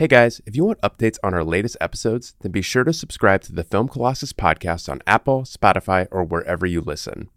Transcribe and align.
Hey 0.00 0.08
guys, 0.08 0.40
if 0.46 0.56
you 0.56 0.64
want 0.64 0.80
updates 0.80 1.18
on 1.22 1.34
our 1.34 1.44
latest 1.44 1.76
episodes, 1.78 2.34
then 2.40 2.52
be 2.52 2.62
sure 2.62 2.84
to 2.84 2.92
subscribe 2.94 3.42
to 3.42 3.52
the 3.52 3.62
Film 3.62 3.86
Colossus 3.86 4.32
podcast 4.32 4.88
on 4.88 5.02
Apple, 5.06 5.42
Spotify, 5.42 6.08
or 6.10 6.24
wherever 6.24 6.64
you 6.64 6.80
listen. 6.80 7.28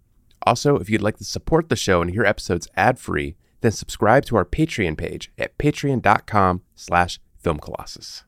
Also, 0.44 0.78
if 0.78 0.90
you'd 0.90 1.02
like 1.02 1.18
to 1.18 1.26
support 1.26 1.68
the 1.68 1.76
show 1.76 2.02
and 2.02 2.12
hear 2.12 2.24
episodes 2.24 2.70
ad-free, 2.78 3.36
then 3.60 3.74
subscribe 3.74 4.24
to 4.28 4.38
our 4.38 4.46
Patreon 4.46 4.98
page 4.98 5.30
at 5.38 5.58
patreon.com 5.58 6.62
slash 6.74 7.20
filmcolossus. 7.44 8.24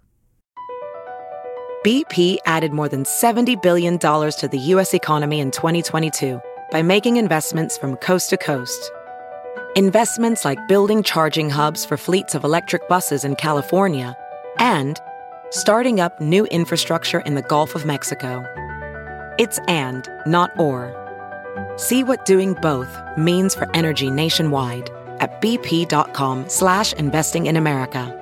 BP 1.85 2.39
added 2.45 2.73
more 2.73 2.89
than 2.89 3.05
$70 3.05 3.61
billion 3.61 3.97
to 3.97 4.49
the 4.51 4.59
U.S. 4.59 4.93
economy 4.93 5.39
in 5.39 5.49
2022 5.49 6.41
by 6.71 6.81
making 6.81 7.15
investments 7.15 7.77
from 7.77 7.95
coast 7.95 8.31
to 8.31 8.37
coast. 8.37 8.91
Investments 9.77 10.43
like 10.43 10.67
building 10.67 11.03
charging 11.03 11.49
hubs 11.49 11.85
for 11.85 11.95
fleets 11.95 12.35
of 12.35 12.43
electric 12.43 12.85
buses 12.89 13.23
in 13.23 13.37
California 13.37 14.13
and 14.59 14.99
starting 15.49 15.99
up 15.99 16.19
new 16.19 16.45
infrastructure 16.45 17.19
in 17.19 17.35
the 17.35 17.41
Gulf 17.41 17.75
of 17.75 17.85
Mexico. 17.85 18.43
It's 19.37 19.59
and, 19.67 20.07
not 20.25 20.57
or. 20.59 20.93
See 21.77 22.03
what 22.03 22.25
doing 22.25 22.53
both 22.61 22.89
means 23.17 23.55
for 23.55 23.69
energy 23.73 24.09
nationwide 24.09 24.89
at 25.19 25.41
bp.com 25.41 26.49
slash 26.49 26.93
investing 26.93 27.45
in 27.45 27.57
America. 27.57 28.21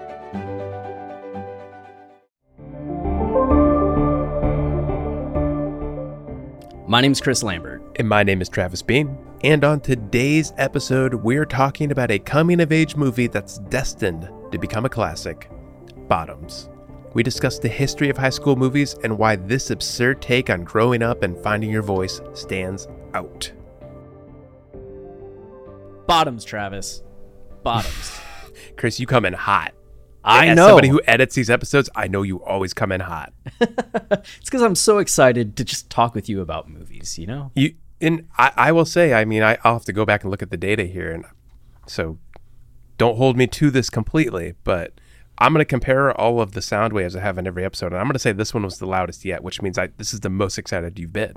My 6.94 7.02
name 7.02 7.14
is 7.14 7.22
Chris 7.22 7.42
Lambert. 7.42 7.82
And 7.96 8.08
my 8.08 8.22
name 8.22 8.40
is 8.40 8.50
Travis 8.50 8.84
Bean. 8.84 9.18
And 9.44 9.64
on 9.64 9.80
today's 9.80 10.54
episode, 10.58 11.16
we're 11.16 11.46
talking 11.46 11.92
about 11.92 12.12
a 12.12 12.20
coming 12.20 12.62
of 12.62 12.72
age 12.72 12.96
movie 12.96 13.26
that's 13.26 13.58
destined 13.58 14.30
to 14.52 14.60
become 14.60 14.86
a 14.86 14.90
classic 14.90 15.50
Bottoms. 16.14 16.70
We 17.16 17.24
discuss 17.24 17.58
the 17.58 17.68
history 17.68 18.08
of 18.08 18.18
high 18.18 18.30
school 18.30 18.56
movies 18.56 18.96
and 19.04 19.18
why 19.18 19.36
this 19.36 19.72
absurd 19.72 20.22
take 20.22 20.52
on 20.52 20.64
growing 20.64 21.02
up 21.02 21.24
and 21.24 21.36
finding 21.36 21.72
your 21.72 21.82
voice 21.82 22.22
stands 22.36 22.88
out. 23.16 23.52
Bottoms, 26.06 26.44
Travis. 26.46 27.02
Bottoms. 27.64 28.20
Chris, 28.78 29.00
you 29.00 29.08
come 29.08 29.26
in 29.26 29.34
hot. 29.34 29.74
I 30.24 30.50
As 30.50 30.56
know. 30.56 30.68
somebody 30.68 30.90
who 30.90 31.02
edits 31.08 31.34
these 31.34 31.50
episodes, 31.50 31.90
I 31.96 32.08
know 32.08 32.22
you 32.22 32.44
always 32.44 32.76
come 32.76 32.92
in 32.92 33.02
hot. 33.02 33.34
it's 33.60 34.46
because 34.46 34.62
I'm 34.62 34.76
so 34.76 35.00
excited 35.00 35.58
to 35.58 35.64
just 35.64 35.90
talk 35.90 36.14
with 36.14 36.30
you 36.30 36.42
about 36.42 36.70
movies, 36.70 37.18
you 37.18 37.26
know? 37.26 37.50
You 37.56 37.74
and 38.00 38.28
I, 38.38 38.52
I 38.56 38.72
will 38.72 38.86
say, 38.86 39.16
I 39.16 39.26
mean, 39.26 39.42
I, 39.42 39.58
I'll 39.64 39.74
have 39.74 39.86
to 39.86 39.94
go 39.94 40.06
back 40.06 40.22
and 40.22 40.30
look 40.30 40.44
at 40.44 40.52
the 40.52 40.58
data 40.58 40.84
here, 40.84 41.12
and 41.12 41.26
so 41.88 42.20
don't 43.00 43.18
hold 43.18 43.36
me 43.36 43.48
to 43.48 43.72
this 43.72 43.90
completely, 43.90 44.54
but 44.64 44.94
I'm 45.38 45.52
going 45.54 45.60
to 45.62 45.66
compare 45.66 46.12
all 46.20 46.40
of 46.42 46.52
the 46.54 46.62
sound 46.62 46.94
waves 46.94 47.16
I 47.16 47.20
have 47.22 47.38
in 47.38 47.48
every 47.48 47.66
episode, 47.66 47.88
and 47.88 47.98
I'm 47.98 48.06
going 48.06 48.14
to 48.14 48.20
say 48.20 48.32
this 48.32 48.54
one 48.54 48.64
was 48.64 48.78
the 48.78 48.86
loudest 48.86 49.26
yet, 49.26 49.44
which 49.44 49.62
means 49.62 49.78
I 49.78 49.88
this 49.98 50.14
is 50.14 50.20
the 50.22 50.30
most 50.30 50.58
excited 50.58 50.98
you've 51.00 51.14
been. 51.14 51.34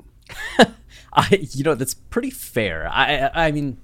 I, 1.13 1.47
you 1.51 1.63
know, 1.63 1.73
that's 1.75 1.93
pretty 1.95 2.29
fair. 2.29 2.87
I, 2.91 3.15
I 3.33 3.47
I 3.47 3.51
mean, 3.51 3.77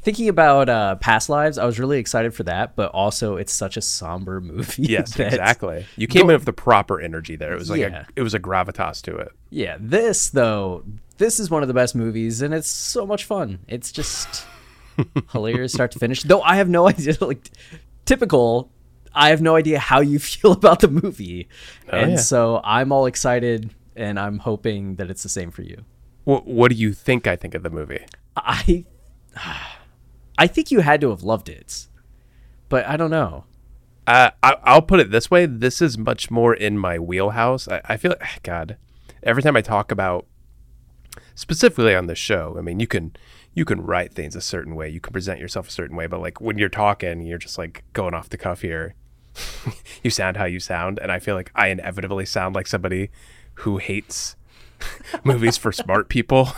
thinking 0.00 0.28
about 0.28 0.68
uh, 0.68 0.94
past 0.96 1.28
lives, 1.28 1.58
I 1.58 1.64
was 1.66 1.78
really 1.78 1.98
excited 1.98 2.34
for 2.34 2.44
that, 2.44 2.74
but 2.76 2.90
also 2.92 3.36
it's 3.36 3.52
such 3.52 3.76
a 3.76 3.82
somber 3.82 4.40
movie. 4.40 4.84
Yes, 4.84 5.18
exactly. 5.18 5.86
You 5.96 6.06
came 6.06 6.30
in 6.30 6.34
with 6.36 6.44
the 6.46 6.52
proper 6.52 7.00
energy 7.00 7.36
there. 7.36 7.52
It 7.52 7.58
was 7.58 7.68
like 7.70 7.80
Yeah. 7.80 8.04
a, 8.08 8.12
it 8.16 8.22
was 8.22 8.32
a 8.34 8.40
gravitas 8.40 9.02
to 9.02 9.16
it. 9.16 9.32
Yeah, 9.50 9.76
this 9.78 10.30
though, 10.30 10.84
this 11.18 11.38
is 11.38 11.50
one 11.50 11.62
of 11.62 11.68
the 11.68 11.74
best 11.74 11.94
movies, 11.94 12.40
and 12.42 12.54
it's 12.54 12.68
so 12.68 13.06
much 13.06 13.26
fun. 13.26 13.58
It's 13.68 13.92
just 13.92 14.46
hilarious 15.32 15.72
start 15.74 15.90
to 15.92 15.98
finish. 15.98 16.22
Though 16.22 16.40
I 16.42 16.56
have 16.56 16.68
no 16.70 16.88
idea, 16.88 17.16
like 17.20 17.50
typical, 18.06 18.70
I 19.14 19.30
have 19.30 19.42
no 19.42 19.56
idea 19.56 19.78
how 19.78 20.00
you 20.00 20.18
feel 20.18 20.52
about 20.52 20.80
the 20.80 20.88
movie, 20.88 21.48
and 21.88 22.12
yeah. 22.12 22.16
so 22.18 22.60
I'm 22.64 22.92
all 22.92 23.06
excited, 23.06 23.74
and 23.96 24.18
I'm 24.18 24.38
hoping 24.38 24.96
that 24.96 25.10
it's 25.10 25.22
the 25.22 25.28
same 25.28 25.50
for 25.50 25.62
you. 25.62 25.84
What, 26.24 26.46
what 26.46 26.70
do 26.70 26.76
you 26.76 26.92
think 26.92 27.26
I 27.26 27.36
think 27.36 27.54
of 27.54 27.62
the 27.62 27.70
movie? 27.70 28.04
I, 28.36 28.84
I 30.38 30.46
think 30.46 30.70
you 30.70 30.80
had 30.80 31.00
to 31.00 31.10
have 31.10 31.22
loved 31.22 31.48
it, 31.48 31.88
but 32.68 32.86
I 32.86 32.96
don't 32.96 33.10
know. 33.10 33.44
Uh, 34.06 34.30
I, 34.42 34.56
I'll 34.64 34.82
put 34.82 35.00
it 35.00 35.10
this 35.10 35.30
way: 35.30 35.46
this 35.46 35.82
is 35.82 35.98
much 35.98 36.30
more 36.30 36.54
in 36.54 36.78
my 36.78 36.98
wheelhouse. 36.98 37.68
I, 37.68 37.80
I 37.84 37.96
feel, 37.96 38.14
God, 38.42 38.76
every 39.22 39.42
time 39.42 39.56
I 39.56 39.62
talk 39.62 39.90
about, 39.90 40.26
specifically 41.34 41.94
on 41.94 42.06
the 42.06 42.14
show, 42.14 42.56
I 42.58 42.62
mean, 42.62 42.80
you 42.80 42.86
can 42.86 43.16
you 43.54 43.64
can 43.64 43.82
write 43.82 44.14
things 44.14 44.34
a 44.34 44.40
certain 44.40 44.74
way, 44.74 44.88
you 44.88 45.00
can 45.00 45.12
present 45.12 45.40
yourself 45.40 45.68
a 45.68 45.72
certain 45.72 45.96
way, 45.96 46.06
but 46.06 46.20
like 46.20 46.40
when 46.40 46.58
you're 46.58 46.68
talking, 46.68 47.20
you're 47.22 47.38
just 47.38 47.58
like 47.58 47.84
going 47.92 48.14
off 48.14 48.28
the 48.28 48.38
cuff 48.38 48.62
here. 48.62 48.94
you 50.02 50.10
sound 50.10 50.36
how 50.36 50.44
you 50.44 50.60
sound, 50.60 50.98
and 50.98 51.10
I 51.12 51.18
feel 51.18 51.34
like 51.34 51.50
I 51.54 51.68
inevitably 51.68 52.26
sound 52.26 52.54
like 52.54 52.66
somebody 52.66 53.10
who 53.56 53.78
hates 53.78 54.36
movies 55.24 55.56
for 55.56 55.72
smart 55.72 56.08
people, 56.08 56.48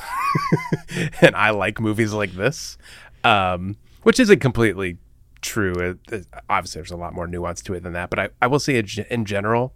and 1.21 1.35
I 1.37 1.51
like 1.51 1.81
movies 1.81 2.12
like 2.12 2.33
this, 2.33 2.77
um, 3.23 3.77
which 4.03 4.19
isn't 4.21 4.41
completely 4.41 4.99
true. 5.43 5.75
It, 5.75 5.99
it- 6.12 6.27
obviously, 6.49 6.81
there's 6.81 6.91
a 6.91 6.97
lot 6.97 7.15
more 7.15 7.27
nuance 7.27 7.62
to 7.62 7.75
it 7.75 7.83
than 7.83 7.93
that, 7.93 8.11
but 8.11 8.19
I, 8.19 8.29
I 8.41 8.47
will 8.47 8.59
say 8.61 8.83
in 9.11 9.25
general, 9.25 9.75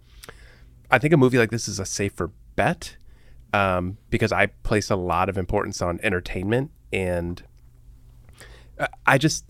I 0.91 0.97
think 0.97 1.13
a 1.13 1.17
movie 1.17 1.37
like 1.37 1.51
this 1.51 1.67
is 1.67 1.79
a 1.79 1.85
safer 1.85 2.31
bet 2.55 2.97
um, 3.53 3.97
because 4.09 4.31
I 4.31 4.47
place 4.47 4.89
a 4.89 4.95
lot 4.95 5.29
of 5.29 5.37
importance 5.37 5.81
on 5.81 5.99
entertainment 6.03 6.71
and 6.91 7.43
uh, 8.79 8.87
I 9.05 9.17
just 9.19 9.45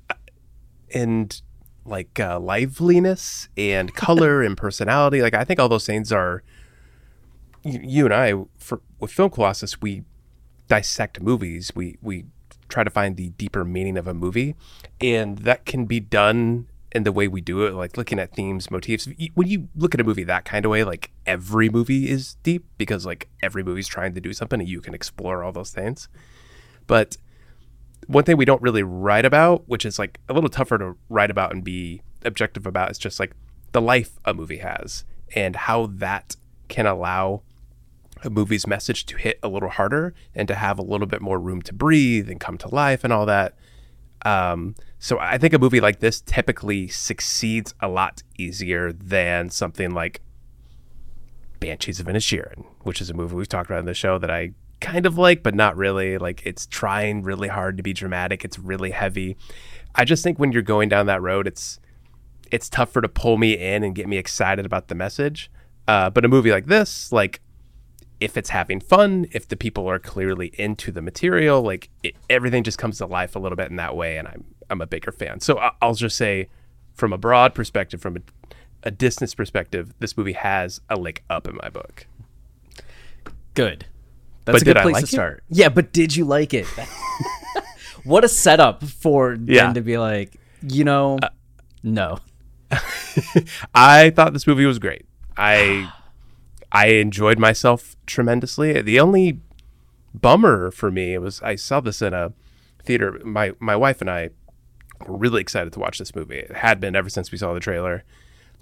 and 0.93 1.41
like 1.89 2.19
uh, 2.19 2.39
liveliness 2.39 3.49
and 3.57 3.93
color 3.95 4.41
and 4.41 4.55
personality. 4.55 5.21
Like 5.21 5.33
I 5.33 5.43
think 5.43 5.59
all 5.59 5.69
those 5.69 5.85
things 5.85 6.11
are 6.11 6.43
you, 7.63 7.79
you 7.83 8.05
and 8.05 8.13
I 8.13 8.33
for 8.57 8.81
with 8.99 9.11
Film 9.11 9.29
Colossus 9.29 9.81
we 9.81 10.03
dissect 10.67 11.21
movies. 11.21 11.71
We 11.75 11.97
we 12.01 12.25
try 12.69 12.83
to 12.83 12.89
find 12.89 13.17
the 13.17 13.29
deeper 13.29 13.65
meaning 13.65 13.97
of 13.97 14.07
a 14.07 14.13
movie, 14.13 14.55
and 15.01 15.39
that 15.39 15.65
can 15.65 15.85
be 15.85 15.99
done 15.99 16.67
in 16.91 17.03
the 17.03 17.11
way 17.11 17.27
we 17.27 17.41
do 17.41 17.65
it, 17.65 17.73
like 17.73 17.97
looking 17.97 18.17
at 18.17 18.33
themes, 18.33 18.71
motifs. 18.71 19.07
When 19.35 19.47
you 19.47 19.67
look 19.75 19.93
at 19.93 20.01
a 20.01 20.03
movie 20.03 20.23
that 20.23 20.45
kind 20.45 20.65
of 20.65 20.71
way, 20.71 20.83
like 20.83 21.11
every 21.25 21.69
movie 21.69 22.09
is 22.09 22.35
deep 22.41 22.65
because 22.77 23.05
like 23.05 23.29
every 23.43 23.63
movie's 23.63 23.87
trying 23.87 24.13
to 24.15 24.21
do 24.21 24.33
something, 24.33 24.59
and 24.59 24.69
you 24.69 24.81
can 24.81 24.93
explore 24.93 25.43
all 25.43 25.51
those 25.51 25.71
things. 25.71 26.07
But 26.87 27.17
one 28.07 28.23
thing 28.23 28.37
we 28.37 28.45
don't 28.45 28.61
really 28.61 28.83
write 28.83 29.25
about, 29.25 29.67
which 29.67 29.85
is 29.85 29.99
like 29.99 30.19
a 30.27 30.33
little 30.33 30.49
tougher 30.49 30.77
to 30.77 30.95
write 31.09 31.31
about 31.31 31.51
and 31.51 31.63
be 31.63 32.01
objective 32.23 32.65
about, 32.65 32.91
is 32.91 32.97
just 32.97 33.19
like 33.19 33.33
the 33.71 33.81
life 33.81 34.19
a 34.25 34.33
movie 34.33 34.57
has 34.57 35.05
and 35.35 35.55
how 35.55 35.85
that 35.87 36.35
can 36.67 36.85
allow 36.85 37.41
a 38.23 38.29
movie's 38.29 38.67
message 38.67 39.05
to 39.05 39.17
hit 39.17 39.39
a 39.41 39.47
little 39.47 39.69
harder 39.69 40.13
and 40.35 40.47
to 40.47 40.55
have 40.55 40.77
a 40.77 40.81
little 40.81 41.07
bit 41.07 41.21
more 41.21 41.39
room 41.39 41.61
to 41.61 41.73
breathe 41.73 42.29
and 42.29 42.39
come 42.39 42.57
to 42.57 42.67
life 42.67 43.03
and 43.03 43.13
all 43.13 43.25
that. 43.25 43.55
Um, 44.25 44.75
so 44.97 45.17
I 45.19 45.37
think 45.37 45.53
a 45.53 45.59
movie 45.59 45.79
like 45.79 45.99
this 45.99 46.19
typically 46.21 46.87
succeeds 46.89 47.73
a 47.79 47.87
lot 47.87 48.21
easier 48.37 48.91
than 48.91 49.49
something 49.49 49.91
like 49.91 50.21
Banshees 51.59 51.99
of 51.99 52.07
Inisherin, 52.07 52.65
which 52.81 53.01
is 53.01 53.09
a 53.09 53.13
movie 53.13 53.35
we've 53.35 53.47
talked 53.47 53.69
about 53.69 53.79
in 53.79 53.85
the 53.85 53.93
show 53.93 54.17
that 54.17 54.29
I 54.31 54.51
kind 54.81 55.05
of 55.05 55.17
like, 55.17 55.43
but 55.43 55.55
not 55.55 55.75
really. 55.77 56.17
Like 56.17 56.41
it's 56.45 56.65
trying 56.67 57.23
really 57.23 57.47
hard 57.47 57.77
to 57.77 57.83
be 57.83 57.93
dramatic. 57.93 58.43
It's 58.45 58.57
really 58.59 58.91
heavy. 58.91 59.37
I 59.95 60.05
just 60.05 60.23
think 60.23 60.39
when 60.39 60.51
you're 60.51 60.61
going 60.61 60.89
down 60.89 61.05
that 61.07 61.21
road, 61.21 61.47
it's 61.47 61.79
it's 62.51 62.69
tougher 62.69 63.01
to 63.01 63.07
pull 63.09 63.37
me 63.37 63.53
in 63.57 63.83
and 63.83 63.93
get 63.93 64.07
me 64.07 64.17
excited 64.17 64.65
about 64.65 64.87
the 64.87 64.95
message. 64.95 65.51
Uh, 65.87 66.09
but 66.09 66.25
a 66.25 66.27
movie 66.27 66.51
like 66.51 66.65
this, 66.67 67.11
like 67.11 67.41
if 68.19 68.35
it's 68.35 68.49
having 68.49 68.79
fun, 68.79 69.27
if 69.31 69.47
the 69.47 69.55
people 69.55 69.87
are 69.89 69.99
clearly 69.99 70.47
into 70.59 70.91
the 70.91 71.01
material, 71.01 71.61
like 71.61 71.89
it, 72.03 72.15
everything 72.29 72.63
just 72.63 72.77
comes 72.77 72.97
to 72.97 73.05
life 73.05 73.35
a 73.35 73.39
little 73.39 73.55
bit 73.55 73.69
in 73.69 73.75
that 73.77 73.95
way, 73.95 74.17
and 74.17 74.27
I'm 74.27 74.43
I'm 74.69 74.81
a 74.81 74.87
bigger 74.87 75.11
fan. 75.11 75.39
So 75.39 75.57
I- 75.57 75.71
I'll 75.81 75.93
just 75.95 76.15
say, 76.17 76.49
from 76.93 77.13
a 77.13 77.17
broad 77.17 77.55
perspective, 77.55 78.01
from 78.01 78.17
a, 78.17 78.19
a 78.83 78.91
distance 78.91 79.33
perspective, 79.33 79.93
this 79.99 80.15
movie 80.17 80.33
has 80.33 80.81
a 80.89 80.95
leg 80.95 81.23
up 81.29 81.47
in 81.47 81.55
my 81.61 81.69
book. 81.69 82.05
Good. 83.53 83.85
That's 84.51 84.55
But 84.55 84.61
a 84.61 84.65
good 84.65 84.73
did 84.75 84.77
I 84.79 84.81
place 84.83 84.93
like 84.93 85.01
to 85.05 85.07
it? 85.07 85.09
start. 85.15 85.43
Yeah, 85.49 85.69
but 85.69 85.93
did 85.93 86.15
you 86.15 86.25
like 86.25 86.53
it? 86.53 86.65
what 88.03 88.23
a 88.23 88.27
setup 88.27 88.83
for 88.83 89.37
Yeah. 89.45 89.61
Uh, 89.61 89.65
them 89.65 89.73
to 89.75 89.81
be 89.81 89.97
like, 89.97 90.39
you 90.61 90.83
know, 90.83 91.19
no. 91.83 92.19
I 93.75 94.09
thought 94.11 94.33
this 94.33 94.47
movie 94.47 94.65
was 94.65 94.79
great. 94.79 95.05
I 95.37 95.91
I 96.71 96.87
enjoyed 96.87 97.39
myself 97.39 97.95
tremendously. 98.05 98.81
The 98.81 98.99
only 98.99 99.39
bummer 100.13 100.71
for 100.71 100.91
me 100.91 101.17
was 101.17 101.41
I 101.41 101.55
saw 101.55 101.79
this 101.79 102.01
in 102.01 102.13
a 102.13 102.33
theater. 102.83 103.19
My 103.23 103.53
my 103.59 103.75
wife 103.75 104.01
and 104.01 104.09
I 104.09 104.29
were 105.07 105.17
really 105.17 105.41
excited 105.41 105.73
to 105.73 105.79
watch 105.79 105.97
this 105.97 106.15
movie. 106.15 106.37
It 106.39 106.57
had 106.57 106.79
been 106.79 106.95
ever 106.95 107.09
since 107.09 107.31
we 107.31 107.37
saw 107.37 107.53
the 107.53 107.59
trailer. 107.59 108.03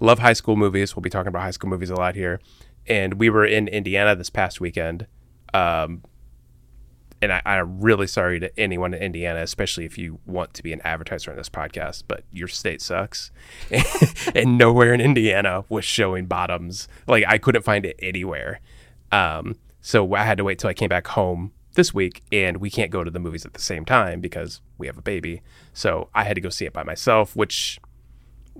Love 0.00 0.20
high 0.20 0.32
school 0.32 0.56
movies. 0.56 0.94
We'll 0.94 1.02
be 1.02 1.10
talking 1.10 1.28
about 1.28 1.42
high 1.42 1.50
school 1.50 1.68
movies 1.70 1.90
a 1.90 1.96
lot 1.96 2.14
here. 2.14 2.40
And 2.86 3.14
we 3.14 3.28
were 3.28 3.44
in 3.44 3.68
Indiana 3.68 4.14
this 4.14 4.30
past 4.30 4.60
weekend. 4.60 5.06
Um, 5.54 6.02
and 7.20 7.32
I, 7.32 7.42
I'm 7.44 7.80
really 7.80 8.06
sorry 8.06 8.38
to 8.40 8.58
anyone 8.58 8.94
in 8.94 9.02
Indiana, 9.02 9.42
especially 9.42 9.84
if 9.84 9.98
you 9.98 10.20
want 10.26 10.54
to 10.54 10.62
be 10.62 10.72
an 10.72 10.80
advertiser 10.84 11.30
on 11.30 11.36
this 11.36 11.48
podcast, 11.48 12.04
but 12.06 12.22
your 12.32 12.48
state 12.48 12.80
sucks. 12.80 13.30
and 14.34 14.56
nowhere 14.56 14.94
in 14.94 15.00
Indiana 15.00 15.64
was 15.68 15.84
showing 15.84 16.26
bottoms. 16.26 16.86
Like 17.06 17.24
I 17.26 17.38
couldn't 17.38 17.62
find 17.62 17.84
it 17.84 17.96
anywhere. 18.00 18.60
Um, 19.10 19.56
so 19.80 20.14
I 20.14 20.24
had 20.24 20.38
to 20.38 20.44
wait 20.44 20.58
till 20.58 20.70
I 20.70 20.74
came 20.74 20.88
back 20.88 21.08
home 21.08 21.52
this 21.74 21.94
week, 21.94 22.22
and 22.32 22.58
we 22.58 22.70
can't 22.70 22.90
go 22.90 23.04
to 23.04 23.10
the 23.10 23.20
movies 23.20 23.44
at 23.46 23.54
the 23.54 23.60
same 23.60 23.84
time 23.84 24.20
because 24.20 24.60
we 24.76 24.86
have 24.86 24.98
a 24.98 25.02
baby. 25.02 25.42
So 25.72 26.08
I 26.14 26.24
had 26.24 26.34
to 26.34 26.40
go 26.40 26.48
see 26.48 26.66
it 26.66 26.72
by 26.72 26.82
myself, 26.82 27.34
which 27.34 27.80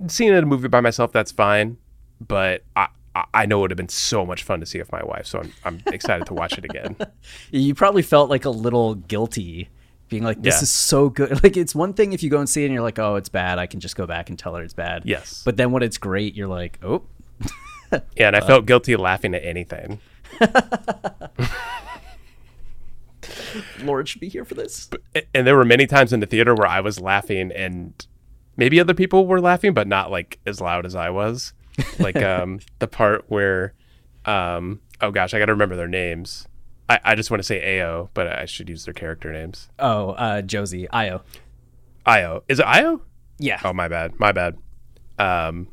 seeing 0.07 0.33
a 0.33 0.41
movie 0.45 0.67
by 0.67 0.81
myself, 0.81 1.11
that's 1.11 1.31
fine. 1.31 1.77
But 2.25 2.63
I, 2.75 2.87
I 3.33 3.45
know 3.45 3.59
it 3.59 3.61
would 3.61 3.71
have 3.71 3.77
been 3.77 3.89
so 3.89 4.25
much 4.25 4.43
fun 4.43 4.59
to 4.59 4.65
see 4.65 4.79
with 4.79 4.91
my 4.91 5.03
wife. 5.03 5.25
So 5.25 5.39
I'm, 5.39 5.53
I'm 5.65 5.81
excited 5.93 6.25
to 6.27 6.33
watch 6.33 6.57
it 6.57 6.65
again. 6.65 6.95
You 7.51 7.73
probably 7.75 8.01
felt 8.01 8.29
like 8.29 8.45
a 8.45 8.49
little 8.49 8.95
guilty 8.95 9.69
being 10.09 10.23
like, 10.23 10.41
this 10.41 10.55
Yeah. 10.57 10.63
is 10.63 10.69
so 10.71 11.09
good. 11.09 11.31
Like, 11.43 11.55
it's 11.57 11.73
one 11.75 11.93
thing 11.93 12.13
if 12.13 12.21
you 12.23 12.29
go 12.29 12.39
and 12.39 12.49
see 12.49 12.63
it 12.63 12.65
and 12.65 12.73
you're 12.73 12.83
like, 12.83 12.99
oh, 12.99 13.15
it's 13.15 13.29
bad. 13.29 13.59
I 13.59 13.65
can 13.67 13.79
just 13.79 13.95
go 13.95 14.05
back 14.07 14.29
and 14.29 14.37
tell 14.39 14.55
her 14.55 14.63
it's 14.63 14.73
bad. 14.73 15.03
Yes. 15.05 15.41
But 15.45 15.57
then 15.57 15.71
when 15.71 15.83
it's 15.83 15.97
great, 15.97 16.35
you're 16.35 16.47
like, 16.47 16.79
oh, 16.83 17.03
Yeah, 18.15 18.27
and 18.27 18.35
I 18.35 18.39
uh. 18.39 18.45
felt 18.47 18.65
guilty 18.65 18.95
laughing 18.95 19.33
at 19.35 19.43
anything. 19.43 19.99
Lord 23.81 24.07
should 24.07 24.21
be 24.21 24.29
here 24.29 24.45
for 24.45 24.53
this. 24.55 24.89
And 25.33 25.45
there 25.47 25.55
were 25.55 25.65
many 25.65 25.87
times 25.87 26.13
in 26.13 26.19
the 26.19 26.25
theater 26.25 26.53
where 26.53 26.67
I 26.67 26.79
was 26.81 26.99
laughing 26.99 27.51
and 27.51 28.05
maybe 28.57 28.79
other 28.79 28.93
people 28.93 29.25
were 29.27 29.41
laughing, 29.41 29.73
but 29.73 29.87
not 29.87 30.11
like 30.11 30.39
as 30.45 30.61
loud 30.61 30.85
as 30.85 30.95
I 30.95 31.09
was. 31.09 31.53
Like 31.99 32.17
um, 32.17 32.59
the 32.79 32.87
part 32.87 33.25
where, 33.27 33.73
um, 34.25 34.81
oh 35.01 35.11
gosh, 35.11 35.33
I 35.33 35.39
got 35.39 35.45
to 35.45 35.53
remember 35.53 35.75
their 35.75 35.87
names. 35.87 36.47
I, 36.87 36.99
I 37.03 37.15
just 37.15 37.29
want 37.29 37.39
to 37.39 37.43
say 37.43 37.61
Ayo, 37.61 38.09
but 38.13 38.27
I 38.27 38.45
should 38.45 38.69
use 38.69 38.85
their 38.85 38.93
character 38.93 39.31
names. 39.31 39.69
Oh, 39.77 40.11
uh, 40.11 40.41
Josie, 40.41 40.89
Io. 40.89 41.21
Io. 42.05 42.43
Is 42.47 42.59
it 42.59 42.65
Io? 42.65 43.01
Yeah. 43.37 43.59
Oh, 43.63 43.73
my 43.73 43.87
bad. 43.87 44.19
My 44.19 44.31
bad. 44.31 44.57
Um, 45.19 45.67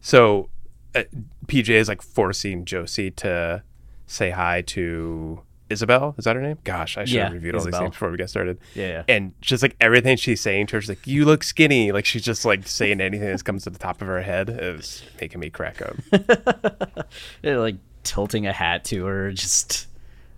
so 0.00 0.48
uh, 0.94 1.04
PJ 1.46 1.68
is 1.68 1.88
like 1.88 2.02
forcing 2.02 2.64
Josie 2.64 3.10
to 3.12 3.62
say 4.06 4.30
hi 4.30 4.62
to 4.62 5.42
Isabel. 5.68 6.14
Is 6.18 6.24
that 6.24 6.36
her 6.36 6.42
name? 6.42 6.58
Gosh, 6.64 6.96
I 6.96 7.04
should 7.04 7.18
have 7.18 7.30
Yeah, 7.30 7.34
reviewed 7.34 7.54
all 7.54 7.60
these 7.60 7.68
Isabel. 7.68 7.80
things 7.80 7.92
before 7.94 8.10
we 8.10 8.16
get 8.16 8.30
started. 8.30 8.58
Yeah, 8.74 8.86
yeah. 8.88 9.02
And 9.08 9.32
just 9.40 9.62
like 9.62 9.74
everything 9.80 10.16
she's 10.16 10.40
saying 10.40 10.68
to 10.68 10.76
her, 10.76 10.80
she's 10.80 10.88
like, 10.88 11.06
"You 11.06 11.24
look 11.24 11.42
skinny." 11.42 11.92
Like 11.92 12.04
she's 12.04 12.22
just 12.22 12.44
like 12.44 12.66
saying 12.68 13.00
anything 13.00 13.28
that 13.28 13.44
comes 13.44 13.64
to 13.64 13.70
the 13.70 13.78
top 13.78 14.00
of 14.00 14.08
her 14.08 14.22
head. 14.22 14.48
is 14.50 15.02
making 15.20 15.40
me 15.40 15.50
crack 15.50 15.82
up. 15.82 15.96
They're 17.42 17.58
like 17.58 17.76
tilting 18.04 18.46
a 18.46 18.52
hat 18.52 18.84
to 18.86 19.04
her. 19.06 19.32
Just 19.32 19.88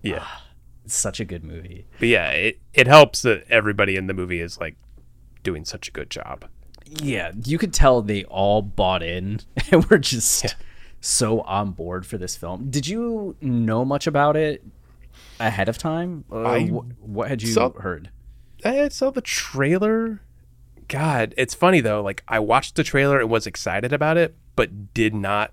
Yeah. 0.03 0.21
Ah, 0.23 0.45
it's 0.85 0.95
such 0.97 1.21
a 1.21 1.25
good 1.25 1.45
movie. 1.45 1.87
But 1.99 2.09
yeah, 2.09 2.31
it, 2.31 2.61
it 2.73 2.87
helps 2.87 3.23
that 3.23 3.45
everybody 3.51 3.97
in 3.97 4.07
the 4.07 4.15
movie 4.15 4.41
is 4.41 4.59
like 4.59 4.77
doing 5.43 5.65
such 5.65 5.89
a 5.89 5.93
good 5.93 6.11
job. 6.11 6.47
Yeah, 6.87 7.33
you 7.45 7.59
could 7.59 7.75
tell 7.75 8.01
they 8.01 8.25
all 8.25 8.63
bought 8.63 9.03
in 9.03 9.41
and 9.71 9.85
were 9.87 9.99
just 9.99 10.57
so 11.01 11.43
on 11.43 11.73
board 11.73 12.07
for 12.07 12.17
this 12.17 12.35
film. 12.37 12.71
Did 12.71 12.87
you 12.89 13.37
know 13.43 13.85
much 13.85 14.07
about 14.07 14.37
it 14.37 14.65
ahead 15.41 15.69
of 15.69 15.79
time? 15.79 16.25
Uh, 16.31 16.43
I 16.43 16.67
wh- 16.67 17.01
what 17.07 17.29
had 17.29 17.43
you 17.43 17.49
saw- 17.49 17.73
heard? 17.73 18.11
I 18.65 18.89
saw 18.89 19.11
the 19.11 19.21
trailer. 19.23 20.21
God, 20.89 21.35
it's 21.37 21.55
funny 21.55 21.81
though. 21.81 22.03
Like 22.03 22.23
I 22.29 22.39
watched 22.39 22.75
the 22.77 22.85
trailer 22.85 23.21
and 23.21 23.29
was 23.31 23.47
excited 23.47 23.93
about 23.93 24.17
it, 24.17 24.37
but 24.57 24.95
did 24.95 25.15
not 25.15 25.53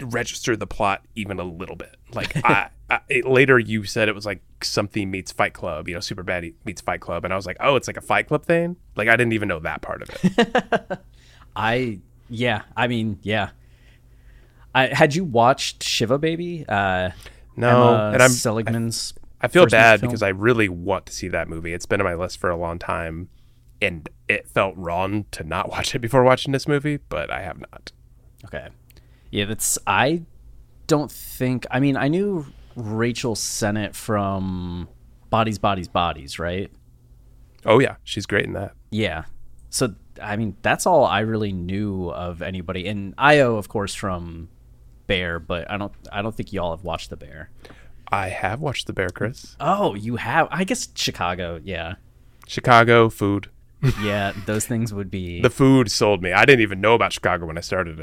register 0.00 0.56
the 0.56 0.66
plot 0.66 1.04
even 1.14 1.38
a 1.40 1.44
little 1.44 1.76
bit. 1.76 1.96
Like 2.14 2.36
I, 2.44 2.70
I 2.90 3.00
it- 3.08 3.26
later 3.26 3.58
you 3.58 3.84
said 3.84 4.08
it 4.08 4.14
was 4.14 4.26
like 4.26 4.42
something 4.62 5.10
meets 5.10 5.32
Fight 5.32 5.52
Club, 5.54 5.88
you 5.88 5.94
know, 5.94 6.00
Super 6.00 6.22
Bad 6.22 6.52
meets 6.64 6.80
Fight 6.80 7.00
Club, 7.00 7.24
and 7.24 7.32
I 7.32 7.36
was 7.36 7.46
like, 7.46 7.56
oh, 7.60 7.76
it's 7.76 7.86
like 7.86 7.96
a 7.96 8.00
Fight 8.02 8.26
Club 8.28 8.44
thing. 8.44 8.76
Like 8.96 9.08
I 9.08 9.16
didn't 9.16 9.32
even 9.32 9.48
know 9.48 9.58
that 9.60 9.82
part 9.82 10.02
of 10.02 10.10
it. 10.22 10.98
I 11.56 11.98
yeah, 12.30 12.62
I 12.76 12.86
mean 12.88 13.18
yeah. 13.22 13.50
I 14.78 14.94
had 14.94 15.14
you 15.14 15.24
watched 15.24 15.82
Shiva 15.82 16.18
Baby? 16.18 16.64
Uh, 16.68 17.10
No, 17.56 17.68
Emma 17.68 18.10
and 18.14 18.22
I'm 18.22 18.30
Seligman's. 18.30 19.14
I 19.40 19.48
feel 19.48 19.64
first 19.64 19.72
major 19.72 19.82
bad 19.82 20.00
because 20.00 20.22
I 20.22 20.28
really 20.28 20.68
want 20.68 21.06
to 21.06 21.12
see 21.12 21.28
that 21.28 21.48
movie. 21.48 21.72
It's 21.72 21.86
been 21.86 22.00
on 22.00 22.04
my 22.04 22.14
list 22.14 22.38
for 22.38 22.50
a 22.50 22.56
long 22.56 22.78
time, 22.78 23.28
and 23.80 24.08
it 24.28 24.48
felt 24.48 24.76
wrong 24.76 25.26
to 25.32 25.44
not 25.44 25.68
watch 25.74 25.94
it 25.94 26.00
before 26.00 26.22
watching 26.22 26.52
this 26.52 26.66
movie, 26.68 26.98
but 27.08 27.30
I 27.30 27.42
have 27.42 27.58
not. 27.60 27.92
Okay. 28.44 28.68
Yeah, 29.30 29.44
that's 29.44 29.78
I 29.86 30.22
don't 30.86 31.10
think 31.12 31.66
I 31.70 31.80
mean 31.80 31.96
I 31.96 32.08
knew 32.08 32.46
Rachel 32.76 33.34
Sennott 33.34 33.94
from 33.94 34.88
Bodies 35.30 35.58
Bodies 35.58 35.88
Bodies, 35.88 36.38
right? 36.38 36.70
Oh 37.66 37.78
yeah, 37.78 37.96
she's 38.04 38.26
great 38.26 38.46
in 38.46 38.52
that. 38.54 38.72
Yeah. 38.90 39.24
So 39.70 39.94
I 40.22 40.36
mean 40.36 40.56
that's 40.62 40.86
all 40.86 41.04
I 41.04 41.20
really 41.20 41.52
knew 41.52 42.10
of 42.10 42.42
anybody. 42.42 42.86
And 42.86 43.14
Ayo 43.16 43.58
of 43.58 43.68
course 43.68 43.94
from 43.94 44.48
Bear, 45.08 45.40
but 45.40 45.68
I 45.68 45.76
don't 45.76 45.92
I 46.12 46.22
don't 46.22 46.34
think 46.36 46.52
y'all 46.52 46.70
have 46.76 46.84
watched 46.84 47.10
The 47.10 47.16
Bear. 47.16 47.50
I 48.10 48.28
have 48.28 48.60
watched 48.60 48.86
The 48.86 48.92
Bear, 48.92 49.08
Chris. 49.10 49.56
Oh, 49.58 49.94
you 49.94 50.14
have 50.16 50.46
I 50.52 50.62
guess 50.62 50.86
Chicago, 50.94 51.60
yeah. 51.64 51.94
Chicago 52.46 53.08
food. 53.08 53.50
Yeah, 54.02 54.32
those 54.46 54.66
things 54.66 54.92
would 54.92 55.08
be 55.10 55.40
The 55.40 55.50
food 55.50 55.88
sold 55.90 56.20
me. 56.22 56.32
I 56.32 56.44
didn't 56.44 56.62
even 56.62 56.80
know 56.80 56.94
about 56.94 57.12
Chicago 57.12 57.46
when 57.46 57.56
I 57.56 57.60
started 57.60 58.00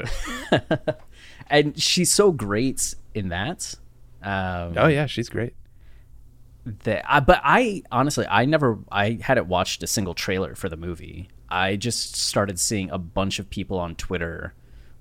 it. 0.50 0.98
and 1.50 1.78
she's 1.80 2.10
so 2.10 2.32
great 2.32 2.94
in 3.14 3.28
that. 3.28 3.74
Um 4.22 4.74
oh 4.76 4.88
yeah, 4.88 5.04
she's 5.06 5.28
great. 5.28 5.54
that 6.84 7.04
I, 7.06 7.20
but 7.20 7.40
I 7.44 7.82
honestly 7.92 8.26
I 8.26 8.46
never 8.46 8.78
I 8.90 9.18
hadn't 9.20 9.48
watched 9.48 9.82
a 9.82 9.86
single 9.86 10.14
trailer 10.14 10.54
for 10.54 10.68
the 10.68 10.76
movie. 10.78 11.28
I 11.50 11.76
just 11.76 12.16
started 12.16 12.58
seeing 12.58 12.90
a 12.90 12.98
bunch 12.98 13.38
of 13.38 13.50
people 13.50 13.78
on 13.78 13.94
Twitter 13.96 14.54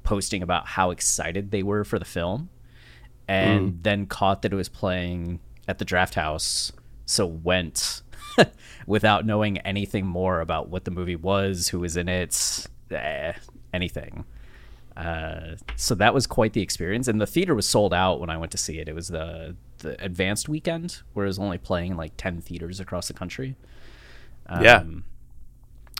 posting 0.05 0.41
about 0.41 0.67
how 0.67 0.91
excited 0.91 1.51
they 1.51 1.63
were 1.63 1.83
for 1.83 1.99
the 1.99 2.05
film 2.05 2.49
and 3.27 3.83
then 3.83 4.05
caught 4.05 4.43
that 4.43 4.53
it 4.53 4.55
was 4.55 4.69
playing 4.69 5.39
at 5.67 5.79
the 5.79 5.85
draft 5.85 6.15
house 6.15 6.71
so 7.05 7.25
went 7.25 8.01
without 8.87 9.25
knowing 9.25 9.57
anything 9.59 10.05
more 10.05 10.41
about 10.41 10.69
what 10.69 10.85
the 10.85 10.91
movie 10.91 11.15
was, 11.15 11.69
who 11.69 11.79
was 11.79 11.97
in 11.97 12.07
it, 12.09 12.67
eh, 12.91 13.33
anything. 13.73 14.25
Uh, 14.95 15.55
so 15.75 15.93
that 15.95 16.13
was 16.13 16.25
quite 16.25 16.53
the 16.53 16.61
experience, 16.61 17.07
and 17.07 17.19
the 17.19 17.27
theater 17.27 17.53
was 17.53 17.67
sold 17.67 17.93
out 17.93 18.19
when 18.19 18.29
I 18.29 18.37
went 18.37 18.51
to 18.53 18.57
see 18.57 18.79
it. 18.79 18.87
It 18.87 18.95
was 18.95 19.09
the 19.09 19.55
the 19.79 20.01
advanced 20.03 20.47
weekend 20.47 21.01
where 21.13 21.25
it 21.25 21.29
was 21.29 21.37
only 21.37 21.57
playing 21.57 21.97
like 21.97 22.13
ten 22.15 22.39
theaters 22.41 22.79
across 22.79 23.07
the 23.07 23.13
country. 23.13 23.55
yeah. 24.61 24.77
Um, 24.77 25.03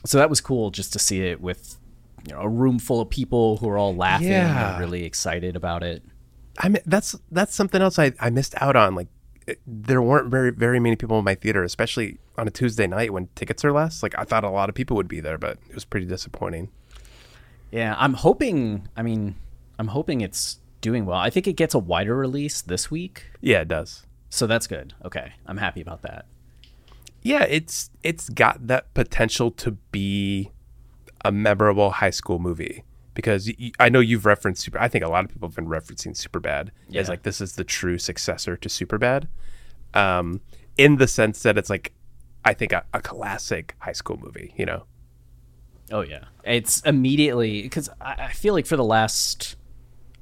So 0.06 0.18
that 0.18 0.30
was 0.30 0.40
cool 0.40 0.72
just 0.72 0.94
to 0.94 1.00
see 1.00 1.22
it 1.22 1.42
with 1.42 1.78
you 2.28 2.34
know 2.34 2.42
a 2.42 2.50
room 2.50 2.80
full 2.80 3.02
of 3.02 3.10
people 3.10 3.58
who 3.58 3.70
are 3.70 3.78
all 3.78 3.96
laughing 3.96 4.28
Yeah. 4.30 4.72
and 4.74 4.80
really 4.80 5.04
excited 5.04 5.56
about 5.56 5.84
it. 5.84 6.04
I 6.58 6.70
mean, 6.70 6.82
that's 6.86 7.16
that's 7.32 7.54
something 7.54 7.82
else 7.82 8.00
I, 8.00 8.14
I 8.20 8.30
missed 8.30 8.56
out 8.62 8.76
on. 8.76 8.96
Like, 8.96 9.08
it, 9.48 9.60
there 9.68 10.02
weren't 10.02 10.30
very 10.32 10.52
very 10.52 10.80
many 10.80 10.96
people 10.96 11.20
in 11.20 11.26
my 11.26 11.36
theater, 11.36 11.64
especially 11.64 12.18
on 12.38 12.48
a 12.48 12.52
Tuesday 12.52 12.88
night 12.88 13.12
when 13.14 13.28
tickets 13.36 13.64
are 13.66 13.72
less. 13.72 14.02
Like, 14.04 14.16
I 14.18 14.24
thought 14.24 14.44
a 14.44 14.50
lot 14.50 14.70
of 14.70 14.76
people 14.76 14.96
would 14.98 15.08
be 15.08 15.20
there, 15.20 15.38
but 15.38 15.58
it 15.70 15.76
was 15.76 15.86
pretty 15.86 16.06
disappointing. 16.06 16.70
Yeah, 17.72 17.96
I'm 17.98 18.14
hoping. 18.14 18.88
I 18.96 19.02
mean, 19.02 19.36
I'm 19.78 19.88
hoping 19.90 20.22
it's 20.22 20.60
doing 20.82 21.06
well. 21.06 21.18
I 21.18 21.30
think 21.30 21.48
it 21.48 21.54
gets 21.54 21.74
a 21.74 21.80
wider 21.80 22.16
release 22.16 22.62
this 22.62 22.90
week, 22.92 23.26
Yeah, 23.42 23.62
it 23.62 23.68
does. 23.68 24.06
so 24.30 24.48
that's 24.48 24.68
good. 24.68 24.94
Okay, 25.04 25.34
I'm 25.46 25.58
happy 25.58 25.82
about 25.82 26.02
that. 26.04 26.26
Yeah, 27.22 27.44
it's 27.44 27.90
it's 28.04 28.30
got 28.30 28.68
that 28.68 28.94
potential 28.94 29.50
to 29.52 29.72
be 29.92 30.52
a 31.26 31.32
memorable 31.32 31.92
high 31.92 32.10
school 32.12 32.40
movie 32.40 32.84
because 33.14 33.50
I 33.80 33.90
know 33.90 34.00
you've 34.02 34.26
referenced 34.26 34.62
Super. 34.64 34.80
I 34.80 34.88
think 34.88 35.04
a 35.04 35.08
lot 35.08 35.24
of 35.26 35.32
people 35.32 35.48
have 35.48 35.56
been 35.56 35.68
referencing 35.68 36.12
Superbad 36.16 36.70
Yeah. 36.90 37.02
as 37.02 37.10
like 37.10 37.24
this 37.24 37.40
is 37.42 37.56
the 37.56 37.64
true 37.64 37.98
successor 37.98 38.58
to 38.58 38.70
Superbad, 38.70 39.28
um, 39.94 40.42
in 40.78 40.98
the 40.98 41.08
sense 41.08 41.42
that 41.44 41.58
it's 41.58 41.70
like 41.70 41.94
I 42.44 42.54
think 42.54 42.72
a, 42.74 42.84
a 42.94 43.02
classic 43.02 43.76
high 43.80 43.94
school 43.94 44.18
movie. 44.18 44.54
You 44.58 44.66
know, 44.66 44.84
Oh 45.92 46.02
yeah, 46.02 46.26
it's 46.44 46.82
immediately 46.82 47.62
because 47.64 47.90
I, 48.02 48.16
I 48.26 48.32
feel 48.34 48.54
like 48.54 48.66
for 48.66 48.76
the 48.78 48.84
last 48.84 49.56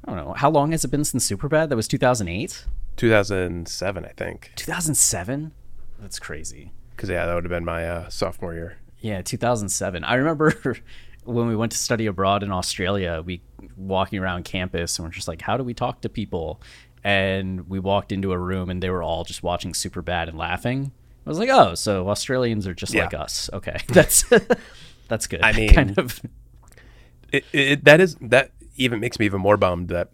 I 0.06 0.12
don't 0.14 0.26
know 0.26 0.34
how 0.34 0.50
long 0.52 0.72
has 0.72 0.84
it 0.86 0.92
been 0.92 1.04
since 1.06 1.28
Superbad? 1.30 1.70
That 1.70 1.76
was 1.76 1.88
2008, 1.88 2.66
2007, 2.98 4.06
I 4.06 4.10
think. 4.10 4.52
2007. 4.56 5.52
That's 6.00 6.20
crazy. 6.20 6.72
Because 6.96 7.10
yeah, 7.10 7.26
that 7.26 7.34
would 7.34 7.46
have 7.46 7.50
been 7.50 7.66
my 7.66 7.88
uh, 7.88 8.10
sophomore 8.10 8.54
year. 8.54 8.78
Yeah, 9.04 9.22
2007. 9.22 10.04
I 10.04 10.16
remember 10.16 10.78
when 11.26 11.48
we 11.48 11.56
went 11.56 11.74
to 11.74 11.78
study 11.78 12.06
abroad 12.08 12.42
in 12.42 12.52
Australia, 12.52 13.22
we 13.24 13.42
walking 13.78 14.18
around 14.20 14.46
campus 14.46 14.98
and 14.98 15.06
we're 15.06 15.12
just 15.12 15.28
like, 15.28 15.42
how 15.42 15.58
do 15.58 15.64
we 15.64 15.74
talk 15.74 16.02
to 16.02 16.10
people? 16.10 16.60
And 17.04 17.70
we 17.70 17.80
walked 17.80 18.14
into 18.14 18.32
a 18.32 18.38
room 18.38 18.70
and 18.70 18.82
they 18.82 18.90
were 18.90 19.04
all 19.04 19.26
just 19.26 19.44
watching 19.44 19.74
Super 19.74 20.02
Bad 20.02 20.30
and 20.30 20.38
laughing. 20.38 20.92
I 21.26 21.30
was 21.30 21.38
like, 21.38 21.50
oh, 21.50 21.76
so 21.76 22.08
Australians 22.10 22.66
are 22.66 22.74
just 22.74 22.94
Yeah. 22.94 23.04
like 23.04 23.14
us. 23.14 23.50
Okay, 23.54 23.78
that's 23.90 24.24
that's 25.10 25.28
good. 25.28 25.42
I 25.44 25.52
mean- 25.52 25.74
kind 25.74 25.98
of. 26.00 26.20
It, 27.32 27.46
it, 27.52 27.84
that 27.86 28.00
is 28.00 28.16
that 28.22 28.52
even 28.78 29.00
makes 29.00 29.18
me 29.20 29.26
even 29.26 29.42
more 29.42 29.58
bummed 29.58 29.90
that 29.90 30.10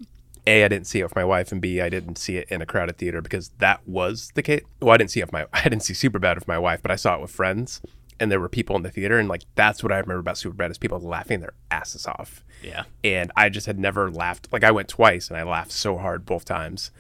a 0.48 0.64
I 0.64 0.68
didn't 0.70 0.88
see 0.88 1.00
it 1.02 1.04
with 1.04 1.16
my 1.16 1.26
wife, 1.26 1.52
and 1.52 1.62
b 1.62 1.82
I 1.82 1.90
didn't 1.90 2.18
see 2.18 2.38
it 2.38 2.48
in 2.50 2.62
a 2.62 2.66
crowded 2.66 2.98
theater 2.98 3.22
because 3.22 3.50
that 3.60 3.86
was 3.88 4.32
the 4.36 4.42
case. 4.42 4.62
Well, 4.82 4.94
I 4.94 4.98
didn't 4.98 5.12
see 5.12 5.20
it 5.20 5.24
with 5.26 5.34
my 5.34 5.46
I 5.54 5.64
didn't 5.64 5.82
see 5.84 5.94
Superbad 5.94 6.36
with 6.36 6.48
my 6.48 6.58
wife, 6.58 6.82
but 6.82 6.92
I 6.92 6.96
saw 6.96 7.16
it 7.16 7.22
with 7.22 7.30
friends, 7.32 7.82
and 8.20 8.32
there 8.32 8.40
were 8.40 8.50
people 8.50 8.76
in 8.76 8.84
the 8.84 8.92
theater, 8.92 9.18
and 9.18 9.30
like 9.30 9.44
that's 9.56 9.84
what 9.84 9.92
I 9.92 9.98
remember 9.98 10.20
about 10.20 10.36
Superbad 10.36 10.72
is 10.72 10.78
people 10.78 11.00
laughing 11.00 11.40
their 11.40 11.54
asses 11.72 12.06
off. 12.06 12.44
Yeah. 12.62 12.84
and 13.06 13.32
I 13.38 13.48
just 13.48 13.68
had 13.68 13.80
never 13.80 14.12
laughed. 14.12 14.50
Like 14.52 14.64
I 14.64 14.72
went 14.72 14.90
twice, 14.90 15.30
and 15.30 15.38
I 15.38 15.44
laughed 15.44 15.72
so 15.72 15.98
hard 15.98 16.26
both 16.26 16.46
times. 16.46 16.92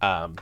Um, 0.00 0.36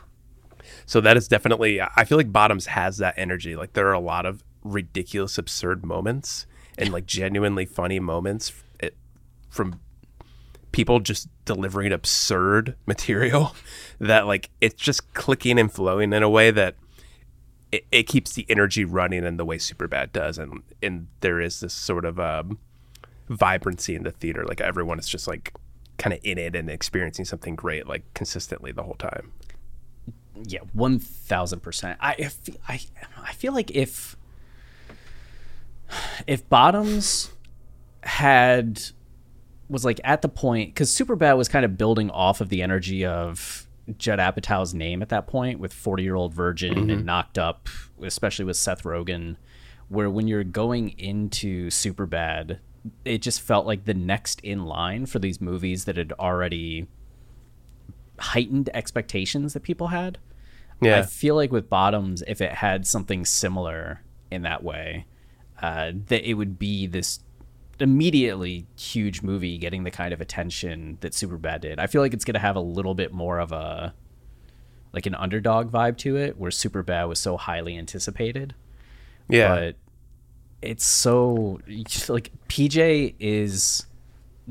so 0.86 1.00
that 1.00 1.16
is 1.16 1.28
definitely. 1.28 1.80
I 1.80 2.04
feel 2.04 2.18
like 2.18 2.32
Bottoms 2.32 2.66
has 2.66 2.98
that 2.98 3.14
energy. 3.16 3.56
Like 3.56 3.72
there 3.72 3.88
are 3.88 3.94
a 3.94 4.00
lot 4.00 4.26
of 4.26 4.44
ridiculous, 4.62 5.38
absurd 5.38 5.84
moments, 5.84 6.46
and 6.76 6.92
like 6.92 7.06
genuinely 7.06 7.64
funny 7.64 7.98
moments 7.98 8.52
it, 8.80 8.96
from 9.48 9.80
people 10.72 11.00
just 11.00 11.28
delivering 11.44 11.92
absurd 11.92 12.76
material 12.86 13.54
that 13.98 14.26
like 14.26 14.50
it's 14.60 14.80
just 14.80 15.12
clicking 15.14 15.58
and 15.58 15.72
flowing 15.72 16.12
in 16.12 16.22
a 16.22 16.28
way 16.28 16.50
that 16.50 16.74
it, 17.72 17.86
it 17.90 18.02
keeps 18.04 18.32
the 18.34 18.46
energy 18.48 18.84
running 18.84 19.24
in 19.24 19.36
the 19.36 19.44
way 19.44 19.58
Superbad 19.58 20.12
does, 20.12 20.38
and 20.38 20.62
and 20.82 21.08
there 21.20 21.40
is 21.40 21.60
this 21.60 21.74
sort 21.74 22.04
of 22.04 22.18
um, 22.18 22.58
vibrancy 23.28 23.94
in 23.94 24.04
the 24.04 24.10
theater. 24.10 24.44
Like 24.44 24.60
everyone 24.60 24.98
is 24.98 25.08
just 25.08 25.26
like 25.26 25.54
kind 25.98 26.14
of 26.14 26.20
in 26.22 26.38
it 26.38 26.56
and 26.56 26.70
experiencing 26.70 27.24
something 27.24 27.56
great, 27.56 27.86
like 27.86 28.02
consistently 28.14 28.72
the 28.72 28.82
whole 28.82 28.94
time. 28.94 29.32
Yeah, 30.44 30.60
one 30.72 30.98
thousand 30.98 31.60
percent. 31.60 31.98
I 32.00 32.30
I 32.68 32.80
I 33.22 33.32
feel 33.32 33.52
like 33.52 33.70
if 33.72 34.16
if 36.26 36.48
Bottoms 36.48 37.30
had 38.02 38.80
was 39.68 39.84
like 39.84 40.00
at 40.04 40.22
the 40.22 40.28
point 40.28 40.74
because 40.74 40.90
Superbad 40.90 41.36
was 41.36 41.48
kind 41.48 41.64
of 41.64 41.76
building 41.76 42.10
off 42.10 42.40
of 42.40 42.48
the 42.48 42.62
energy 42.62 43.04
of 43.04 43.67
Judd 43.96 44.18
Apatow's 44.18 44.74
name 44.74 45.02
at 45.02 45.08
that 45.08 45.26
point 45.26 45.60
with 45.60 45.72
Forty 45.72 46.02
Year 46.02 46.14
Old 46.14 46.34
Virgin 46.34 46.90
and 46.90 47.04
Knocked 47.06 47.38
Up, 47.38 47.68
especially 48.02 48.44
with 48.44 48.56
Seth 48.56 48.82
Rogen, 48.82 49.36
where 49.88 50.10
when 50.10 50.28
you're 50.28 50.44
going 50.44 50.90
into 50.98 51.68
Superbad, 51.68 52.58
it 53.04 53.22
just 53.22 53.40
felt 53.40 53.66
like 53.66 53.84
the 53.84 53.94
next 53.94 54.40
in 54.40 54.66
line 54.66 55.06
for 55.06 55.18
these 55.18 55.40
movies 55.40 55.84
that 55.84 55.96
had 55.96 56.12
already 56.18 56.86
heightened 58.18 58.68
expectations 58.74 59.54
that 59.54 59.62
people 59.62 59.88
had. 59.88 60.18
Yeah. 60.80 60.98
I 60.98 61.02
feel 61.02 61.34
like 61.34 61.50
with 61.50 61.68
Bottoms, 61.68 62.22
if 62.26 62.40
it 62.40 62.52
had 62.52 62.86
something 62.86 63.24
similar 63.24 64.02
in 64.30 64.42
that 64.42 64.62
way, 64.62 65.06
uh, 65.60 65.92
that 66.06 66.28
it 66.28 66.34
would 66.34 66.58
be 66.58 66.86
this 66.86 67.20
immediately 67.82 68.66
huge 68.76 69.22
movie 69.22 69.58
getting 69.58 69.84
the 69.84 69.90
kind 69.90 70.12
of 70.12 70.20
attention 70.20 70.98
that 71.00 71.12
Superbad 71.12 71.60
did. 71.62 71.78
I 71.78 71.86
feel 71.86 72.02
like 72.02 72.14
it's 72.14 72.24
going 72.24 72.34
to 72.34 72.40
have 72.40 72.56
a 72.56 72.60
little 72.60 72.94
bit 72.94 73.12
more 73.12 73.38
of 73.38 73.52
a 73.52 73.94
like 74.92 75.06
an 75.06 75.14
underdog 75.14 75.70
vibe 75.70 75.96
to 75.98 76.16
it, 76.16 76.38
where 76.38 76.50
Superbad 76.50 77.08
was 77.08 77.18
so 77.18 77.36
highly 77.36 77.76
anticipated. 77.76 78.54
yeah, 79.28 79.48
But 79.54 79.76
it's 80.62 80.84
so 80.84 81.60
like 82.08 82.32
PJ 82.48 83.14
is 83.18 83.86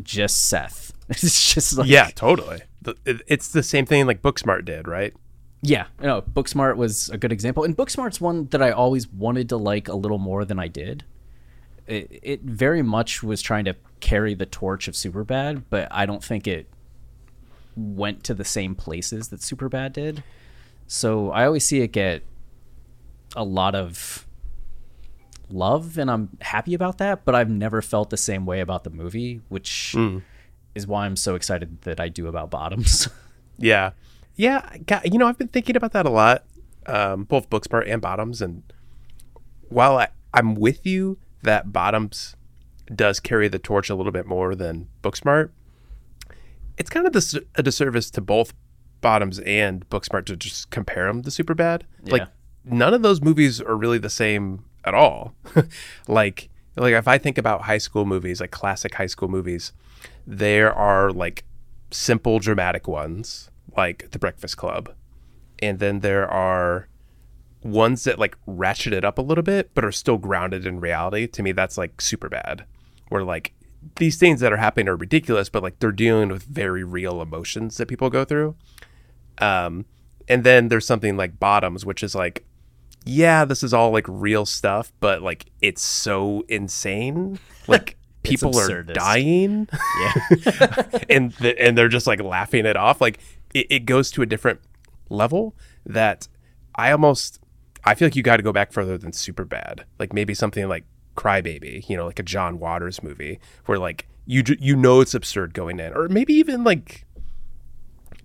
just 0.04 0.48
Seth. 0.48 0.94
It's 1.10 1.54
just 1.54 1.78
like 1.78 1.88
yeah, 1.88 2.10
totally. 2.16 2.60
It's 3.06 3.50
the 3.54 3.64
same 3.64 3.86
thing 3.86 4.06
like 4.06 4.22
Booksmart 4.22 4.66
did, 4.66 4.88
right? 4.88 5.14
Yeah, 5.62 5.88
no, 6.02 6.22
Booksmart 6.22 6.76
was 6.76 7.10
a 7.10 7.18
good 7.18 7.32
example, 7.32 7.64
and 7.64 7.76
Booksmart's 7.76 8.20
one 8.22 8.48
that 8.48 8.62
I 8.62 8.72
always 8.72 9.08
wanted 9.08 9.48
to 9.50 9.58
like 9.58 9.88
a 9.88 9.96
little 9.96 10.18
more 10.18 10.44
than 10.46 10.60
I 10.60 10.68
did. 10.68 11.06
It, 11.88 12.20
it 12.22 12.42
very 12.42 12.82
much 12.82 13.24
was 13.24 13.42
trying 13.42 13.66
to 13.66 13.76
carry 14.00 14.34
the 14.34 14.46
torch 14.46 14.88
of 14.88 14.94
Superbad, 14.94 15.64
but 15.70 15.88
I 15.90 16.06
don't 16.06 16.24
think 16.24 16.48
it 16.48 16.68
went 17.76 18.24
to 18.26 18.34
the 18.34 18.44
same 18.44 18.76
places 18.76 19.30
that 19.30 19.40
Superbad 19.40 19.94
did. 19.94 20.24
So 20.88 21.32
I 21.32 21.46
always 21.46 21.66
see 21.66 21.82
it 21.82 21.92
get 21.92 22.24
a 23.36 23.44
lot 23.44 23.76
of 23.76 24.26
love, 25.50 25.98
and 25.98 26.10
I'm 26.12 26.30
happy 26.42 26.74
about 26.74 26.98
that. 26.98 27.24
But 27.26 27.36
I've 27.36 27.50
never 27.50 27.82
felt 27.82 28.10
the 28.10 28.18
same 28.18 28.46
way 28.46 28.60
about 28.60 28.84
the 28.84 28.90
movie, 28.90 29.42
which 29.50 29.94
is 30.76 30.86
why 30.88 31.06
I'm 31.06 31.16
so 31.16 31.36
excited 31.36 31.82
that 31.82 32.00
I 32.00 32.10
do 32.10 32.28
about 32.28 32.50
Bottoms. 32.50 33.08
Yeah, 33.60 33.92
yeah. 34.36 35.02
You 35.04 35.18
know, 35.18 35.26
I've 35.28 35.40
been 35.40 35.48
thinking 35.48 35.76
about 35.76 35.94
that 35.94 36.06
a 36.06 36.12
lot, 36.12 36.44
um, 36.86 37.24
both 37.24 37.50
Booksmart 37.50 37.92
and 37.92 38.00
Bottoms. 38.00 38.40
And 38.40 38.62
while 39.70 39.98
I, 39.98 40.10
I'm 40.32 40.54
with 40.54 40.86
you 40.86 41.18
that 41.44 41.72
Bottoms 41.72 42.36
does 42.94 43.20
carry 43.20 43.48
the 43.48 43.60
torch 43.60 43.90
a 43.90 43.96
little 43.96 44.12
bit 44.12 44.26
more 44.26 44.56
than 44.56 44.88
Booksmart, 45.04 45.50
it's 46.78 46.90
kind 46.90 47.06
of 47.06 47.14
dis- 47.14 47.40
a 47.56 47.64
disservice 47.64 48.10
to 48.12 48.22
both 48.22 48.54
Bottoms 49.02 49.40
and 49.40 49.88
Booksmart 49.90 50.26
to 50.26 50.36
just 50.36 50.70
compare 50.70 51.08
them 51.08 51.22
to 51.24 51.30
Superbad. 51.30 51.84
Like 52.04 52.28
none 52.64 52.94
of 52.94 53.02
those 53.02 53.22
movies 53.22 53.62
are 53.62 53.76
really 53.76 53.98
the 53.98 54.10
same 54.10 54.66
at 54.86 54.94
all. 54.94 55.34
like 56.08 56.50
like 56.76 56.94
if 56.94 57.08
I 57.08 57.18
think 57.18 57.38
about 57.38 57.64
high 57.64 57.78
school 57.78 58.06
movies, 58.06 58.40
like 58.40 58.52
classic 58.52 58.96
high 58.96 59.08
school 59.08 59.28
movies, 59.28 59.74
there 60.26 60.74
are 60.74 61.12
like 61.12 61.44
simple 61.92 62.40
dramatic 62.40 62.88
ones 62.88 63.50
like 63.76 64.12
The 64.12 64.20
Breakfast 64.20 64.58
Club. 64.58 64.94
And 65.60 65.80
then 65.80 66.02
there 66.02 66.30
are 66.30 66.88
ones 67.64 68.04
that 68.04 68.20
like 68.20 68.38
ratchet 68.46 68.94
it 68.94 69.04
up 69.04 69.18
a 69.18 69.22
little 69.22 69.44
bit 69.44 69.72
but 69.74 69.84
are 69.84 69.92
still 69.92 70.18
grounded 70.18 70.66
in 70.66 70.80
reality. 70.80 71.28
To 71.28 71.44
me 71.44 71.52
that's 71.52 71.78
like 71.78 72.02
super 72.02 72.30
bad. 72.30 72.66
Where 73.10 73.24
like 73.24 73.54
these 73.98 74.18
things 74.18 74.40
that 74.42 74.52
are 74.52 74.58
happening 74.58 74.88
are 74.88 74.96
ridiculous 74.96 75.50
but 75.50 75.64
like 75.64 75.80
they're 75.80 75.92
dealing 75.92 76.30
with 76.30 76.44
very 76.44 76.84
real 76.84 77.22
emotions 77.22 77.78
that 77.78 77.88
people 77.88 78.10
go 78.10 78.26
through. 78.26 78.56
Um 79.40 79.86
and 80.28 80.44
then 80.44 80.68
there's 80.68 80.86
something 80.86 81.18
like 81.18 81.40
Bottoms 81.40 81.86
which 81.86 82.04
is 82.04 82.16
like 82.16 82.46
yeah, 83.06 83.46
this 83.46 83.64
is 83.64 83.74
all 83.74 83.92
like 83.92 84.06
real 84.08 84.46
stuff, 84.46 84.92
but 85.00 85.22
like 85.22 85.46
it's 85.62 85.84
so 85.84 86.44
insane. 86.48 87.40
Like 87.70 87.98
people 88.24 88.58
are 88.58 88.82
dying 88.82 89.68
yeah. 90.00 90.84
and 91.10 91.36
th- 91.38 91.58
and 91.60 91.78
they're 91.78 91.90
just 91.90 92.08
like 92.08 92.22
laughing 92.22 92.66
it 92.66 92.78
off. 92.78 93.02
Like 93.02 93.20
it, 93.54 93.68
it 93.70 93.80
goes 93.86 94.10
to 94.12 94.22
a 94.22 94.26
different 94.26 94.62
level 95.10 95.54
that 95.86 96.30
I 96.76 96.92
almost 96.92 97.42
I 97.84 97.96
feel 97.96 98.08
like 98.08 98.16
you 98.16 98.24
got 98.24 98.38
to 98.38 98.44
go 98.44 98.52
back 98.52 98.72
further 98.72 98.98
than 98.98 99.14
super 99.14 99.46
bad. 99.46 99.86
Like 100.00 100.14
maybe 100.14 100.34
something 100.34 100.68
like 100.68 100.84
Crybaby, 101.16 101.88
you 101.90 101.98
know, 101.98 102.06
like 102.06 102.20
a 102.20 102.24
John 102.24 102.60
Waters 102.60 103.02
movie 103.02 103.40
where 103.66 103.80
like 103.80 104.08
you 104.26 104.44
you 104.60 104.76
know 104.76 105.02
it's 105.02 105.14
absurd 105.14 105.54
going 105.54 105.80
in, 105.80 105.94
or 105.94 106.08
maybe 106.10 106.34
even 106.34 106.64
like 106.64 107.06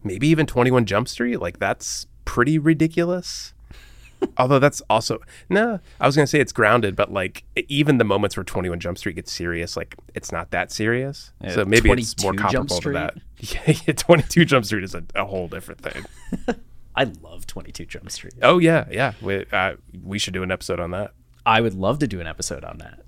maybe 0.04 0.28
even 0.28 0.46
Twenty 0.46 0.70
One 0.70 0.84
Jump 0.84 1.08
Street. 1.08 1.38
Like 1.38 1.58
that's 1.58 2.06
pretty 2.24 2.58
ridiculous. 2.58 3.54
Although 4.38 4.58
that's 4.58 4.80
also 4.88 5.18
no, 5.48 5.80
I 6.00 6.06
was 6.06 6.14
gonna 6.16 6.26
say 6.26 6.40
it's 6.40 6.52
grounded, 6.52 6.94
but 6.94 7.12
like 7.12 7.44
even 7.68 7.98
the 7.98 8.04
moments 8.04 8.36
where 8.36 8.44
Twenty 8.44 8.68
One 8.68 8.80
Jump 8.80 8.98
Street 8.98 9.16
gets 9.16 9.32
serious, 9.32 9.76
like 9.76 9.96
it's 10.14 10.30
not 10.30 10.50
that 10.50 10.70
serious. 10.70 11.32
Yeah, 11.40 11.54
so 11.54 11.64
maybe 11.64 11.90
it's 11.90 12.22
more 12.22 12.32
22 12.32 12.52
Jump 12.52 12.68
comparable 12.68 12.92
to 12.92 12.98
that. 12.98 13.14
Yeah, 13.42 13.74
yeah, 13.86 13.94
Twenty 13.94 14.22
Two 14.22 14.44
Jump 14.44 14.64
Street 14.64 14.84
is 14.84 14.94
a, 14.94 15.02
a 15.16 15.24
whole 15.24 15.48
different 15.48 15.80
thing. 15.80 16.04
I 16.94 17.04
love 17.04 17.46
22 17.46 17.86
Jump 17.86 18.10
Street. 18.10 18.34
Oh 18.42 18.58
yeah, 18.58 18.86
yeah. 18.90 19.12
We 19.22 19.44
uh, 19.52 19.74
we 20.02 20.18
should 20.18 20.34
do 20.34 20.42
an 20.42 20.50
episode 20.50 20.80
on 20.80 20.90
that. 20.90 21.12
I 21.44 21.60
would 21.60 21.74
love 21.74 21.98
to 22.00 22.06
do 22.06 22.20
an 22.20 22.26
episode 22.26 22.64
on 22.64 22.78
that. 22.78 23.00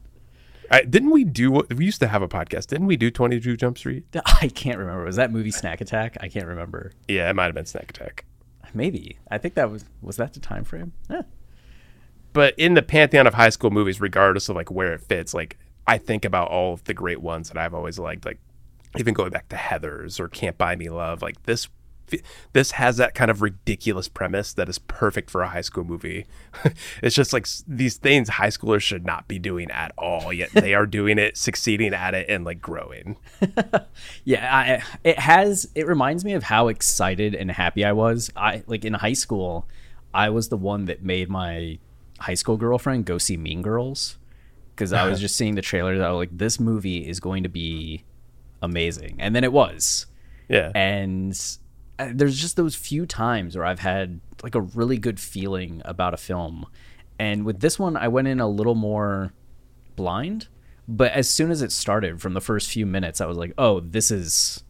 I, 0.70 0.82
didn't 0.82 1.10
we 1.10 1.24
do? 1.24 1.62
We 1.74 1.84
used 1.84 2.00
to 2.00 2.08
have 2.08 2.22
a 2.22 2.28
podcast. 2.28 2.68
Didn't 2.68 2.86
we 2.86 2.96
do 2.96 3.10
Twenty 3.10 3.38
Two 3.40 3.56
Jump 3.56 3.78
Street? 3.78 4.04
I 4.40 4.48
can't 4.48 4.78
remember. 4.78 5.04
Was 5.04 5.16
that 5.16 5.30
movie 5.30 5.50
Snack 5.50 5.80
Attack? 5.80 6.16
I 6.20 6.28
can't 6.28 6.46
remember. 6.46 6.92
Yeah, 7.08 7.28
it 7.30 7.36
might 7.36 7.46
have 7.46 7.54
been 7.54 7.66
Snack 7.66 7.90
Attack. 7.90 8.24
Maybe. 8.72 9.18
I 9.30 9.38
think 9.38 9.54
that 9.54 9.70
was 9.70 9.84
was 10.02 10.16
that 10.16 10.34
the 10.34 10.40
time 10.40 10.64
frame? 10.64 10.92
Eh. 11.10 11.22
but 12.32 12.54
in 12.58 12.74
the 12.74 12.82
pantheon 12.82 13.26
of 13.26 13.34
high 13.34 13.50
school 13.50 13.70
movies, 13.70 14.00
regardless 14.00 14.48
of 14.48 14.56
like 14.56 14.70
where 14.70 14.94
it 14.94 15.02
fits, 15.02 15.34
like 15.34 15.58
I 15.86 15.98
think 15.98 16.24
about 16.24 16.48
all 16.48 16.72
of 16.72 16.84
the 16.84 16.94
great 16.94 17.20
ones 17.20 17.48
that 17.48 17.58
I've 17.58 17.74
always 17.74 17.98
liked, 17.98 18.24
like 18.24 18.40
even 18.98 19.14
going 19.14 19.30
back 19.30 19.48
to 19.50 19.56
Heather's 19.56 20.18
or 20.18 20.28
Can't 20.28 20.56
Buy 20.56 20.76
Me 20.76 20.88
Love. 20.88 21.22
Like 21.22 21.42
this, 21.44 21.68
this 22.52 22.72
has 22.72 22.96
that 22.96 23.14
kind 23.14 23.30
of 23.30 23.42
ridiculous 23.42 24.08
premise 24.08 24.52
that 24.52 24.68
is 24.68 24.78
perfect 24.78 25.30
for 25.30 25.42
a 25.42 25.48
high 25.48 25.60
school 25.60 25.84
movie. 25.84 26.26
it's 27.02 27.14
just 27.14 27.32
like 27.32 27.46
these 27.66 27.96
things 27.96 28.28
high 28.28 28.48
schoolers 28.48 28.82
should 28.82 29.04
not 29.04 29.28
be 29.28 29.38
doing 29.38 29.70
at 29.70 29.92
all, 29.96 30.32
yet 30.32 30.50
they 30.52 30.74
are 30.74 30.86
doing 30.86 31.18
it, 31.18 31.36
succeeding 31.36 31.94
at 31.94 32.14
it, 32.14 32.28
and 32.28 32.44
like 32.44 32.60
growing. 32.60 33.16
Yeah, 34.24 34.54
I, 34.54 34.82
it 35.02 35.18
has. 35.18 35.68
It 35.74 35.86
reminds 35.86 36.24
me 36.24 36.32
of 36.32 36.44
how 36.44 36.68
excited 36.68 37.34
and 37.34 37.50
happy 37.50 37.84
I 37.84 37.92
was. 37.92 38.30
I 38.36 38.62
like 38.66 38.84
in 38.84 38.94
high 38.94 39.12
school, 39.12 39.66
I 40.12 40.30
was 40.30 40.48
the 40.48 40.56
one 40.56 40.86
that 40.86 41.02
made 41.02 41.28
my 41.28 41.78
high 42.20 42.34
school 42.34 42.56
girlfriend 42.56 43.04
go 43.04 43.18
see 43.18 43.36
Mean 43.36 43.62
Girls 43.62 44.18
because 44.74 44.92
I 44.92 45.08
was 45.08 45.20
just 45.24 45.36
seeing 45.36 45.54
the 45.54 45.62
trailer 45.62 45.98
that 45.98 46.06
I 46.06 46.10
was 46.12 46.18
like, 46.18 46.38
this 46.38 46.58
movie 46.58 47.06
is 47.06 47.20
going 47.20 47.42
to 47.42 47.48
be 47.48 48.04
amazing, 48.62 49.16
and 49.18 49.34
then 49.34 49.44
it 49.44 49.52
was. 49.52 50.06
Yeah, 50.48 50.72
and 50.74 51.38
there's 51.98 52.40
just 52.40 52.56
those 52.56 52.74
few 52.74 53.06
times 53.06 53.56
where 53.56 53.64
I've 53.66 53.80
had 53.80 54.20
like 54.42 54.54
a 54.54 54.60
really 54.60 54.98
good 54.98 55.20
feeling 55.20 55.80
about 55.84 56.14
a 56.14 56.16
film, 56.18 56.66
and 57.18 57.44
with 57.44 57.60
this 57.60 57.78
one, 57.78 57.96
I 57.96 58.08
went 58.08 58.28
in 58.28 58.40
a 58.40 58.48
little 58.48 58.74
more 58.74 59.32
blind. 59.96 60.48
But 60.86 61.12
as 61.12 61.28
soon 61.30 61.50
as 61.50 61.62
it 61.62 61.72
started, 61.72 62.20
from 62.20 62.34
the 62.34 62.40
first 62.42 62.68
few 62.68 62.84
minutes, 62.84 63.20
I 63.20 63.26
was 63.26 63.38
like, 63.38 63.52
"Oh, 63.56 63.80
this 63.80 64.10
is 64.10 64.62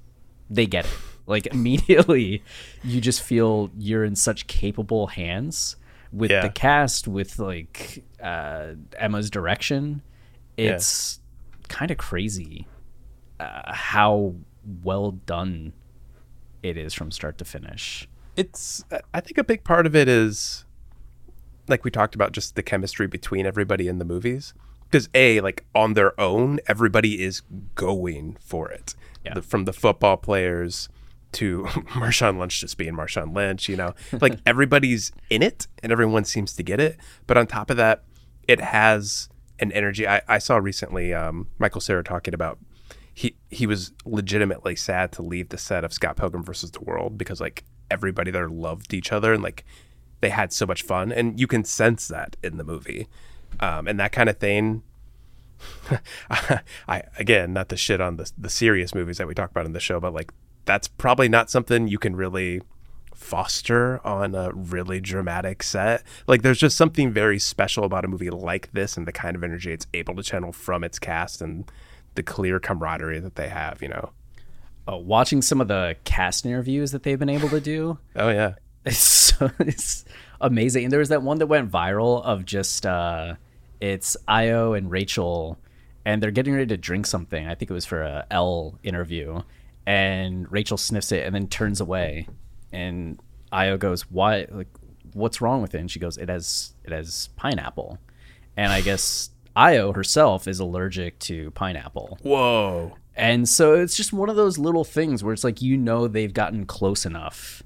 they 0.50 0.66
get 0.66 0.85
it. 0.85 0.90
Like 1.26 1.47
immediately, 1.47 2.43
you 2.83 3.00
just 3.00 3.23
feel 3.23 3.71
you're 3.78 4.04
in 4.04 4.14
such 4.14 4.47
capable 4.47 5.07
hands 5.07 5.76
with 6.12 6.31
Yeah. 6.31 6.43
the 6.43 6.50
cast, 6.50 7.09
with 7.09 7.38
like 7.38 8.04
uh, 8.23 8.75
Emma's 8.99 9.31
direction. 9.31 10.02
Yeah. 10.59 10.73
It's 10.75 11.21
kind 11.71 11.90
of 11.90 11.97
crazy 11.97 12.66
uh, 13.40 13.73
how 13.73 14.35
well 14.83 15.12
done 15.12 15.73
it 16.64 16.76
is 16.76 16.92
from 16.94 17.11
start 17.12 17.37
to 17.38 17.44
finish. 17.44 18.09
it's 18.37 18.85
i 19.12 19.21
think 19.21 19.38
a 19.38 19.44
big 19.44 19.62
part 19.62 19.87
of 19.87 19.94
it 19.94 20.09
is 20.09 20.64
like 21.68 21.85
we 21.85 21.90
talked 21.90 22.14
about 22.14 22.33
just 22.33 22.56
the 22.56 22.62
chemistry 22.62 23.06
between 23.06 23.47
everybody 23.47 23.87
in 23.87 23.99
the 23.99 24.04
movies 24.04 24.54
because 24.90 25.09
a 25.14 25.40
like 25.40 25.64
on 25.75 25.92
their 25.94 26.18
own 26.21 26.59
everybody 26.66 27.23
is 27.23 27.42
going 27.75 28.37
for 28.40 28.71
it 28.71 28.94
Yeah. 29.25 29.35
the, 29.35 29.42
from 29.42 29.64
the 29.66 29.73
football 29.73 30.16
players 30.16 30.88
to 31.33 31.62
Marshawn 32.00 32.38
Lynch 32.38 32.61
just 32.61 32.76
being 32.78 32.94
Marshawn 32.94 33.35
Lynch, 33.35 33.68
you 33.68 33.76
know, 33.76 33.94
like 34.21 34.38
everybody's 34.47 35.11
in 35.30 35.42
it 35.42 35.66
and 35.83 35.90
everyone 35.90 36.25
seems 36.25 36.54
to 36.54 36.62
get 36.62 36.78
it. 36.80 36.97
But 37.26 37.37
on 37.37 37.47
top 37.49 37.71
of 37.71 37.76
that, 37.76 38.04
it 38.47 38.61
has 38.61 39.28
an 39.59 39.73
energy. 39.73 40.06
I, 40.06 40.23
I 40.28 40.38
saw 40.38 40.59
recently 40.59 41.12
um, 41.12 41.49
Michael 41.59 41.80
Cera 41.80 42.04
talking 42.04 42.35
about 42.35 42.59
he 43.14 43.37
he 43.50 43.66
was 43.66 43.92
legitimately 44.04 44.75
sad 44.76 45.12
to 45.12 45.23
leave 45.23 45.49
the 45.49 45.59
set 45.59 45.85
of 45.85 45.92
Scott 45.92 46.16
Pilgrim 46.16 46.42
versus 46.42 46.73
the 46.73 46.80
World 46.80 47.16
because 47.16 47.40
like 47.40 47.64
everybody 47.90 48.30
there 48.30 48.49
loved 48.49 48.92
each 48.92 49.12
other 49.12 49.33
and 49.33 49.42
like 49.42 49.64
they 50.21 50.30
had 50.30 50.52
so 50.52 50.66
much 50.66 50.83
fun. 50.83 51.12
And 51.12 51.38
you 51.38 51.47
can 51.47 51.64
sense 51.64 52.09
that 52.09 52.37
in 52.42 52.56
the 52.56 52.64
movie. 52.64 53.06
Um, 53.61 53.87
and 53.87 54.00
that 54.00 54.11
kind 54.11 54.28
of 54.28 54.38
thing 54.38 54.83
I 56.88 57.04
again 57.18 57.52
not 57.52 57.68
to 57.68 57.76
shit 57.76 58.00
on 58.00 58.16
the 58.16 58.30
the 58.37 58.50
serious 58.50 58.94
movies 58.94 59.18
that 59.18 59.28
we 59.28 59.35
talk 59.35 59.50
about 59.50 59.64
in 59.64 59.73
the 59.73 59.80
show 59.80 60.00
but 60.00 60.12
like 60.12 60.33
that's 60.64 60.88
probably 60.88 61.28
not 61.28 61.49
something 61.49 61.87
you 61.87 61.99
can 61.99 62.16
really 62.16 62.61
foster 63.14 64.04
on 64.04 64.35
a 64.35 64.50
really 64.52 65.00
dramatic 65.00 65.62
set. 65.62 66.02
Like 66.26 66.42
there's 66.42 66.59
just 66.59 66.76
something 66.76 67.12
very 67.12 67.38
special 67.38 67.85
about 67.85 68.04
a 68.04 68.09
movie 68.09 68.30
like 68.30 68.73
this 68.73 68.97
and 68.97 69.06
the 69.06 69.12
kind 69.12 69.37
of 69.37 69.44
energy 69.44 69.73
it's 69.73 69.87
able 69.94 70.16
to 70.16 70.23
channel 70.23 70.52
from 70.52 70.83
its 70.83 70.99
cast 70.99 71.40
and 71.40 71.71
the 72.14 72.23
clear 72.23 72.59
camaraderie 72.59 73.21
that 73.21 73.37
they 73.37 73.49
have 73.49 73.83
you 73.83 73.88
know 73.88 74.11
Uh, 74.87 74.97
watching 74.99 75.40
some 75.42 75.61
of 75.61 75.68
the 75.68 75.97
cast 76.04 76.44
interviews 76.44 76.90
that 76.92 77.02
they've 77.02 77.18
been 77.18 77.30
able 77.30 77.49
to 77.49 77.61
do, 77.61 77.99
oh 78.16 78.28
yeah 78.28 78.54
It's 78.85 78.99
so, 78.99 79.50
it's 79.59 80.04
amazing. 80.42 80.85
And 80.85 80.92
there 80.92 81.00
was 81.00 81.09
that 81.09 81.23
one 81.23 81.38
that 81.38 81.47
went 81.47 81.71
viral 81.71 82.23
of 82.23 82.44
just 82.44 82.85
uh 82.85 83.35
it's 83.80 84.16
Ayo 84.28 84.76
and 84.76 84.90
Rachel 84.90 85.59
and 86.04 86.23
they're 86.23 86.30
getting 86.30 86.52
ready 86.52 86.66
to 86.66 86.76
drink 86.76 87.06
something. 87.06 87.49
I 87.49 87.54
think 87.54 87.71
it 87.71 87.75
was 87.75 87.87
for 87.87 88.02
a 88.02 88.26
L 88.30 88.78
interview. 88.83 89.40
And 89.87 90.50
Rachel 90.52 90.76
sniffs 90.76 91.12
it 91.12 91.25
and 91.25 91.35
then 91.35 91.49
turns 91.49 91.80
away. 91.80 92.28
And 92.73 93.18
Ayo 93.52 93.78
goes, 93.78 94.02
Why 94.11 94.47
like 94.50 94.68
what's 95.14 95.40
wrong 95.40 95.62
with 95.62 95.75
it? 95.75 95.78
And 95.80 95.90
she 95.90 95.99
goes, 95.99 96.18
It 96.18 96.28
has 96.28 96.75
it 96.85 96.92
has 96.92 97.30
pineapple. 97.37 97.99
And 98.56 98.71
I 98.71 98.83
guess 98.83 99.30
Ayo 99.56 99.94
herself 99.94 100.49
is 100.49 100.58
allergic 100.61 101.18
to 101.20 101.50
pineapple. 101.52 102.18
whoa 102.23 102.96
And 103.14 103.49
so 103.49 103.75
it's 103.75 103.96
just 103.96 104.12
one 104.12 104.28
of 104.28 104.37
those 104.37 104.58
little 104.58 104.84
things 104.84 105.23
where 105.23 105.32
it's 105.32 105.44
like 105.44 105.62
you 105.62 105.76
know 105.76 106.08
they've 106.08 106.32
gotten 106.34 106.66
close 106.66 107.06
enough 107.06 107.62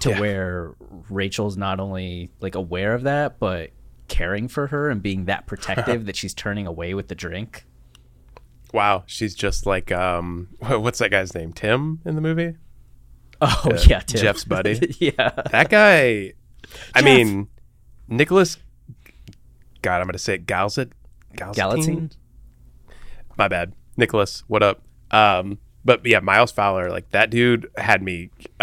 to 0.00 0.10
Yeah. 0.10 0.20
where 0.20 0.74
Rachel's 1.08 1.56
not 1.56 1.78
only 1.78 2.30
like 2.40 2.54
aware 2.54 2.94
of 2.94 3.02
that, 3.04 3.38
but 3.38 3.70
caring 4.08 4.48
for 4.48 4.66
her 4.68 4.90
and 4.90 5.00
being 5.02 5.26
that 5.26 5.46
protective 5.46 6.06
that 6.06 6.16
she's 6.16 6.34
turning 6.34 6.66
away 6.66 6.94
with 6.94 7.06
the 7.08 7.14
drink. 7.14 7.64
wow 8.72 9.04
she's 9.06 9.34
just 9.36 9.66
like 9.66 9.92
um 9.92 10.48
what's 10.58 10.98
that 11.00 11.10
guy's 11.10 11.34
name 11.34 11.52
tim 11.52 12.00
in 12.04 12.14
the 12.16 12.20
movie 12.20 12.54
Oh 13.42 13.70
yeah, 13.88 14.00
Tim. 14.00 14.20
Jeff's 14.20 14.44
buddy. 14.44 14.94
yeah, 14.98 15.30
That 15.50 15.70
guy, 15.70 16.34
I 16.94 17.00
mean, 17.00 17.48
Nicholas. 18.06 18.58
God, 19.80 20.00
I'm 20.02 20.06
gonna 20.06 20.18
say 20.18 20.34
it. 20.34 20.44
Galzit. 20.46 20.90
Galatine. 21.34 22.12
My 23.36 23.48
bad, 23.48 23.72
Nicholas. 23.96 24.44
What 24.48 24.62
up? 24.62 24.82
Um, 25.10 25.58
but 25.84 26.04
yeah, 26.04 26.20
Miles 26.20 26.52
Fowler, 26.52 26.90
like 26.90 27.10
that 27.10 27.30
dude 27.30 27.70
had 27.76 28.02
me. 28.02 28.30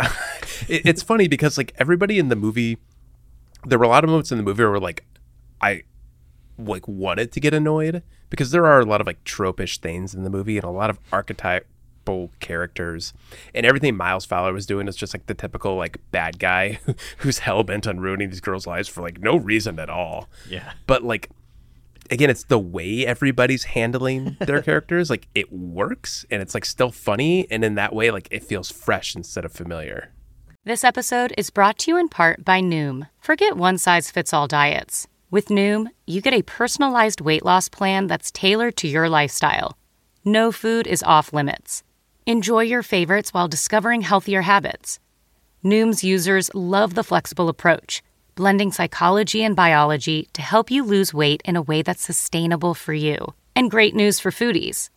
it, 0.68 0.86
it's 0.86 1.02
funny 1.02 1.28
because 1.28 1.58
like 1.58 1.74
everybody 1.78 2.20
in 2.20 2.30
the 2.30 2.36
movie, 2.36 2.78
there 3.66 3.80
were 3.80 3.86
a 3.86 3.90
lot 3.90 4.04
of 4.04 4.10
moments 4.10 4.32
in 4.32 4.38
the 4.38 4.44
movie 4.44 4.64
where 4.64 4.80
like 4.80 5.04
I 5.62 5.84
like 6.58 6.88
wanted 6.88 7.32
to 7.32 7.40
get 7.40 7.54
annoyed 7.54 8.04
because 8.30 8.52
there 8.52 8.66
are 8.66 8.80
a 8.80 8.86
lot 8.86 9.02
of 9.02 9.08
like 9.08 9.24
tropish 9.24 9.80
things 9.80 10.14
in 10.14 10.24
the 10.24 10.30
movie 10.30 10.58
and 10.58 10.66
a 10.66 10.70
lot 10.70 10.90
of 10.90 11.00
archetypal 11.12 12.32
characters 12.40 13.14
and 13.54 13.66
everything 13.66 13.96
Miles 13.96 14.26
Fowler 14.26 14.54
was 14.54 14.66
doing 14.66 14.88
is 14.88 14.96
just 14.96 15.14
like 15.14 15.28
the 15.28 15.34
typical 15.34 15.76
like 15.76 15.98
bad 16.12 16.40
guy 16.40 16.80
who's 17.18 17.40
hell 17.40 17.64
bent 17.64 17.88
on 17.88 18.00
ruining 18.00 18.30
these 18.30 18.42
girls' 18.42 18.68
lives 18.68 18.88
for 18.88 19.02
like 19.02 19.20
no 19.20 19.38
reason 19.38 19.80
at 19.80 19.90
all. 19.90 20.30
Yeah. 20.50 20.74
But 20.86 21.04
like 21.04 21.30
again, 22.12 22.30
it's 22.30 22.44
the 22.46 22.60
way 22.60 23.06
everybody's 23.06 23.66
handling 23.66 24.38
their 24.40 24.62
characters. 24.70 25.10
Like 25.10 25.28
it 25.36 25.52
works 25.52 26.26
and 26.30 26.42
it's 26.42 26.54
like 26.54 26.66
still 26.66 26.92
funny 26.92 27.50
and 27.52 27.64
in 27.64 27.76
that 27.76 27.94
way 27.94 28.12
like 28.12 28.28
it 28.32 28.44
feels 28.44 28.72
fresh 28.72 29.16
instead 29.16 29.46
of 29.46 29.52
familiar. 29.52 30.14
This 30.64 30.84
episode 30.84 31.34
is 31.38 31.50
brought 31.50 31.78
to 31.80 31.92
you 31.92 31.98
in 31.98 32.10
part 32.10 32.44
by 32.44 32.60
Noom. 32.60 33.10
Forget 33.20 33.56
one 33.56 33.78
size 33.78 34.12
fits 34.12 34.34
all 34.34 34.48
diets. 34.48 35.08
With 35.32 35.48
Noom, 35.48 35.88
you 36.06 36.22
get 36.22 36.34
a 36.34 36.42
personalized 36.42 37.22
weight 37.22 37.46
loss 37.46 37.70
plan 37.70 38.08
that's 38.08 38.32
tailored 38.32 38.76
to 38.78 38.88
your 38.88 39.10
lifestyle. 39.10 39.78
No 40.26 40.52
food 40.52 40.88
is 40.88 41.04
off 41.04 41.32
limits. 41.32 41.84
Enjoy 42.26 42.60
your 42.62 42.84
favorites 42.84 43.34
while 43.34 43.48
discovering 43.48 44.02
healthier 44.02 44.42
habits. 44.42 45.00
Noom's 45.64 46.04
users 46.04 46.54
love 46.54 46.94
the 46.96 47.04
flexible 47.04 47.48
approach, 47.50 48.04
blending 48.38 48.72
psychology 48.72 49.44
and 49.44 49.56
biology 49.56 50.30
to 50.32 50.42
help 50.42 50.72
you 50.72 50.84
lose 50.84 51.14
weight 51.14 51.42
in 51.44 51.58
a 51.58 51.62
way 51.62 51.82
that's 51.82 52.04
sustainable 52.04 52.74
for 52.74 52.94
you. 52.94 53.34
And 53.56 53.70
great 53.72 53.96
news 53.96 54.20
for 54.20 54.32
foodies. 54.32 54.90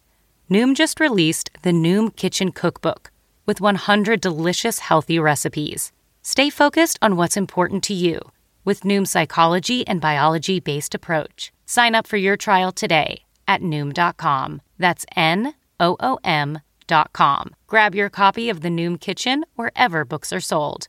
Noom 0.51 0.77
just 0.77 1.01
released 1.01 1.51
the 1.63 1.73
Noom 1.73 2.15
Kitchen 2.15 2.53
Cookbook 2.53 3.11
with 3.47 3.61
100 3.61 4.21
delicious 4.21 4.79
healthy 4.79 5.19
recipes. 5.19 5.91
Stay 6.23 6.51
focused 6.51 6.99
on 7.01 7.17
what's 7.17 7.37
important 7.37 7.83
to 7.85 7.95
you 7.95 8.21
with 8.65 8.83
Noom's 8.83 9.11
psychology 9.11 9.87
and 9.89 10.01
biology 10.01 10.61
based 10.61 10.95
approach. 10.95 11.51
Sign 11.67 11.95
up 11.95 12.07
for 12.07 12.19
your 12.19 12.37
trial 12.37 12.73
today 12.73 13.23
at 13.49 13.63
Noom.com. 13.63 14.61
That's 14.79 15.07
N 15.17 15.55
O 15.81 15.97
O 15.99 16.19
M.com. 16.25 17.55
Grab 17.67 17.95
your 17.95 18.11
copy 18.11 18.51
of 18.51 18.61
the 18.61 18.69
Noom 18.69 19.01
Kitchen 19.01 19.47
wherever 19.55 20.05
books 20.05 20.33
are 20.33 20.41
sold. 20.41 20.89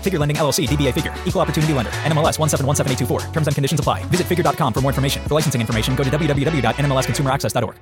Figure 0.00 0.18
Lending 0.18 0.36
LLC, 0.36 0.66
DBA 0.66 0.92
Figure, 0.94 1.14
Equal 1.26 1.40
Opportunity 1.42 1.72
Lender, 1.72 1.90
NMLS 2.04 2.38
1717824. 2.38 3.32
Terms 3.32 3.46
and 3.46 3.54
conditions 3.54 3.78
apply. 3.80 4.02
Visit 4.04 4.26
figure.com 4.26 4.72
for 4.72 4.80
more 4.80 4.90
information. 4.90 5.22
For 5.24 5.34
licensing 5.34 5.60
information, 5.60 5.94
go 5.94 6.02
to 6.04 6.10
www.nmlsconsumeraccess.org. 6.10 7.76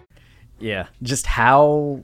Yeah, 0.61 0.88
just 1.02 1.26
how 1.26 2.02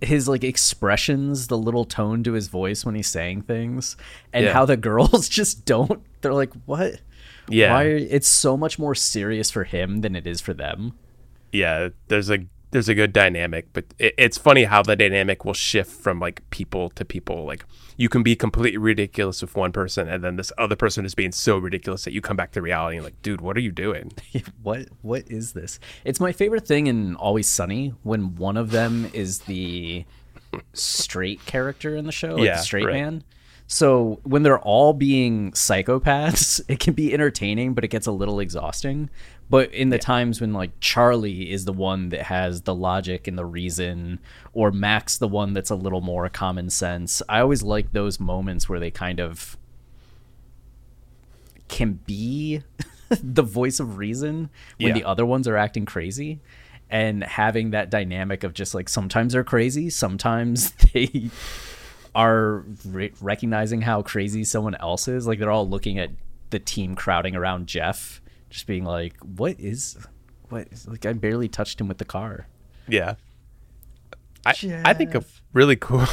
his 0.00 0.28
like 0.28 0.44
expressions, 0.44 1.46
the 1.48 1.56
little 1.58 1.84
tone 1.84 2.22
to 2.24 2.32
his 2.34 2.48
voice 2.48 2.84
when 2.84 2.94
he's 2.94 3.08
saying 3.08 3.42
things, 3.42 3.96
and 4.32 4.44
Yeah. 4.44 4.52
how 4.52 4.64
the 4.66 4.76
girls 4.88 5.28
just 5.28 5.64
don't. 5.64 6.02
They're 6.20 6.34
like, 6.34 6.52
"What? 6.66 7.00
Yeah. 7.48 7.72
Why?" 7.72 7.84
Are, 7.84 7.96
it's 7.96 8.28
so 8.28 8.56
much 8.56 8.78
more 8.78 8.94
serious 8.94 9.50
for 9.50 9.64
him 9.64 10.02
than 10.02 10.14
it 10.14 10.26
is 10.26 10.40
for 10.40 10.52
them. 10.54 10.92
yeah 11.50 11.88
there's 12.08 12.28
a 12.28 12.40
there's 12.70 12.88
a 12.88 12.94
good 12.94 13.12
dynamic 13.12 13.66
but 13.72 13.84
it, 13.98 14.14
it's 14.18 14.36
funny 14.38 14.64
how 14.64 14.82
the 14.82 14.94
dynamic 14.96 15.44
will 15.44 15.54
shift 15.54 15.90
from 15.90 16.20
like 16.20 16.48
people 16.50 16.90
to 16.90 17.04
people 17.04 17.44
like 17.44 17.64
you 17.96 18.08
can 18.08 18.22
be 18.22 18.36
completely 18.36 18.78
ridiculous 18.78 19.42
with 19.42 19.56
one 19.56 19.72
person 19.72 20.08
and 20.08 20.22
then 20.22 20.36
this 20.36 20.52
other 20.58 20.76
person 20.76 21.04
is 21.04 21.14
being 21.14 21.32
so 21.32 21.58
ridiculous 21.58 22.04
that 22.04 22.12
you 22.12 22.20
come 22.20 22.36
back 22.36 22.52
to 22.52 22.62
reality 22.62 22.96
and 22.96 23.04
like 23.04 23.20
dude 23.22 23.40
what 23.40 23.56
are 23.56 23.60
you 23.60 23.72
doing 23.72 24.12
what 24.62 24.88
what 25.02 25.24
is 25.30 25.52
this? 25.52 25.80
It's 26.04 26.20
my 26.20 26.32
favorite 26.32 26.66
thing 26.66 26.86
in 26.86 27.16
Always 27.16 27.48
Sunny 27.48 27.94
when 28.02 28.36
one 28.36 28.56
of 28.56 28.70
them 28.70 29.10
is 29.12 29.40
the 29.40 30.04
straight 30.72 31.44
character 31.46 31.96
in 31.96 32.04
the 32.04 32.12
show, 32.12 32.34
like 32.36 32.44
Yeah, 32.44 32.56
the 32.56 32.62
straight 32.62 32.86
right. 32.86 32.94
man. 32.94 33.24
So 33.66 34.20
when 34.22 34.42
they're 34.42 34.58
all 34.60 34.94
being 34.94 35.52
psychopaths, 35.52 36.60
it 36.68 36.80
can 36.80 36.94
be 36.94 37.12
entertaining, 37.12 37.74
but 37.74 37.84
it 37.84 37.88
gets 37.88 38.06
a 38.06 38.12
little 38.12 38.40
exhausting. 38.40 39.10
But 39.50 39.72
in 39.72 39.88
the 39.88 39.98
times 39.98 40.40
when 40.40 40.52
like 40.52 40.72
Charlie 40.80 41.50
is 41.50 41.64
the 41.64 41.72
one 41.72 42.10
that 42.10 42.22
has 42.22 42.62
the 42.62 42.74
logic 42.74 43.26
and 43.26 43.38
the 43.38 43.46
reason, 43.46 44.18
or 44.52 44.70
Mac's 44.70 45.16
the 45.16 45.28
one 45.28 45.54
that's 45.54 45.70
a 45.70 45.74
little 45.74 46.02
more 46.02 46.28
common 46.28 46.68
sense, 46.70 47.22
I 47.28 47.40
always 47.40 47.62
like 47.62 47.92
those 47.92 48.20
moments 48.20 48.68
where 48.68 48.78
they 48.78 48.90
kind 48.90 49.20
of 49.20 49.56
can 51.68 52.00
be 52.06 52.62
the 53.22 53.42
voice 53.42 53.80
of 53.80 53.98
reason 53.98 54.50
when 54.78 54.88
Yeah. 54.88 54.94
the 54.94 55.04
other 55.04 55.24
ones 55.26 55.46
are 55.48 55.56
acting 55.56 55.86
crazy 55.86 56.40
and 56.90 57.22
having 57.22 57.70
that 57.72 57.90
dynamic 57.90 58.44
of 58.44 58.54
just 58.54 58.74
like 58.74 58.88
sometimes 58.88 59.32
they're 59.34 59.44
crazy 59.44 59.90
sometimes 59.90 60.70
they 60.94 61.30
are 62.14 62.64
re- 62.86 63.12
recognizing 63.20 63.82
how 63.82 64.00
crazy 64.02 64.44
someone 64.44 64.74
else 64.76 65.08
is 65.08 65.26
like 65.26 65.38
they're 65.38 65.50
all 65.50 65.68
looking 65.68 65.98
at 65.98 66.10
the 66.50 66.58
team 66.58 66.94
crowding 66.94 67.36
around 67.36 67.66
jeff 67.66 68.22
just 68.50 68.66
being 68.66 68.84
like 68.84 69.14
what 69.20 69.58
is 69.58 69.96
what 70.48 70.66
is 70.70 70.86
like 70.88 71.04
i 71.06 71.12
barely 71.12 71.48
touched 71.48 71.80
him 71.80 71.88
with 71.88 71.98
the 71.98 72.04
car 72.04 72.46
Yeah. 72.88 73.14
I, 74.46 74.54
I 74.84 74.94
think 74.94 75.14
a 75.14 75.22
really 75.52 75.76
cool 75.76 76.06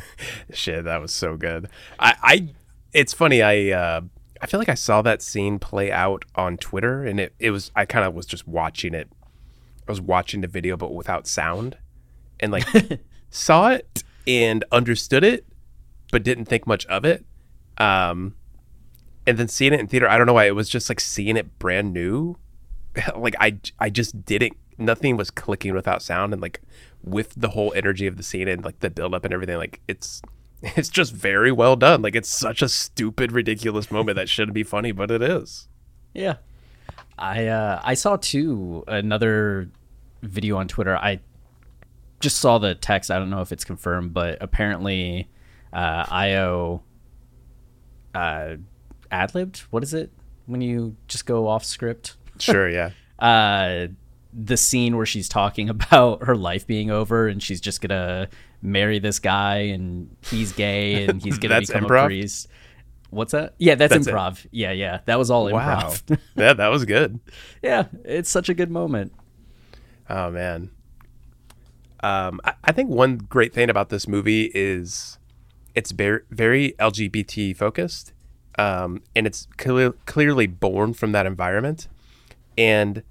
shit 0.52 0.84
that 0.84 1.00
was 1.00 1.12
so 1.12 1.36
good. 1.36 1.68
I, 1.98 2.14
I 2.22 2.48
it's 2.94 3.12
funny 3.12 3.42
I 3.42 3.70
uh, 3.70 4.00
I 4.40 4.46
feel 4.46 4.58
like 4.60 4.70
I 4.70 4.74
saw 4.74 5.02
that 5.02 5.20
scene 5.20 5.58
play 5.58 5.92
out 5.92 6.24
on 6.34 6.56
Twitter 6.56 7.04
and 7.04 7.20
it, 7.20 7.34
it 7.38 7.50
was 7.50 7.70
I 7.76 7.84
kind 7.84 8.06
of 8.06 8.14
was 8.14 8.24
just 8.24 8.48
watching 8.48 8.94
it. 8.94 9.08
I 9.86 9.90
was 9.90 10.00
watching 10.00 10.40
the 10.40 10.46
video 10.46 10.76
but 10.78 10.94
without 10.94 11.26
sound 11.26 11.76
and 12.40 12.50
like 12.50 12.66
saw 13.30 13.70
it 13.70 14.04
and 14.26 14.64
understood 14.72 15.24
it 15.24 15.44
but 16.10 16.22
didn't 16.22 16.46
think 16.46 16.66
much 16.66 16.86
of 16.86 17.04
it. 17.04 17.26
Um 17.76 18.36
and 19.26 19.38
then 19.38 19.48
seeing 19.48 19.72
it 19.72 19.80
in 19.80 19.86
theater, 19.86 20.08
I 20.08 20.16
don't 20.18 20.26
know 20.26 20.32
why 20.32 20.46
it 20.46 20.54
was 20.54 20.68
just 20.68 20.88
like 20.88 21.00
seeing 21.00 21.36
it 21.36 21.58
brand 21.58 21.92
new 21.92 22.36
like 23.16 23.34
I 23.40 23.58
I 23.78 23.90
just 23.90 24.24
didn't 24.24 24.56
nothing 24.78 25.16
was 25.16 25.30
clicking 25.30 25.74
without 25.74 26.02
sound 26.02 26.32
and 26.32 26.42
like 26.42 26.60
with 27.02 27.34
the 27.36 27.50
whole 27.50 27.72
energy 27.74 28.06
of 28.06 28.16
the 28.16 28.22
scene 28.22 28.48
and 28.48 28.64
like 28.64 28.80
the 28.80 28.90
build 28.90 29.14
up 29.14 29.24
and 29.24 29.32
everything 29.32 29.56
like 29.56 29.80
it's 29.88 30.22
it's 30.62 30.88
just 30.88 31.12
very 31.12 31.52
well 31.52 31.76
done 31.76 32.02
like 32.02 32.14
it's 32.14 32.28
such 32.28 32.62
a 32.62 32.68
stupid 32.68 33.32
ridiculous 33.32 33.90
moment 33.90 34.16
that 34.16 34.28
shouldn't 34.28 34.54
be 34.54 34.62
funny 34.62 34.92
but 34.92 35.10
it 35.10 35.22
is 35.22 35.68
Yeah. 36.14 36.36
I 37.18 37.46
uh 37.46 37.80
I 37.84 37.94
saw 37.94 38.16
too 38.16 38.84
another 38.88 39.70
video 40.22 40.56
on 40.56 40.68
Twitter. 40.68 40.96
I 40.96 41.20
just 42.20 42.38
saw 42.38 42.58
the 42.58 42.74
text. 42.74 43.10
I 43.10 43.18
don't 43.18 43.30
know 43.30 43.40
if 43.40 43.52
it's 43.52 43.64
confirmed, 43.64 44.12
but 44.14 44.38
apparently 44.40 45.28
uh 45.72 46.04
Ayo 46.06 46.80
uh 48.14 48.56
ad 49.12 49.34
libbed. 49.34 49.60
What 49.70 49.82
is 49.82 49.94
it 49.94 50.10
when 50.46 50.60
you 50.60 50.96
just 51.08 51.26
go 51.26 51.46
off 51.48 51.64
script? 51.64 52.16
sure 52.38 52.68
yeah 52.68 52.90
Uh 53.18 53.88
the 54.34 54.56
scene 54.56 54.96
where 54.96 55.04
she's 55.06 55.28
talking 55.28 55.68
about 55.76 56.24
her 56.24 56.34
life 56.34 56.66
being 56.66 56.90
over 56.90 57.28
and 57.28 57.42
she's 57.42 57.60
just 57.60 57.80
gonna 57.82 58.28
marry 58.62 58.98
this 58.98 59.18
guy 59.18 59.56
and 59.56 60.16
he's 60.30 60.52
gay 60.52 61.04
and 61.04 61.22
he's 61.22 61.38
gonna 61.38 61.60
become 61.60 61.84
improv? 61.84 62.04
a 62.04 62.06
priest. 62.06 62.48
What's 63.10 63.32
that? 63.32 63.52
Yeah, 63.58 63.74
that's, 63.74 63.92
That's 63.92 64.06
it. 64.06 64.14
improv. 64.14 64.46
Yeah, 64.50 64.70
yeah. 64.72 65.00
That 65.04 65.18
was 65.18 65.30
all 65.30 65.50
wow 65.52 65.90
improv. 65.90 66.18
yeah 66.36 66.54
that 66.54 66.68
was 66.68 66.84
good 66.86 67.20
yeah, 67.62 67.84
it's 68.04 68.30
such 68.30 68.48
a 68.48 68.54
good 68.54 68.70
moment. 68.70 69.12
oh 70.08 70.30
man 70.30 70.70
um 72.00 72.40
I, 72.44 72.54
I 72.64 72.72
think 72.72 72.88
one 72.90 73.18
great 73.18 73.52
thing 73.52 73.68
about 73.70 73.90
this 73.90 74.08
movie 74.08 74.50
is 74.54 75.18
it's 75.74 75.92
very 75.92 76.20
very 76.30 76.74
lgbt 76.80 77.54
focused 77.56 78.12
um 78.58 79.02
and 79.16 79.26
it's 79.26 79.48
clear, 79.56 79.92
clearly 80.06 80.46
born 80.46 80.92
from 80.94 81.12
that 81.12 81.26
environment 81.26 81.88
and 82.58 83.02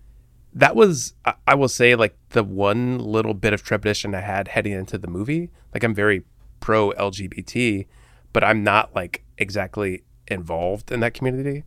that 0.54 0.76
was 0.76 1.14
I- 1.26 1.34
I 1.48 1.56
will 1.56 1.70
say 1.70 1.96
like 1.96 2.16
the 2.30 2.44
one 2.44 3.00
little 3.00 3.34
bit 3.34 3.54
of 3.54 3.64
trepidation 3.64 4.14
I 4.14 4.22
had 4.22 4.50
heading 4.50 4.74
into 4.74 4.98
the 4.98 5.08
movie. 5.08 5.50
Like 5.74 5.84
I'm 5.84 5.96
very 5.96 6.24
pro 6.60 6.92
LGBT, 6.92 7.88
but 8.34 8.44
I'm 8.44 8.64
not 8.64 8.94
like 8.94 9.24
exactly 9.38 10.04
involved 10.28 10.92
in 10.92 11.00
that 11.00 11.14
community. 11.14 11.64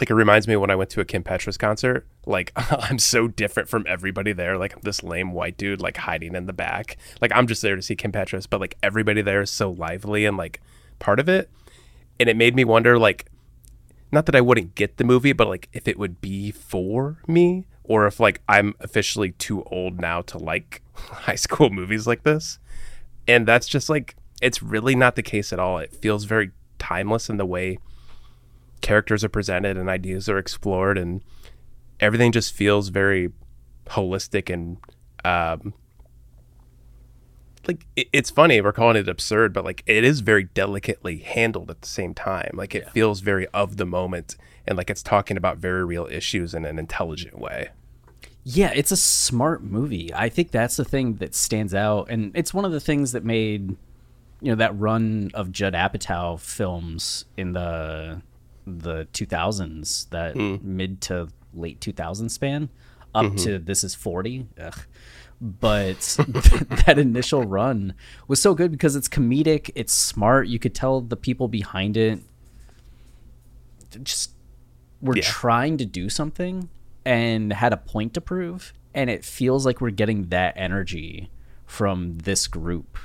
Like 0.00 0.10
it 0.10 0.14
reminds 0.14 0.48
me 0.48 0.56
when 0.56 0.70
I 0.70 0.74
went 0.76 0.90
to 0.90 1.00
a 1.00 1.04
Kim 1.04 1.22
Petras 1.22 1.58
concert. 1.58 2.06
Like 2.26 2.52
I'm 2.56 2.98
so 2.98 3.28
different 3.28 3.68
from 3.68 3.84
everybody 3.86 4.32
there. 4.32 4.58
Like 4.58 4.74
I'm 4.74 4.80
this 4.82 5.02
lame 5.02 5.32
white 5.32 5.56
dude 5.56 5.80
like 5.80 5.96
hiding 5.98 6.34
in 6.34 6.46
the 6.46 6.52
back. 6.52 6.96
Like 7.20 7.30
I'm 7.34 7.46
just 7.46 7.62
there 7.62 7.76
to 7.76 7.82
see 7.82 7.94
Kim 7.96 8.10
Petras, 8.12 8.46
but 8.48 8.60
like 8.60 8.76
everybody 8.82 9.22
there 9.22 9.40
is 9.40 9.50
so 9.50 9.70
lively 9.70 10.24
and 10.26 10.36
like 10.36 10.60
part 10.98 11.20
of 11.20 11.28
it. 11.28 11.48
And 12.20 12.28
it 12.28 12.36
made 12.36 12.54
me 12.54 12.64
wonder 12.64 12.98
like 12.98 13.26
not 14.12 14.26
that 14.26 14.36
I 14.36 14.40
wouldn't 14.40 14.74
get 14.74 14.96
the 14.96 15.04
movie, 15.04 15.32
but 15.32 15.48
like 15.48 15.68
if 15.72 15.88
it 15.88 15.98
would 15.98 16.20
be 16.20 16.50
for 16.52 17.18
me 17.26 17.66
or 17.82 18.06
if 18.06 18.20
like 18.20 18.42
I'm 18.48 18.74
officially 18.78 19.32
too 19.32 19.64
old 19.64 20.00
now 20.00 20.22
to 20.22 20.38
like 20.38 20.82
high 20.94 21.34
school 21.34 21.70
movies 21.70 22.06
like 22.06 22.22
this. 22.22 22.58
And 23.26 23.48
that's 23.48 23.66
just 23.66 23.88
like 23.88 24.14
it's 24.40 24.62
really 24.62 24.94
not 24.94 25.16
the 25.16 25.22
case 25.22 25.52
at 25.52 25.58
all. 25.58 25.78
It 25.78 25.94
feels 25.94 26.24
very 26.24 26.52
timeless 26.78 27.28
in 27.28 27.36
the 27.36 27.46
way 27.46 27.78
characters 28.80 29.22
are 29.24 29.28
presented 29.28 29.76
and 29.76 29.88
ideas 29.88 30.28
are 30.28 30.38
explored 30.38 30.96
and 30.96 31.22
everything 32.00 32.32
just 32.32 32.54
feels 32.54 32.88
very 32.88 33.30
holistic 33.88 34.52
and 34.52 34.78
um 35.24 35.74
like 37.66 37.86
it, 37.96 38.08
it's 38.12 38.30
funny 38.30 38.60
we're 38.60 38.72
calling 38.72 38.96
it 38.96 39.08
absurd 39.08 39.52
but 39.52 39.64
like 39.64 39.82
it 39.86 40.04
is 40.04 40.20
very 40.20 40.44
delicately 40.44 41.18
handled 41.18 41.70
at 41.70 41.80
the 41.82 41.88
same 41.88 42.14
time 42.14 42.50
like 42.54 42.74
it 42.74 42.88
feels 42.90 43.20
very 43.20 43.46
of 43.48 43.76
the 43.76 43.86
moment 43.86 44.36
and 44.66 44.76
like 44.76 44.90
it's 44.90 45.02
talking 45.02 45.36
about 45.36 45.58
very 45.58 45.84
real 45.84 46.06
issues 46.10 46.54
in 46.54 46.64
an 46.64 46.78
intelligent 46.78 47.38
way 47.38 47.70
Yeah, 48.42 48.72
it's 48.74 48.90
a 48.90 48.96
smart 48.96 49.62
movie. 49.62 50.12
I 50.14 50.30
think 50.30 50.50
that's 50.50 50.76
the 50.76 50.84
thing 50.84 51.16
that 51.16 51.34
stands 51.34 51.74
out, 51.74 52.08
and 52.08 52.32
it's 52.34 52.54
one 52.54 52.64
of 52.64 52.72
the 52.72 52.80
things 52.80 53.12
that 53.12 53.22
made 53.22 53.76
you 54.40 54.50
know 54.50 54.54
that 54.54 54.78
run 54.78 55.30
of 55.34 55.52
Judd 55.52 55.74
Apatow 55.74 56.40
films 56.40 57.26
in 57.36 57.52
the 57.52 58.22
the 58.66 59.06
2000s, 59.12 60.08
that 60.10 60.34
hmm. 60.34 60.56
mid 60.62 61.00
to 61.02 61.28
late 61.52 61.80
2000s 61.80 62.30
span, 62.30 62.68
up 63.14 63.26
mm-hmm. 63.26 63.36
to 63.36 63.58
This 63.58 63.84
Is 63.84 63.94
40. 63.94 64.46
Ugh. 64.60 64.78
But 65.40 66.00
that 66.86 66.98
initial 66.98 67.44
run 67.44 67.94
was 68.28 68.42
so 68.42 68.54
good 68.54 68.70
because 68.70 68.94
it's 68.94 69.08
comedic, 69.08 69.70
it's 69.74 69.92
smart. 69.94 70.48
You 70.48 70.58
could 70.58 70.74
tell 70.74 71.00
the 71.00 71.16
people 71.16 71.48
behind 71.48 71.96
it 71.96 72.20
just 74.02 74.32
were 75.00 75.16
Yeah. 75.16 75.22
trying 75.22 75.76
to 75.78 75.86
do 75.86 76.08
something 76.08 76.68
and 77.04 77.52
had 77.52 77.72
a 77.72 77.76
point 77.76 78.14
to 78.14 78.20
prove 78.20 78.72
and 78.94 79.08
it 79.08 79.24
feels 79.24 79.64
like 79.64 79.80
we're 79.80 79.90
getting 79.90 80.28
that 80.28 80.52
energy 80.56 81.30
from 81.66 82.18
this 82.18 82.46
group 82.46 82.98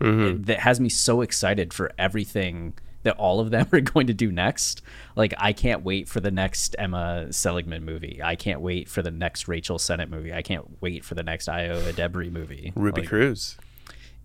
mm-hmm. 0.00 0.22
It- 0.22 0.46
that 0.46 0.60
has 0.60 0.80
me 0.80 0.88
so 0.88 1.20
excited 1.20 1.72
for 1.74 1.90
everything 1.98 2.74
that 3.04 3.16
all 3.16 3.40
of 3.40 3.50
them 3.50 3.66
are 3.72 3.80
going 3.80 4.08
to 4.08 4.14
do 4.14 4.30
next. 4.32 4.82
Like 5.16 5.32
i 5.38 5.52
can't 5.52 5.82
wait 5.84 6.08
for 6.08 6.20
the 6.20 6.30
next 6.30 6.74
emma 6.78 7.32
seligman 7.32 7.84
movie. 7.84 8.20
I 8.22 8.34
can't 8.36 8.60
wait 8.60 8.88
for 8.88 9.00
the 9.02 9.10
next 9.10 9.46
rachel 9.48 9.78
sennott 9.78 10.10
movie. 10.10 10.32
I 10.34 10.42
can't 10.42 10.82
wait 10.82 11.04
for 11.04 11.14
the 11.14 11.22
next 11.22 11.48
ayo 11.48 11.80
edebiri 11.82 12.30
movie. 12.32 12.72
Ruby 12.74 13.02
Like, 13.02 13.08
cruz. 13.08 13.56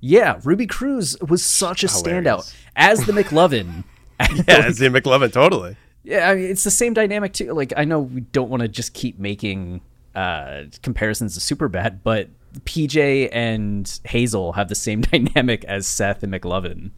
Yeah 0.01 0.39
ruby 0.43 0.65
cruz 0.65 1.15
was 1.21 1.45
such 1.45 1.83
a 1.83 1.87
standout. 1.87 2.53
As 2.75 3.05
the 3.05 3.13
mclovin. 3.13 3.83
Yeah 4.19 4.67
it's 4.67 4.81
Ian 4.81 4.91
mclovin 4.93 5.31
totally. 5.31 5.77
Yeah, 6.03 6.29
I 6.29 6.35
mean, 6.35 6.49
it's 6.49 6.63
the 6.63 6.71
same 6.71 6.93
dynamic 6.93 7.33
too. 7.33 7.53
Like 7.53 7.71
I 7.77 7.85
know 7.85 7.99
we 8.01 8.21
don't 8.21 8.49
want 8.49 8.61
to 8.61 8.67
just 8.67 8.93
keep 8.93 9.17
making 9.19 9.81
uh, 10.15 10.63
comparisons 10.81 11.37
to 11.37 11.55
Superbad, 11.55 11.99
but 12.03 12.29
PJ 12.65 13.29
and 13.31 13.99
Hazel 14.05 14.53
have 14.53 14.69
the 14.69 14.75
same 14.75 15.01
dynamic 15.13 15.63
as 15.65 15.87
Seth 15.87 16.23
and 16.23 16.33
McLovin, 16.33 16.91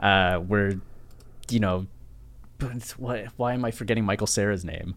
uh, 0.00 0.38
where 0.38 0.74
you 1.50 1.60
know, 1.60 1.86
but 2.58 2.94
why 2.96 3.28
why 3.36 3.52
am 3.54 3.64
I 3.64 3.70
forgetting 3.70 4.04
Michael 4.04 4.26
Cera's 4.26 4.64
name? 4.64 4.94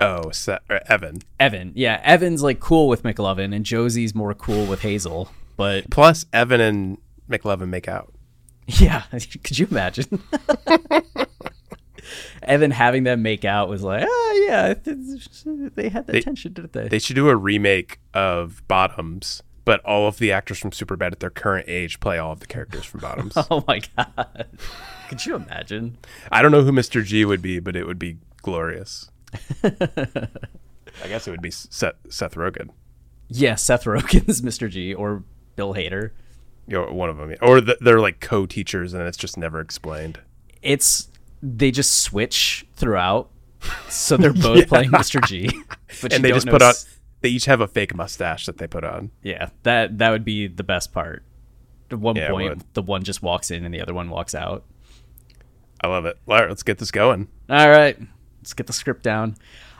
oh 0.00 0.30
evan 0.86 1.18
Evan. 1.40 1.72
Yeah, 1.74 2.00
Evan's 2.04 2.42
like 2.42 2.60
cool 2.60 2.86
with 2.88 3.02
McLovin, 3.02 3.54
and 3.54 3.64
Josie's 3.64 4.14
more 4.14 4.32
cool 4.34 4.64
with 4.66 4.82
Hazel. 4.82 5.28
But 5.56 5.90
plus 5.90 6.24
evan 6.32 6.60
and 6.60 6.98
mclovin 7.28 7.68
make 7.68 7.88
out 7.88 8.12
yeah, 8.66 9.02
could 9.42 9.58
you 9.58 9.66
imagine? 9.70 10.22
Evan 12.42 12.70
having 12.70 13.02
them 13.04 13.20
make 13.22 13.44
out 13.44 13.68
was 13.68 13.82
like, 13.82 14.02
ah, 14.08 14.32
yeah, 14.46 14.74
they 15.74 15.88
had 15.90 16.06
the 16.06 16.12
They- 16.12 16.20
tension, 16.20 16.52
didn't 16.54 16.72
they? 16.72 16.88
they 16.88 16.98
should 16.98 17.16
do 17.16 17.28
a 17.28 17.36
remake 17.36 17.98
of 18.14 18.62
bottoms 18.68 19.42
but 19.68 19.84
all 19.84 20.08
of 20.08 20.16
the 20.18 20.32
actors 20.32 20.58
from 20.58 20.70
superbad 20.70 21.12
at 21.12 21.20
their 21.20 21.28
current 21.28 21.68
age 21.68 22.00
play 22.00 22.16
all 22.16 22.32
of 22.32 22.40
the 22.40 22.46
characters 22.46 22.86
from 22.86 23.00
bottoms 23.00 23.34
Oh 23.50 23.62
my 23.68 23.82
god. 23.96 24.46
Could 25.10 25.26
you 25.26 25.34
imagine? 25.36 25.98
I 26.32 26.40
don't 26.40 26.50
know 26.52 26.62
who 26.62 26.72
Mr. 26.72 27.04
G 27.04 27.26
would 27.26 27.42
be, 27.42 27.58
but 27.60 27.76
it 27.76 27.86
would 27.86 27.98
be 27.98 28.16
glorious. 28.40 29.10
I 29.62 31.06
guess 31.06 31.28
it 31.28 31.30
would 31.30 31.42
be 31.42 31.50
Seth, 31.50 31.96
Seth 32.08 32.34
Rogen, 32.34 32.70
Yeah, 33.28 33.54
Seth 33.56 33.84
Rogen's 33.84 34.40
Mr. 34.48 34.70
G 34.70 34.94
or 34.94 35.22
Bill 35.56 35.74
Hader. 35.74 36.12
you 36.66 36.74
know, 36.78 36.90
one 36.92 37.10
of 37.10 37.18
them, 37.18 37.34
or 37.42 37.60
th- 37.60 37.78
they're 37.80 38.00
like 38.00 38.20
co-teachers, 38.20 38.94
and 38.94 39.02
it's 39.06 39.18
just 39.18 39.36
never 39.36 39.60
explained. 39.60 40.20
It's 40.62 41.08
they 41.42 41.70
just 41.70 41.98
switch 41.98 42.66
throughout. 42.74 43.28
So 43.88 44.16
they're 44.16 44.32
both 44.32 44.68
playing 44.68 44.90
Mr. 44.90 45.22
G. 45.26 45.50
But 46.00 46.12
and 46.12 46.24
they 46.24 46.30
just 46.32 46.46
put 46.46 46.62
on. 46.62 46.74
They 47.20 47.30
each 47.30 47.46
have 47.46 47.60
a 47.60 47.66
fake 47.68 47.94
mustache 47.94 48.46
that 48.46 48.58
they 48.58 48.66
put 48.66 48.84
on. 48.84 49.10
Yeah, 49.22 49.50
that 49.64 49.98
that 49.98 50.10
would 50.10 50.24
be 50.24 50.46
the 50.46 50.62
best 50.62 50.92
part. 50.92 51.24
At 51.90 51.98
one 51.98 52.16
Yeah, 52.16 52.30
point 52.30 52.74
the 52.74 52.82
one 52.82 53.02
just 53.02 53.22
walks 53.22 53.50
in 53.50 53.64
and 53.64 53.72
the 53.74 53.80
other 53.80 53.94
one 53.94 54.10
walks 54.10 54.34
out. 54.34 54.64
I 55.82 55.88
love 55.88 56.04
it. 56.06 56.18
All 56.28 56.36
right, 56.36 56.48
let's 56.48 56.62
get 56.62 56.78
this 56.78 56.90
going. 56.90 57.28
All 57.48 57.68
right, 57.70 57.98
let's 58.40 58.52
get 58.52 58.66
the 58.66 58.72
script 58.72 59.02
down. 59.02 59.36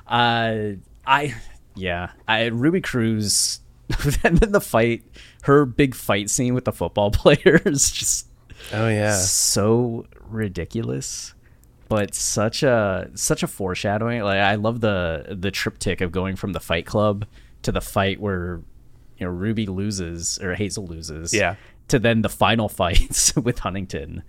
Uh, 0.06 0.72
I 1.06 1.34
yeah, 1.74 2.10
I 2.26 2.46
Ruby 2.46 2.80
Cruz, 2.80 3.60
and 4.24 4.38
then 4.38 4.52
the 4.52 4.60
fight, 4.60 5.04
her 5.42 5.64
big 5.66 5.94
fight 5.94 6.30
scene 6.30 6.54
with 6.54 6.64
the 6.64 6.72
football 6.72 7.10
players, 7.12 7.90
just 7.90 8.26
Oh 8.72 8.88
yeah. 8.88 9.14
so 9.16 10.06
ridiculous 10.28 11.34
but 11.88 12.14
such 12.14 12.62
a 12.62 13.10
such 13.14 13.42
a 13.42 13.46
foreshadowing 13.46 14.22
like 14.22 14.38
i 14.40 14.54
love 14.54 14.80
the 14.80 15.24
the 15.38 15.50
triptych 15.50 16.00
of 16.00 16.12
going 16.12 16.36
from 16.36 16.52
the 16.52 16.60
fight 16.60 16.86
club 16.86 17.24
to 17.62 17.72
the 17.72 17.80
fight 17.80 18.20
where 18.20 18.60
you 19.16 19.26
know 19.26 19.30
ruby 19.30 19.66
loses 19.66 20.38
or 20.40 20.54
hazel 20.54 20.86
loses 20.86 21.32
Yeah. 21.34 21.56
to 21.88 21.98
then 21.98 22.22
the 22.22 22.28
final 22.28 22.68
fights 22.80 23.34
with 23.36 23.60
huntington 23.60 24.22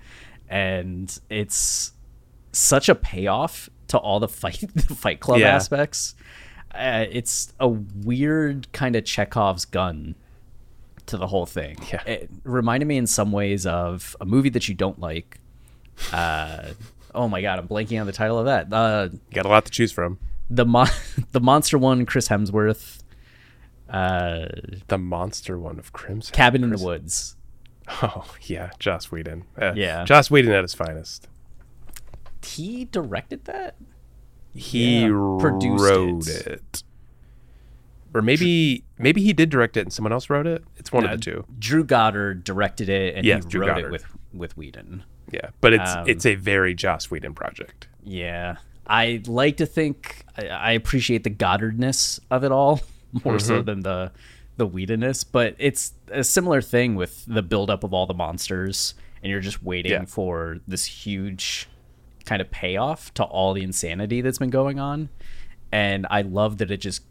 and 0.47 1.17
it's 1.29 1.91
such 2.51 2.89
a 2.89 2.95
payoff 2.95 3.69
to 3.89 3.97
all 3.97 4.19
the 4.19 4.27
fight 4.29 4.63
the 4.75 4.95
fight 4.95 5.19
club 5.19 5.39
Yeah. 5.39 5.55
aspects 5.55 6.15
uh, 6.73 7.05
it's 7.11 7.51
a 7.59 7.67
weird 7.67 8.71
kind 8.73 8.95
of 8.95 9.03
chekhov's 9.03 9.65
gun 9.65 10.13
to 11.07 11.17
the 11.17 11.25
whole 11.25 11.47
thing. 11.47 11.75
Yeah. 11.91 12.03
It 12.05 12.29
reminded 12.43 12.85
me 12.85 12.97
in 12.97 13.07
some 13.07 13.31
ways 13.31 13.65
of 13.65 14.15
a 14.21 14.25
movie 14.25 14.49
that 14.49 14.69
you 14.69 14.75
don't 14.75 14.99
like. 14.99 15.39
Uh, 16.13 16.73
oh 17.15 17.27
my 17.27 17.41
god, 17.41 17.59
I'm 17.59 17.67
blanking 17.67 17.99
on 17.99 18.07
the 18.07 18.13
title 18.13 18.39
of 18.39 18.45
that. 18.45 18.71
Uh, 18.73 19.09
got 19.33 19.45
a 19.45 19.49
lot 19.49 19.65
to 19.65 19.71
choose 19.71 19.91
from. 19.91 20.19
the 20.49 20.65
mon- 20.65 20.87
the 21.31 21.39
monster 21.39 21.77
one, 21.77 22.05
Chris 22.05 22.27
Hemsworth, 22.29 22.99
uh, 23.89 24.45
The 24.87 24.97
monster 24.97 25.57
one 25.59 25.79
of 25.79 25.91
Crimson. 25.93 26.33
Cabin 26.33 26.63
in 26.63 26.69
the 26.71 26.83
Woods. 26.83 27.35
Oh 28.03 28.35
yeah, 28.43 28.69
Joss 28.77 29.09
Whedon. 29.11 29.45
Uh, 29.59 29.73
Yeah. 29.75 30.03
Joss 30.05 30.29
Whedon 30.29 30.51
at 30.51 30.63
his 30.63 30.75
finest. 30.75 31.27
He 32.45 32.85
directed 32.85 33.45
that. 33.45 33.77
He 34.53 35.01
Yeah, 35.01 35.07
produced 35.39 35.83
wrote 35.83 36.27
it. 36.27 36.47
it. 36.47 36.83
or 38.13 38.21
maybe 38.21 38.83
maybe 38.99 39.23
he 39.23 39.33
did 39.33 39.49
direct 39.49 39.75
it 39.75 39.81
and 39.81 39.91
someone 39.93 40.11
else 40.13 40.29
wrote 40.29 40.45
it. 40.45 40.63
It's 40.77 40.91
one 40.91 41.03
Uh, 41.03 41.13
of 41.13 41.19
the 41.19 41.25
two. 41.31 41.45
Drew 41.57 41.83
Goddard 41.83 42.43
directed 42.43 42.89
it, 42.89 43.15
and 43.15 43.25
Yes, 43.25 43.43
he 43.45 43.49
Drew 43.49 43.61
wrote 43.61 43.67
Goddard. 43.69 43.87
it 43.87 43.91
with 43.91 44.05
with 44.33 44.55
Whedon. 44.55 45.03
Yeah, 45.31 45.49
but 45.61 45.73
it's 45.73 45.91
Um, 45.95 46.07
it's 46.07 46.25
a 46.25 46.35
very 46.35 46.73
Joss 46.73 47.11
Whedon 47.11 47.33
project. 47.33 47.87
Yeah, 48.03 48.57
I 48.87 49.21
like 49.27 49.57
to 49.57 49.65
think 49.65 50.23
I, 50.37 50.47
I 50.47 50.71
appreciate 50.71 51.23
the 51.23 51.29
Goddardness 51.29 52.19
of 52.31 52.43
it 52.43 52.51
all 52.51 52.81
more 53.25 53.39
so 53.39 53.61
than 53.61 53.81
the 53.81 54.11
the 54.57 54.67
Whedonness. 54.67 55.23
But 55.23 55.55
it's 55.57 55.93
a 56.11 56.23
similar 56.23 56.61
thing 56.61 56.95
with 56.95 57.25
the 57.25 57.41
buildup 57.41 57.83
of 57.83 57.93
all 57.93 58.05
the 58.05 58.13
monsters, 58.13 58.93
and 59.23 59.29
you're 59.31 59.39
just 59.41 59.63
waiting 59.63 59.91
Yeah. 59.91 60.05
for 60.05 60.59
this 60.67 60.85
huge 60.85 61.67
kind 62.25 62.41
of 62.41 62.51
payoff 62.51 63.13
to 63.15 63.23
all 63.23 63.53
the 63.53 63.63
insanity 63.63 64.21
that's 64.21 64.37
been 64.37 64.49
going 64.49 64.79
on. 64.79 65.09
And 65.71 66.05
I 66.09 66.21
love 66.23 66.57
that 66.57 66.71
it 66.71 66.77
just 66.77 67.03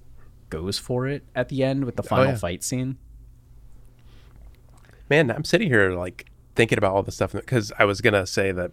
goes 0.50 0.78
for 0.78 1.06
it 1.06 1.22
at 1.34 1.48
the 1.48 1.62
end 1.62 1.84
with 1.84 1.96
the 1.96 2.02
final 2.02 2.32
yeah. 2.32 2.36
fight 2.38 2.62
scene. 2.64 2.96
Man, 5.10 5.30
I'm 5.30 5.44
sitting 5.44 5.68
here 5.68 5.92
like 5.92 6.26
thinking 6.58 6.76
about 6.76 6.92
all 6.92 7.04
the 7.04 7.12
stuff 7.12 7.30
because 7.32 7.70
I 7.78 7.84
was 7.84 8.00
gonna 8.00 8.26
say 8.26 8.50
that 8.50 8.72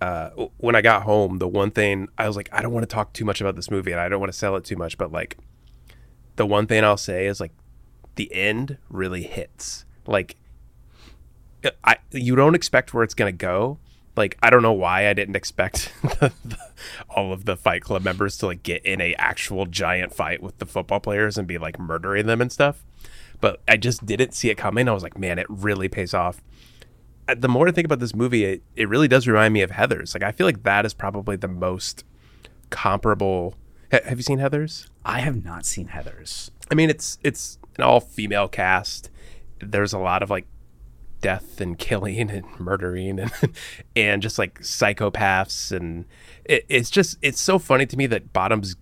uh, 0.00 0.30
when 0.58 0.76
I 0.76 0.82
got 0.82 1.02
home, 1.02 1.38
the 1.38 1.48
one 1.48 1.72
thing 1.72 2.08
I 2.16 2.28
was 2.28 2.36
like, 2.36 2.48
I 2.52 2.62
don't 2.62 2.72
want 2.72 2.88
to 2.88 2.94
talk 2.94 3.12
too 3.12 3.24
much 3.24 3.40
about 3.40 3.56
this 3.56 3.72
movie 3.72 3.90
and 3.90 4.00
I 4.00 4.08
don't 4.08 4.20
want 4.20 4.32
to 4.32 4.38
sell 4.38 4.54
it 4.54 4.64
too 4.64 4.76
much, 4.76 4.96
but 4.96 5.10
like 5.10 5.36
the 6.36 6.46
one 6.46 6.68
thing 6.68 6.84
I'll 6.84 6.96
say 6.96 7.26
is 7.26 7.40
like 7.40 7.50
the 8.14 8.32
end 8.32 8.78
really 8.88 9.24
hits. 9.24 9.84
Like 10.06 10.36
I 11.82 11.96
you 12.12 12.36
don't 12.36 12.54
expect 12.54 12.94
where 12.94 13.02
it's 13.02 13.14
gonna 13.14 13.32
go. 13.32 13.80
Like 14.16 14.38
I 14.40 14.48
don't 14.48 14.62
know 14.62 14.72
why 14.72 15.08
I 15.08 15.12
didn't 15.12 15.34
expect 15.34 15.92
the, 16.02 16.32
the, 16.44 16.58
all 17.10 17.32
of 17.32 17.46
the 17.46 17.56
Fight 17.56 17.82
Club 17.82 18.04
members 18.04 18.38
to 18.38 18.46
like 18.46 18.62
get 18.62 18.86
in 18.86 19.00
a 19.00 19.12
actual 19.14 19.66
giant 19.66 20.14
fight 20.14 20.40
with 20.40 20.56
the 20.58 20.66
football 20.66 21.00
players 21.00 21.36
and 21.36 21.48
be 21.48 21.58
like 21.58 21.80
murdering 21.80 22.26
them 22.26 22.40
and 22.40 22.52
stuff. 22.52 22.84
But 23.40 23.60
I 23.66 23.76
just 23.76 24.06
didn't 24.06 24.34
see 24.34 24.50
it 24.50 24.56
coming. 24.56 24.88
I 24.88 24.92
was 24.92 25.02
like, 25.02 25.18
man, 25.18 25.40
it 25.40 25.46
really 25.48 25.88
pays 25.88 26.14
off. 26.14 26.40
The 27.36 27.48
more 27.48 27.68
I 27.68 27.72
think 27.72 27.84
about 27.84 28.00
this 28.00 28.14
movie, 28.14 28.44
it, 28.44 28.62
it 28.74 28.88
really 28.88 29.08
does 29.08 29.26
remind 29.26 29.52
me 29.54 29.62
of 29.62 29.70
Heather's. 29.70 30.14
Like 30.14 30.22
I 30.22 30.32
feel 30.32 30.46
like 30.46 30.62
that 30.62 30.86
is 30.86 30.94
probably 30.94 31.36
the 31.36 31.48
most 31.48 32.04
comparable. 32.70 33.54
Ha- 33.92 34.00
have 34.04 34.18
you 34.18 34.22
seen 34.22 34.38
Heather's? 34.38 34.88
I 35.04 35.20
have 35.20 35.44
not 35.44 35.66
seen 35.66 35.88
Heather's. 35.88 36.50
I 36.70 36.74
mean, 36.74 36.90
it's 36.90 37.18
it's 37.22 37.58
an 37.76 37.84
all 37.84 38.00
female 38.00 38.48
cast. 38.48 39.10
There's 39.60 39.92
a 39.92 39.98
lot 39.98 40.22
of 40.22 40.30
like 40.30 40.46
death 41.20 41.60
and 41.60 41.78
killing 41.78 42.30
and 42.30 42.44
murdering 42.58 43.18
and 43.18 43.32
and 43.96 44.22
just 44.22 44.38
like 44.38 44.60
psychopaths 44.60 45.72
and 45.72 46.04
it, 46.44 46.64
it's 46.68 46.90
just 46.90 47.18
it's 47.22 47.40
so 47.40 47.58
funny 47.58 47.86
to 47.86 47.96
me 47.96 48.06
that 48.06 48.32
Bottoms 48.32 48.76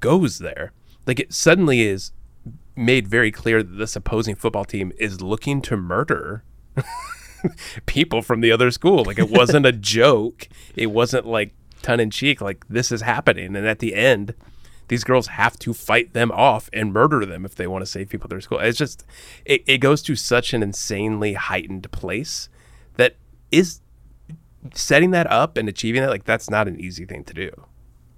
goes 0.00 0.38
there. 0.38 0.72
Like 1.06 1.20
it 1.20 1.32
suddenly 1.32 1.80
is 1.80 2.12
made 2.76 3.08
very 3.08 3.32
clear 3.32 3.62
that 3.62 3.76
this 3.76 3.96
opposing 3.96 4.36
football 4.36 4.64
team 4.64 4.92
is 4.98 5.20
looking 5.20 5.60
to 5.62 5.76
murder 5.76 6.44
people 7.86 8.22
from 8.22 8.40
the 8.40 8.52
other 8.52 8.70
school. 8.70 9.04
Like 9.04 9.18
it 9.18 9.30
wasn't 9.30 9.66
a 9.66 9.72
joke. 9.72 10.48
It 10.76 10.86
wasn't 10.86 11.26
like 11.26 11.52
tongue 11.82 12.00
in 12.00 12.10
cheek. 12.10 12.40
Like 12.40 12.66
this 12.68 12.92
is 12.92 13.02
happening. 13.02 13.56
And 13.56 13.66
at 13.66 13.78
the 13.78 13.94
end, 13.94 14.34
these 14.88 15.04
girls 15.04 15.28
have 15.28 15.58
to 15.60 15.74
fight 15.74 16.12
them 16.14 16.30
off 16.32 16.68
and 16.72 16.92
murder 16.92 17.24
them 17.24 17.44
if 17.44 17.54
they 17.54 17.66
want 17.66 17.82
to 17.82 17.86
save 17.86 18.08
people 18.08 18.26
at 18.26 18.30
their 18.30 18.40
school. 18.40 18.58
It's 18.58 18.78
just 18.78 19.04
it, 19.44 19.62
it 19.66 19.78
goes 19.78 20.02
to 20.02 20.16
such 20.16 20.52
an 20.52 20.62
insanely 20.62 21.34
heightened 21.34 21.90
place 21.92 22.48
that 22.96 23.16
is 23.50 23.80
setting 24.74 25.12
that 25.12 25.30
up 25.30 25.56
and 25.56 25.68
achieving 25.68 26.02
it 26.02 26.08
like 26.08 26.24
that's 26.24 26.50
not 26.50 26.66
an 26.68 26.80
easy 26.80 27.04
thing 27.04 27.24
to 27.24 27.34
do. 27.34 27.50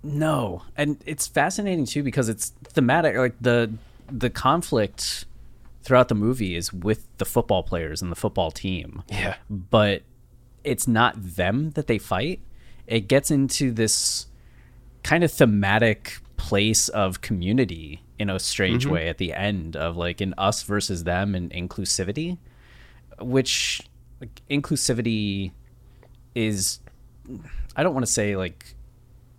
No, 0.03 0.63
and 0.77 1.03
it's 1.05 1.27
fascinating 1.27 1.85
too 1.85 2.03
because 2.03 2.29
it's 2.29 2.51
thematic. 2.65 3.17
Like 3.17 3.35
the 3.41 3.71
the 4.11 4.31
conflict 4.31 5.27
throughout 5.83 6.09
the 6.09 6.15
movie 6.15 6.55
is 6.57 6.73
with 6.73 7.07
the 7.19 7.25
football 7.25 7.63
players 7.63 8.03
and 8.03 8.11
the 8.13 8.17
football 8.17 8.51
team, 8.51 9.03
Yeah. 9.11 9.37
but 9.49 10.03
it's 10.65 10.87
not 10.87 11.15
them 11.17 11.71
that 11.71 11.87
they 11.87 11.99
fight. 11.99 12.41
It 12.87 13.09
gets 13.09 13.31
into 13.31 13.73
this 13.73 14.27
kind 15.03 15.25
of 15.25 15.33
thematic 15.33 16.19
place 16.37 16.89
of 16.91 17.21
community 17.23 18.03
in 18.19 18.29
a 18.29 18.39
strange 18.39 18.85
way 18.85 19.09
at 19.09 19.17
the 19.19 19.33
end 19.33 19.75
of 19.77 19.97
like 19.97 20.21
an 20.21 20.35
us 20.37 20.63
versus 20.63 21.05
them 21.05 21.35
and 21.35 21.51
inclusivity, 21.53 22.37
which 23.19 23.81
like 24.21 24.43
inclusivity 24.51 25.53
is 26.35 26.81
I 27.75 27.83
don't 27.83 27.95
want 27.95 28.05
to 28.05 28.13
say 28.13 28.37
like 28.37 28.75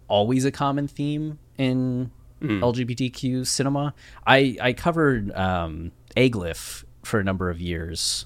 always 0.08 0.46
a 0.46 0.52
common 0.52 0.88
theme 0.88 1.38
in 1.60 2.10
LGBTQ 2.42 3.46
cinema. 3.46 3.94
I 4.26 4.58
I 4.60 4.74
covered 4.74 5.32
um, 5.34 5.92
AGLIF 6.16 6.84
for 7.04 7.20
a 7.20 7.24
number 7.24 7.50
of 7.50 7.60
years 7.60 8.26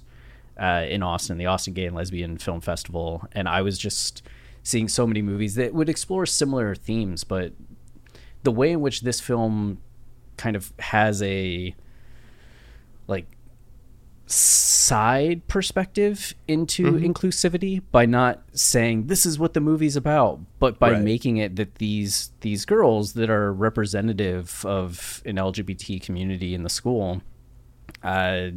uh, 0.60 0.86
in 0.88 1.04
Austin, 1.04 1.38
the 1.38 1.46
Austin 1.46 1.74
Gay 1.74 1.86
and 1.86 1.96
Lesbian 1.96 2.38
Film 2.38 2.62
Festival, 2.62 3.24
and 3.34 3.48
I 3.48 3.62
was 3.62 3.78
just 3.78 4.24
seeing 4.64 4.88
so 4.88 5.06
many 5.06 5.22
movies 5.22 5.56
that 5.56 5.74
would 5.74 5.90
explore 5.90 6.26
similar 6.26 6.74
themes, 6.76 7.24
but 7.24 7.54
the 8.44 8.52
way 8.52 8.72
in 8.72 8.82
which 8.82 9.02
this 9.02 9.20
film 9.20 9.80
kind 10.38 10.56
of 10.56 10.74
has 10.80 11.22
a 11.24 11.76
like 13.08 13.28
side 14.28 15.48
perspective 15.48 16.34
into 16.48 16.84
inclusivity 16.94 17.82
by 17.92 18.06
not 18.08 18.42
saying 18.54 19.06
this 19.06 19.24
is 19.26 19.38
what 19.38 19.54
the 19.54 19.62
movie's 19.62 19.96
about 19.96 20.40
but 20.58 20.80
by 20.80 20.92
Right. 20.94 21.04
making 21.04 21.38
it 21.38 21.56
that 21.58 21.76
these 21.76 22.32
these 22.42 22.66
girls 22.66 23.14
that 23.14 23.30
are 23.30 23.54
representative 23.54 24.66
of 24.66 25.22
an 25.26 25.36
LGBT 25.36 26.02
community 26.02 26.56
in 26.56 26.64
the 26.64 26.70
school 26.70 27.22
uh 28.04 28.48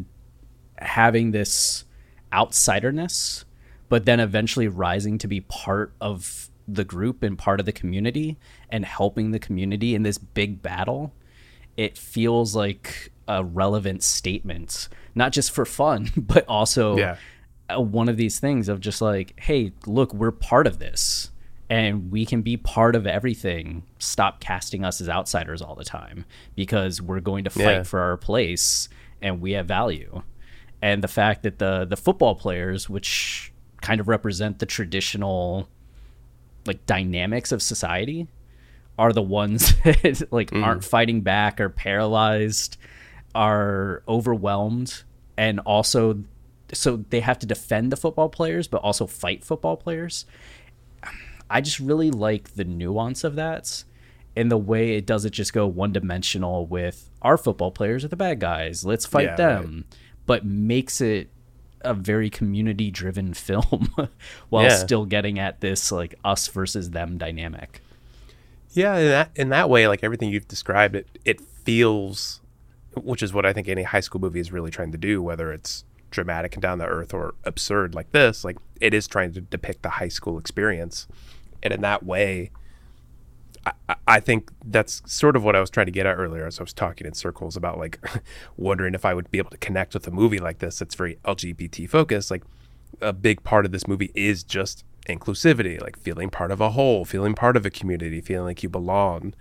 having 0.79 1.31
this 1.33 1.85
outsiderness 2.33 3.45
but 3.89 4.05
then 4.05 4.21
eventually 4.21 4.69
rising 4.69 5.17
to 5.19 5.27
be 5.27 5.41
part 5.41 5.93
of 6.01 6.51
the 6.67 6.85
group 6.85 7.23
and 7.23 7.39
part 7.39 7.59
of 7.59 7.67
the 7.67 7.73
community 7.73 8.37
and 8.69 8.85
helping 8.85 9.31
the 9.31 9.39
community 9.39 9.95
in 9.95 10.03
this 10.03 10.19
big 10.19 10.61
battle 10.63 11.13
it 11.77 11.97
feels 11.97 12.55
like 12.57 13.13
a 13.29 13.45
relevant 13.45 14.03
statement, 14.03 14.89
not 15.15 15.31
just 15.33 15.53
for 15.53 15.65
fun, 15.65 16.11
but 16.17 16.45
also 16.49 16.97
Yeah. 16.97 17.17
one 17.77 18.09
of 18.09 18.17
these 18.17 18.41
things 18.41 18.69
of 18.69 18.81
just 18.81 19.01
like, 19.01 19.39
hey, 19.39 19.73
look, 19.87 20.13
we're 20.13 20.33
part 20.33 20.67
of 20.67 20.81
this 20.81 21.31
and 21.71 22.11
we 22.11 22.27
can 22.27 22.43
be 22.43 22.57
part 22.57 22.97
of 22.97 23.07
everything. 23.07 23.85
Stop 24.01 24.41
casting 24.41 24.85
us 24.85 25.01
as 25.01 25.09
outsiders 25.09 25.63
all 25.63 25.77
the 25.77 25.85
time 25.85 26.25
because 26.57 27.01
we're 27.01 27.21
going 27.21 27.45
to 27.45 27.51
fight 27.51 27.63
Yeah. 27.63 27.83
for 27.85 28.01
our 28.01 28.17
place 28.17 28.89
and 29.23 29.41
we 29.41 29.53
have 29.53 29.67
value. 29.67 30.23
And 30.81 31.03
the 31.03 31.09
fact 31.09 31.43
that 31.43 31.59
the 31.59 31.85
the 31.85 31.97
football 31.97 32.35
players, 32.35 32.89
which 32.89 33.53
kind 33.81 34.01
of 34.01 34.09
represent 34.09 34.59
the 34.59 34.67
traditional 34.67 35.69
like 36.67 36.85
dynamics 36.87 37.53
of 37.53 37.63
society, 37.63 38.29
are 38.99 39.13
the 39.13 39.23
ones 39.23 39.73
that 39.85 40.29
like 40.31 40.51
mm. 40.51 40.63
aren't 40.63 40.85
fighting 40.85 41.21
back 41.21 41.61
are 41.61 41.71
paralyzed 41.71 42.77
are 43.35 44.03
overwhelmed 44.09 45.05
and 45.37 45.61
also 45.61 46.23
so 46.73 46.97
they 47.11 47.21
have 47.21 47.39
to 47.39 47.47
defend 47.47 47.93
the 47.93 47.97
football 47.97 48.29
players 48.29 48.67
but 48.67 48.79
also 48.79 49.07
fight 49.07 49.45
football 49.45 49.77
players 49.77 50.27
i 51.49 51.61
just 51.61 51.79
really 51.79 52.11
like 52.11 52.55
the 52.55 52.65
nuance 52.65 53.23
of 53.23 53.37
that 53.37 53.85
in 54.35 54.49
the 54.49 54.59
way 54.59 54.97
it 54.97 55.07
doesn't 55.07 55.33
just 55.33 55.53
go 55.53 55.67
one 55.67 55.93
dimensional 55.93 56.67
with 56.67 57.08
our 57.23 57.37
football 57.37 57.71
players 57.71 58.05
are 58.05 58.09
the 58.09 58.17
bad 58.17 58.41
guys. 58.41 58.85
Let's 58.85 59.07
fight 59.07 59.25
Yeah, 59.27 59.37
them, 59.37 59.85
but 60.27 60.45
makes 60.45 61.01
it 61.01 61.31
a 61.81 61.95
very 61.95 62.29
community 62.31 62.91
driven 62.91 63.35
film 63.35 63.95
while 64.49 64.65
Yeah. 64.65 64.71
still 64.77 65.05
getting 65.07 65.39
at 65.39 65.61
this 65.61 65.91
like 65.93 66.15
us 66.25 66.49
versus 66.49 66.91
them 66.91 67.19
dynamic. 67.19 67.81
Yeah, 68.73 68.97
in 68.99 69.09
that 69.09 69.31
in 69.35 69.49
that 69.51 69.71
way, 69.71 69.89
like 69.89 70.05
everything 70.05 70.31
you've 70.31 70.49
described, 70.49 70.95
it 70.97 71.07
it 71.25 71.41
feels, 71.41 72.41
which 72.95 73.23
is 73.23 73.33
what 73.33 73.47
I 73.47 73.53
think 73.53 73.69
any 73.69 73.83
high 73.83 74.01
school 74.01 74.21
movie 74.21 74.41
is 74.41 74.53
really 74.53 74.71
trying 74.71 74.93
to 74.93 74.99
do, 74.99 75.23
whether 75.23 75.53
it's 75.53 75.85
dramatic 76.11 76.55
and 76.55 76.63
down 76.63 76.79
to 76.79 76.85
earth 76.87 77.13
or 77.15 77.35
absurd 77.45 77.95
like 77.95 78.13
this. 78.13 78.45
Like 78.45 78.57
it 78.81 78.93
is 78.95 79.07
trying 79.07 79.33
to 79.33 79.41
depict 79.41 79.83
the 79.83 79.91
high 79.91 80.09
school 80.09 80.39
experience, 80.39 81.09
and 81.63 81.73
in 81.73 81.81
that 81.81 82.05
way, 82.05 82.51
I, 84.07 84.21
think 84.21 84.51
that's 84.65 85.03
sort 85.07 85.37
of 85.37 85.45
what 85.45 85.57
I 85.57 85.61
was 85.61 85.71
trying 85.71 85.87
to 85.87 85.93
get 85.93 86.07
at 86.07 86.17
earlier 86.17 86.47
as 86.47 86.61
I 86.61 86.63
was 86.63 86.73
talking 86.73 87.07
in 87.07 87.15
circles 87.15 87.57
about 87.57 87.79
like 87.79 87.99
wondering 88.57 88.95
if 88.95 89.05
I 89.05 89.15
would 89.15 89.31
be 89.31 89.39
able 89.39 89.51
to 89.51 89.57
connect 89.59 89.95
with 89.95 90.07
a 90.07 90.11
movie 90.11 90.39
like 90.39 90.59
this 90.59 90.79
that's 90.79 90.95
very 90.95 91.19
LGBT 91.25 91.89
focused. 91.89 92.31
Like 92.31 92.43
a 93.01 93.13
big 93.13 93.43
part 93.43 93.65
of 93.67 93.73
this 93.73 93.87
movie 93.87 94.11
is 94.15 94.45
just 94.45 94.85
inclusivity, 95.09 95.81
like 95.81 95.99
feeling 95.99 96.31
part 96.31 96.51
of 96.51 96.61
a 96.61 96.71
whole, 96.71 97.05
feeling 97.05 97.35
part 97.35 97.57
of 97.57 97.65
a 97.65 97.71
community, 97.71 98.21
feeling 98.21 98.47
like 98.47 98.63
you 98.63 98.69
belong, 98.69 99.35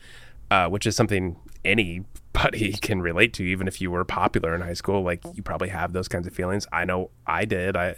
uh, 0.49 0.67
which 0.69 0.87
is 0.87 0.95
something 0.95 1.37
anybody 1.65 2.73
can 2.81 3.01
relate 3.01 3.33
to, 3.33 3.43
even 3.43 3.67
if 3.67 3.81
you 3.81 3.91
were 3.91 4.05
popular 4.05 4.55
in 4.55 4.61
high 4.61 4.73
school. 4.73 5.03
Like 5.03 5.21
you 5.33 5.43
probably 5.43 5.69
have 5.69 5.93
those 5.93 6.07
kinds 6.07 6.27
of 6.27 6.33
feelings. 6.33 6.65
I 6.71 6.85
know 6.85 7.11
I 7.25 7.45
did. 7.45 7.75
I 7.75 7.95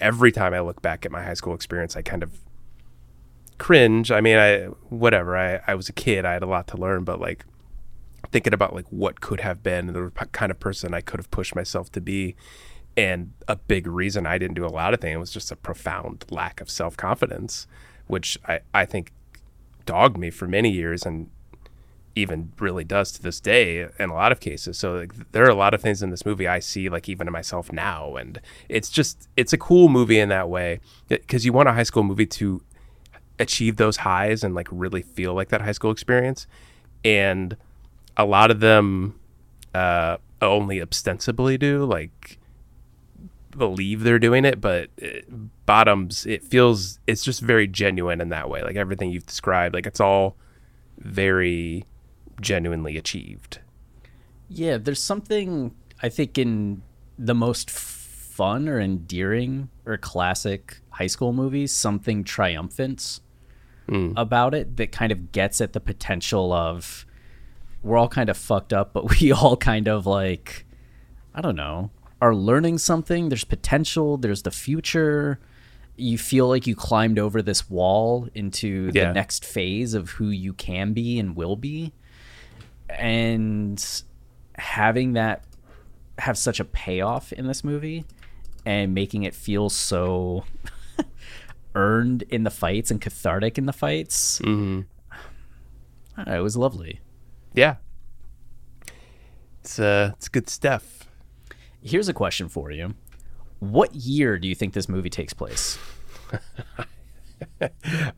every 0.00 0.32
time 0.32 0.54
I 0.54 0.60
look 0.60 0.82
back 0.82 1.06
at 1.06 1.12
my 1.12 1.22
high 1.22 1.34
school 1.34 1.54
experience, 1.54 1.96
I 1.96 2.02
kind 2.02 2.22
of 2.22 2.32
cringe. 3.62 4.10
I 4.10 4.20
mean, 4.20 4.36
I 4.36 4.64
whatever. 4.88 5.36
I 5.36 5.60
I 5.68 5.76
was 5.76 5.88
a 5.88 5.92
kid. 5.92 6.24
I 6.24 6.32
had 6.32 6.42
a 6.42 6.46
lot 6.46 6.66
to 6.68 6.76
learn, 6.76 7.04
but 7.04 7.20
like 7.20 7.44
thinking 8.32 8.52
about 8.52 8.74
like 8.74 8.86
what 8.90 9.20
could 9.20 9.40
have 9.40 9.62
been 9.62 9.92
the 9.92 10.10
kind 10.32 10.50
of 10.50 10.58
person 10.58 10.92
I 10.92 11.00
could 11.00 11.20
have 11.20 11.30
pushed 11.30 11.54
myself 11.54 11.90
to 11.92 12.00
be. 12.00 12.34
And 12.96 13.32
a 13.46 13.54
big 13.54 13.86
reason 13.86 14.26
I 14.26 14.36
didn't 14.36 14.56
do 14.56 14.66
a 14.66 14.68
lot 14.68 14.94
of 14.94 15.00
things 15.00 15.16
was 15.16 15.30
just 15.30 15.52
a 15.52 15.56
profound 15.56 16.24
lack 16.28 16.60
of 16.60 16.68
self 16.68 16.96
confidence, 16.96 17.68
which 18.08 18.36
I, 18.48 18.60
I 18.74 18.84
think 18.84 19.12
dogged 19.86 20.18
me 20.18 20.30
for 20.30 20.48
many 20.48 20.70
years 20.70 21.06
and 21.06 21.30
even 22.16 22.52
really 22.58 22.84
does 22.84 23.12
to 23.12 23.22
this 23.22 23.38
day 23.38 23.88
in 23.98 24.10
a 24.10 24.14
lot 24.14 24.32
of 24.32 24.40
cases. 24.40 24.76
So 24.76 24.94
like, 24.94 25.30
there 25.30 25.44
are 25.44 25.50
a 25.50 25.54
lot 25.54 25.72
of 25.72 25.80
things 25.80 26.02
in 26.02 26.10
this 26.10 26.26
movie 26.26 26.48
I 26.48 26.58
see 26.58 26.88
like 26.88 27.08
even 27.08 27.28
in 27.28 27.32
myself 27.32 27.72
now, 27.72 28.16
and 28.16 28.40
it's 28.68 28.90
just 28.90 29.28
it's 29.36 29.52
a 29.52 29.58
cool 29.58 29.88
movie 29.88 30.18
in 30.18 30.30
that 30.30 30.48
way 30.48 30.80
because 31.08 31.46
you 31.46 31.52
want 31.52 31.68
a 31.68 31.72
high 31.72 31.84
school 31.84 32.02
movie 32.02 32.26
to 32.26 32.60
achieve 33.38 33.76
those 33.76 33.98
highs 33.98 34.44
and 34.44 34.54
like 34.54 34.68
really 34.70 35.02
feel 35.02 35.34
like 35.34 35.48
that 35.48 35.62
high 35.62 35.72
school 35.72 35.90
experience, 35.90 36.46
and 37.04 37.56
a 38.16 38.24
lot 38.24 38.50
of 38.50 38.60
them 38.60 39.18
uh, 39.74 40.16
only 40.40 40.82
ostensibly 40.82 41.56
do 41.56 41.84
like 41.84 42.38
believe 43.50 44.02
they're 44.02 44.18
doing 44.18 44.44
it, 44.44 44.60
but 44.60 44.90
it, 44.96 45.26
bottoms 45.66 46.26
it 46.26 46.42
feels 46.42 46.98
it's 47.06 47.24
just 47.24 47.40
very 47.40 47.66
genuine 47.66 48.20
in 48.20 48.30
that 48.30 48.48
way. 48.48 48.62
Like 48.62 48.76
everything 48.76 49.10
you've 49.10 49.26
described, 49.26 49.74
like 49.74 49.86
it's 49.86 50.00
all 50.00 50.36
very 50.98 51.84
genuinely 52.40 52.96
achieved. 52.96 53.58
Yeah, 54.48 54.78
there's 54.78 55.02
something 55.02 55.74
I 56.02 56.08
think 56.08 56.38
in 56.38 56.82
the 57.18 57.34
most 57.34 57.70
fun 58.32 58.68
or 58.68 58.80
endearing 58.80 59.68
or 59.84 59.96
classic 59.96 60.80
high 60.90 61.06
school 61.06 61.32
movies, 61.32 61.72
something 61.72 62.24
triumphant 62.24 63.20
hmm. 63.88 64.12
about 64.16 64.54
it 64.54 64.76
that 64.76 64.92
kind 64.92 65.12
of 65.12 65.32
gets 65.32 65.60
at 65.60 65.72
the 65.72 65.80
potential 65.80 66.52
of 66.52 67.04
we're 67.82 67.98
all 67.98 68.08
kind 68.08 68.28
of 68.28 68.36
fucked 68.36 68.72
up, 68.72 68.92
but 68.92 69.08
we 69.20 69.32
all 69.32 69.56
kind 69.56 69.88
of 69.88 70.06
like 70.06 70.66
I 71.34 71.40
don't 71.40 71.56
know, 71.56 71.90
are 72.20 72.34
learning 72.34 72.78
something. 72.78 73.28
There's 73.28 73.44
potential, 73.44 74.16
there's 74.16 74.42
the 74.42 74.50
future. 74.50 75.40
You 75.96 76.18
feel 76.18 76.48
like 76.48 76.66
you 76.66 76.74
climbed 76.74 77.18
over 77.18 77.42
this 77.42 77.68
wall 77.70 78.28
into 78.34 78.92
the 78.92 79.12
next 79.12 79.44
phase 79.44 79.94
of 79.94 80.10
who 80.10 80.28
you 80.28 80.52
can 80.52 80.92
be 80.92 81.18
and 81.18 81.36
will 81.36 81.56
be. 81.56 81.92
And 82.88 84.02
having 84.56 85.14
that 85.14 85.44
have 86.18 86.36
such 86.36 86.60
a 86.60 86.64
payoff 86.64 87.32
in 87.32 87.46
this 87.46 87.64
movie 87.64 88.04
and 88.64 88.94
making 88.94 89.24
it 89.24 89.34
feel 89.34 89.68
so 89.68 90.44
earned 91.74 92.22
in 92.22 92.44
the 92.44 92.50
fights 92.50 92.90
and 92.90 93.00
cathartic 93.00 93.58
in 93.58 93.66
the 93.66 93.72
fights. 93.72 94.38
Mm-hmm. 94.40 94.82
it 96.30 96.40
was 96.40 96.56
lovely. 96.56 97.00
Yeah. 97.54 97.76
It's 99.60 99.78
uh 99.78 100.12
it's 100.14 100.28
good 100.28 100.48
stuff. 100.48 101.08
Here's 101.80 102.08
a 102.08 102.14
question 102.14 102.48
for 102.48 102.70
you. 102.70 102.94
What 103.58 103.94
year 103.94 104.38
do 104.38 104.48
you 104.48 104.54
think 104.54 104.72
this 104.72 104.88
movie 104.88 105.10
takes 105.10 105.32
place? 105.32 105.78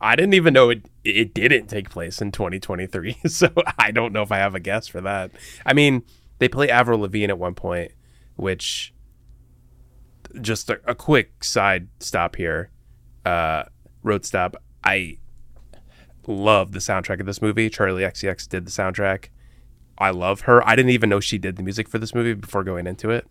I 0.00 0.16
didn't 0.16 0.35
even 0.35 0.54
know 0.54 0.70
it 0.70 0.88
it 1.04 1.35
didn't 1.35 1.66
take 1.66 1.90
place 1.90 2.22
in 2.22 2.33
2023, 2.33 3.18
so 3.26 3.50
I 3.78 3.90
don't 3.90 4.12
know 4.12 4.22
if 4.22 4.33
I 4.33 4.38
have 4.38 4.54
a 4.54 4.61
guess 4.61 4.88
for 4.88 5.02
that. 5.02 5.33
I 5.66 5.74
mean, 5.74 6.02
they 6.38 6.48
play 6.48 6.70
Avril 6.70 7.00
Lavigne 7.00 7.30
at 7.30 7.38
one 7.38 7.54
point, 7.54 7.92
which 8.37 8.93
just 10.40 10.70
a, 10.70 10.81
a 10.87 10.94
quick 10.94 11.44
side 11.44 11.88
stop 12.01 12.37
here, 12.37 12.70
uh, 13.25 13.64
road 14.03 14.25
stop. 14.25 14.57
I 14.83 15.18
love 16.27 16.73
the 16.73 16.79
soundtrack 16.79 17.20
of 17.20 17.27
this 17.27 17.42
movie. 17.42 17.70
Charli 17.70 18.09
XCX 18.09 18.49
did 18.49 18.66
the 18.66 18.70
soundtrack. 18.70 19.29
I 19.99 20.11
love 20.11 20.42
her. 20.42 20.66
I 20.66 20.75
didn't 20.75 20.90
even 20.90 21.09
know 21.09 21.20
she 21.20 21.38
did 21.38 21.57
the 21.57 21.62
music 21.62 21.88
for 21.88 21.99
this 21.99 22.14
movie 22.14 22.35
before 22.35 22.64
going 22.64 22.87
into 22.87 23.11
it. 23.11 23.27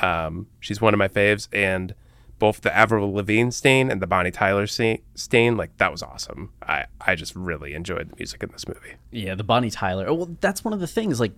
Um, 0.00 0.46
she's 0.60 0.80
one 0.80 0.94
of 0.94 0.98
my 0.98 1.08
faves, 1.08 1.48
and 1.52 1.94
both 2.38 2.60
the 2.60 2.74
Avril 2.74 3.12
Lavigne 3.12 3.50
stain 3.50 3.90
and 3.90 4.00
the 4.00 4.06
Bonnie 4.06 4.30
Tyler 4.30 4.66
stain, 4.66 5.56
like 5.56 5.76
that 5.78 5.90
was 5.90 6.02
awesome. 6.02 6.52
I 6.62 6.86
I 7.00 7.14
just 7.14 7.34
really 7.34 7.74
enjoyed 7.74 8.10
the 8.10 8.16
music 8.16 8.42
in 8.42 8.50
this 8.50 8.68
movie. 8.68 8.94
Yeah, 9.10 9.34
the 9.34 9.44
Bonnie 9.44 9.70
Tyler. 9.70 10.06
Oh, 10.06 10.14
well, 10.14 10.36
that's 10.40 10.64
one 10.64 10.74
of 10.74 10.80
the 10.80 10.86
things. 10.86 11.18
Like 11.18 11.32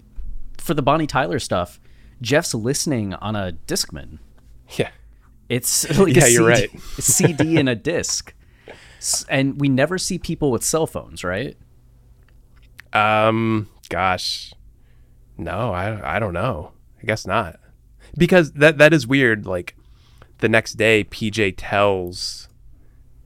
for 0.58 0.74
the 0.74 0.82
Bonnie 0.82 1.06
Tyler 1.06 1.38
stuff, 1.38 1.80
Jeff's 2.20 2.54
listening 2.54 3.14
on 3.14 3.36
a 3.36 3.52
Discman. 3.66 4.18
Yeah, 4.76 4.90
It's 5.48 5.88
like 5.98 6.14
Yeah, 6.14 6.26
a 6.26 6.28
you're 6.30 6.54
CD, 6.54 6.68
right. 6.72 6.74
a 6.98 7.02
CD 7.02 7.56
and 7.60 7.68
a 7.68 7.74
disc, 7.74 8.34
and 9.28 9.60
we 9.60 9.68
never 9.68 9.98
see 9.98 10.18
people 10.18 10.50
with 10.50 10.62
cell 10.64 10.86
phones, 10.86 11.24
right? 11.24 11.56
Um, 12.92 13.68
gosh, 13.88 14.52
no, 15.36 15.72
I 15.72 16.16
I 16.16 16.18
don't 16.18 16.32
know. 16.32 16.72
I 17.02 17.06
guess 17.06 17.26
not, 17.26 17.60
because 18.16 18.52
that 18.52 18.78
that 18.78 18.92
is 18.92 19.06
weird. 19.06 19.46
Like 19.46 19.76
the 20.38 20.48
next 20.48 20.74
day, 20.74 21.04
PJ 21.04 21.54
tells 21.56 22.48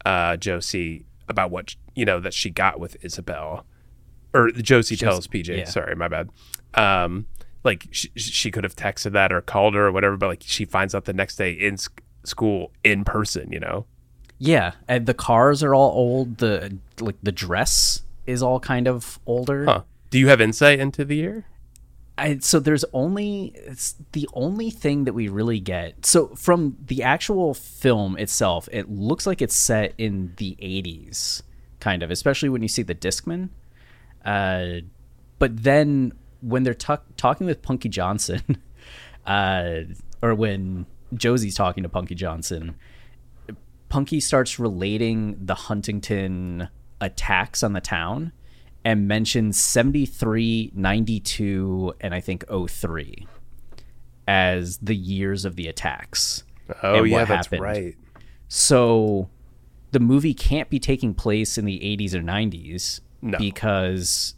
uh 0.04 0.36
Josie 0.36 1.06
about 1.28 1.50
what 1.50 1.76
you 1.94 2.04
know 2.04 2.20
that 2.20 2.34
she 2.34 2.50
got 2.50 2.80
with 2.80 2.96
Isabel, 3.04 3.64
or 4.34 4.50
Josie 4.50 4.96
tells 4.96 5.26
PJ. 5.28 5.56
yeah. 5.58 5.64
Sorry, 5.64 5.94
my 5.94 6.08
bad. 6.08 6.30
Um, 6.74 7.26
like 7.64 7.86
she, 7.92 8.08
she 8.16 8.50
could 8.50 8.64
have 8.64 8.74
texted 8.74 9.12
that 9.12 9.32
or 9.32 9.40
called 9.40 9.74
her 9.74 9.86
or 9.86 9.92
whatever, 9.92 10.16
but 10.16 10.26
like 10.26 10.42
she 10.44 10.64
finds 10.64 10.94
out 10.94 11.04
the 11.04 11.12
next 11.12 11.36
day 11.36 11.52
in 11.52 11.76
school 12.24 12.72
in 12.84 13.04
person. 13.04 13.52
You 13.52 13.60
know. 13.60 13.86
Yeah, 14.38 14.72
and 14.88 15.06
the 15.06 15.14
cars 15.14 15.62
are 15.62 15.74
all 15.74 15.92
old. 15.92 16.38
The 16.38 16.78
like 17.00 17.16
the 17.22 17.32
dress 17.32 18.02
is 18.26 18.42
all 18.42 18.60
kind 18.60 18.88
of 18.88 19.18
older. 19.26 19.64
Huh. 19.64 19.82
Do 20.10 20.18
you 20.18 20.28
have 20.28 20.40
insight 20.40 20.78
into 20.78 21.04
the 21.04 21.16
year? 21.16 21.46
I, 22.18 22.38
so 22.38 22.60
there's 22.60 22.84
only 22.92 23.52
it's 23.54 23.94
the 24.12 24.28
only 24.34 24.70
thing 24.70 25.04
that 25.04 25.12
we 25.12 25.28
really 25.28 25.60
get. 25.60 26.04
So 26.04 26.28
from 26.36 26.76
the 26.86 27.02
actual 27.02 27.54
film 27.54 28.18
itself, 28.18 28.68
it 28.70 28.90
looks 28.90 29.26
like 29.26 29.40
it's 29.40 29.54
set 29.54 29.94
in 29.96 30.34
the 30.36 30.56
80s, 30.60 31.42
kind 31.80 32.02
of, 32.02 32.10
especially 32.10 32.48
when 32.48 32.62
you 32.62 32.68
see 32.68 32.82
the 32.82 32.94
Discman. 32.94 33.48
Uh, 34.24 34.82
but 35.38 35.62
then 35.62 36.12
when 36.40 36.62
they're 36.62 36.74
tuck 36.74 37.04
talking 37.16 37.46
with 37.46 37.62
Punky 37.62 37.88
Johnson, 37.88 38.62
uh, 39.26 39.80
or 40.20 40.34
when 40.34 40.86
Josie's 41.14 41.54
talking 41.54 41.82
to 41.82 41.88
Punky 41.88 42.14
Johnson, 42.14 42.74
Punky 43.88 44.20
starts 44.20 44.58
relating 44.58 45.36
the 45.44 45.54
Huntington 45.54 46.68
attacks 47.00 47.62
on 47.62 47.72
the 47.74 47.80
town 47.80 48.32
and 48.84 49.06
mentions 49.06 49.58
73, 49.58 50.72
92, 50.74 51.94
and 52.00 52.14
I 52.14 52.20
think 52.20 52.44
03 52.48 53.26
as 54.26 54.78
the 54.78 54.96
years 54.96 55.44
of 55.44 55.56
the 55.56 55.68
attacks. 55.68 56.44
Oh 56.82 56.96
and 56.98 57.08
yeah, 57.08 57.18
what 57.18 57.28
that's 57.28 57.46
happened. 57.46 57.62
right. 57.62 57.96
So 58.48 59.28
the 59.90 60.00
movie 60.00 60.34
can't 60.34 60.70
be 60.70 60.78
taking 60.78 61.12
place 61.14 61.58
in 61.58 61.64
the 61.64 61.78
80s 61.80 62.14
or 62.14 62.20
90s 62.22 63.00
No. 63.20 63.36
because 63.38 64.34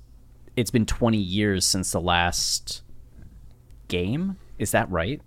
it's 0.56 0.70
been 0.70 0.86
20 0.86 1.16
years 1.18 1.64
since 1.66 1.92
the 1.92 2.00
last 2.00 2.82
game. 3.88 4.36
Is 4.58 4.70
that 4.72 4.90
right? 4.90 5.20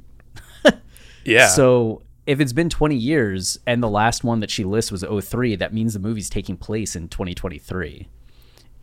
Yeah. 1.27 1.47
So 1.47 2.01
if 2.25 2.39
it's 2.39 2.53
been 2.53 2.69
20 2.69 2.95
years 2.95 3.57
and 3.67 3.81
the 3.83 3.89
last 3.89 4.23
one 4.23 4.39
that 4.39 4.49
she 4.49 4.63
lists 4.63 4.91
was 4.91 5.03
03, 5.03 5.55
that 5.57 5.73
means 5.73 5.93
the 5.93 5.99
movie's 5.99 6.29
taking 6.29 6.57
place 6.57 6.95
in 6.95 7.07
2023. 7.09 8.07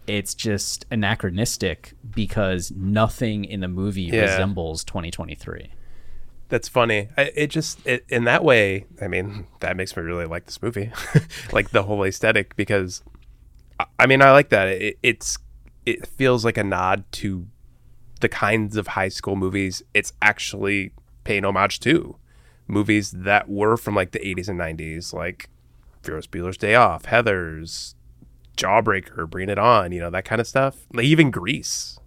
it's 0.07 0.34
just 0.34 0.84
anachronistic 0.90 1.95
because 2.14 2.70
nothing 2.72 3.45
in 3.45 3.61
the 3.61 3.68
movie 3.68 4.03
Yeah. 4.03 4.22
resembles 4.22 4.84
2023. 4.84 5.70
That's 6.51 6.68
funny. 6.68 7.09
I, 7.16 7.32
it 7.34 7.47
just 7.49 7.84
it, 7.86 8.05
in 8.11 8.24
that 8.24 8.45
way. 8.45 8.84
I 9.01 9.09
mean, 9.09 9.47
that 9.61 9.76
makes 9.78 9.97
me 9.97 10.03
really 10.03 10.26
like 10.26 10.45
this 10.45 10.61
movie, 10.62 10.92
like 11.53 11.70
the 11.70 11.84
whole 11.84 12.05
aesthetic. 12.05 12.55
Because 12.55 13.03
I- 13.80 13.86
I 14.01 14.07
mean, 14.07 14.20
I 14.20 14.30
like 14.32 14.51
that. 14.51 14.68
It, 14.68 14.99
it's 15.03 15.38
it 15.86 16.07
feels 16.07 16.45
like 16.45 16.59
a 16.59 16.64
nod 16.64 17.05
to 17.12 17.47
the 18.20 18.28
kinds 18.28 18.76
of 18.76 18.88
high 18.88 19.09
school 19.09 19.36
movies 19.36 19.82
it's 19.95 20.12
actually 20.20 20.92
paying 21.24 21.45
homage 21.47 21.80
to. 21.80 22.16
Movies 22.66 23.10
that 23.12 23.48
were 23.48 23.76
from 23.76 23.94
like 23.94 24.12
the 24.12 24.18
80s 24.20 24.48
and 24.48 24.58
90s, 24.58 25.12
like 25.12 25.48
Ferris 26.02 26.26
Bueller's 26.26 26.56
Day 26.56 26.74
Off, 26.74 27.04
Heathers, 27.04 27.94
Jawbreaker, 28.56 29.28
Bring 29.28 29.48
It 29.48 29.58
On, 29.58 29.92
you 29.92 30.00
know 30.00 30.10
that 30.10 30.24
kind 30.24 30.40
of 30.40 30.46
stuff. 30.46 30.86
Like 30.92 31.04
even 31.06 31.30
Grease. 31.30 31.98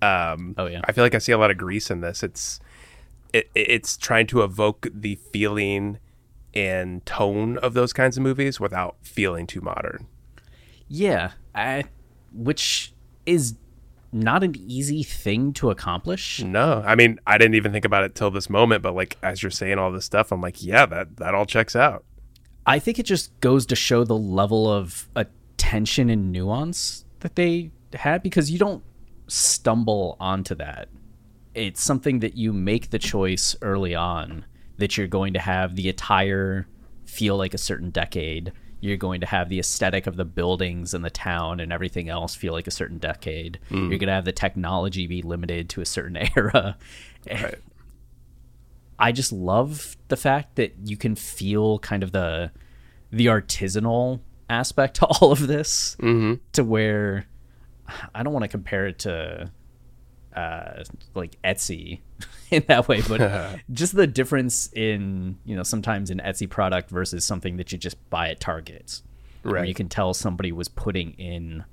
Um, 0.00 0.54
Oh, 0.58 0.66
yeah. 0.66 0.80
I 0.84 0.92
feel 0.92 1.04
like 1.04 1.14
I 1.14 1.18
see 1.18 1.32
a 1.32 1.38
lot 1.38 1.50
of 1.50 1.56
Grease 1.56 1.90
in 1.90 2.00
this. 2.00 2.22
It's 2.22 2.60
it, 3.32 3.48
it's 3.54 3.96
trying 3.96 4.26
to 4.28 4.42
evoke 4.42 4.88
the 4.92 5.14
feeling 5.32 5.98
and 6.54 7.04
tone 7.06 7.56
of 7.58 7.72
those 7.74 7.92
kinds 7.94 8.16
of 8.18 8.22
movies 8.22 8.60
without 8.60 8.96
feeling 9.02 9.46
too 9.46 9.60
modern. 9.62 10.06
Yeah, 10.86 11.30
I, 11.54 11.84
which 12.34 12.92
is 13.24 13.54
not 14.12 14.44
an 14.44 14.54
easy 14.56 15.02
thing 15.02 15.52
to 15.54 15.70
accomplish. 15.70 16.42
No, 16.42 16.82
I 16.84 16.94
mean 16.94 17.18
I 17.26 17.38
didn't 17.38 17.54
even 17.54 17.72
think 17.72 17.84
about 17.84 18.04
it 18.04 18.14
till 18.14 18.30
this 18.30 18.50
moment, 18.50 18.82
but 18.82 18.94
like 18.94 19.16
as 19.22 19.42
you're 19.42 19.50
saying 19.50 19.78
all 19.78 19.90
this 19.90 20.04
stuff, 20.04 20.32
I'm 20.32 20.40
like, 20.40 20.62
yeah, 20.62 20.86
that 20.86 21.16
that 21.16 21.34
all 21.34 21.46
checks 21.46 21.74
out. 21.74 22.04
I 22.66 22.78
think 22.78 22.98
it 22.98 23.06
just 23.06 23.38
goes 23.40 23.66
to 23.66 23.76
show 23.76 24.04
the 24.04 24.16
level 24.16 24.70
of 24.70 25.08
attention 25.16 26.10
and 26.10 26.30
nuance 26.30 27.04
that 27.20 27.34
they 27.34 27.72
had 27.94 28.22
because 28.22 28.50
you 28.50 28.58
don't 28.58 28.84
stumble 29.26 30.16
onto 30.20 30.54
that. 30.56 30.88
It's 31.54 31.82
something 31.82 32.20
that 32.20 32.36
you 32.36 32.52
make 32.52 32.90
the 32.90 32.98
choice 32.98 33.56
early 33.62 33.94
on 33.94 34.44
that 34.78 34.96
you're 34.96 35.06
going 35.06 35.32
to 35.34 35.38
have 35.38 35.76
the 35.76 35.88
attire 35.88 36.66
feel 37.04 37.36
like 37.36 37.54
a 37.54 37.58
certain 37.58 37.90
decade. 37.90 38.52
You're 38.82 38.96
going 38.96 39.20
to 39.20 39.26
have 39.26 39.48
the 39.48 39.60
aesthetic 39.60 40.08
of 40.08 40.16
the 40.16 40.24
buildings 40.24 40.92
and 40.92 41.04
the 41.04 41.10
town 41.10 41.60
and 41.60 41.72
everything 41.72 42.08
else 42.08 42.34
feel 42.34 42.52
like 42.52 42.66
a 42.66 42.72
certain 42.72 42.98
decade. 42.98 43.60
Mm. 43.70 43.88
You're 43.88 43.98
going 43.98 44.08
to 44.08 44.12
have 44.12 44.24
the 44.24 44.32
technology 44.32 45.06
be 45.06 45.22
limited 45.22 45.68
to 45.70 45.80
a 45.80 45.86
certain 45.86 46.16
era. 46.36 46.76
Right. 47.30 47.54
I 48.98 49.12
just 49.12 49.32
love 49.32 49.96
the 50.08 50.16
fact 50.16 50.56
that 50.56 50.74
you 50.84 50.96
can 50.96 51.14
feel 51.14 51.78
kind 51.78 52.02
of 52.02 52.12
the 52.12 52.50
the 53.10 53.26
artisanal 53.26 54.20
aspect 54.50 54.96
to 55.00 55.06
all 55.06 55.30
of 55.30 55.46
this 55.46 55.96
mm-hmm. 56.00 56.34
to 56.52 56.64
where 56.64 57.26
I 58.14 58.24
don't 58.24 58.32
want 58.32 58.42
to 58.44 58.48
compare 58.48 58.86
it 58.86 58.98
to 59.00 59.50
uh 60.36 60.82
like 61.14 61.36
Etsy 61.42 62.00
in 62.50 62.64
that 62.68 62.88
way 62.88 63.02
but 63.06 63.58
just 63.72 63.94
the 63.94 64.06
difference 64.06 64.70
in 64.72 65.38
you 65.44 65.54
know 65.56 65.62
sometimes 65.62 66.10
an 66.10 66.20
Etsy 66.24 66.48
product 66.48 66.90
versus 66.90 67.24
something 67.24 67.56
that 67.58 67.72
you 67.72 67.78
just 67.78 67.96
buy 68.10 68.28
at 68.30 68.40
Target 68.40 69.02
where 69.42 69.54
Right. 69.56 69.68
you 69.68 69.74
can 69.74 69.88
tell 69.88 70.14
somebody 70.14 70.52
was 70.52 70.68
putting 70.68 71.12
in 71.14 71.64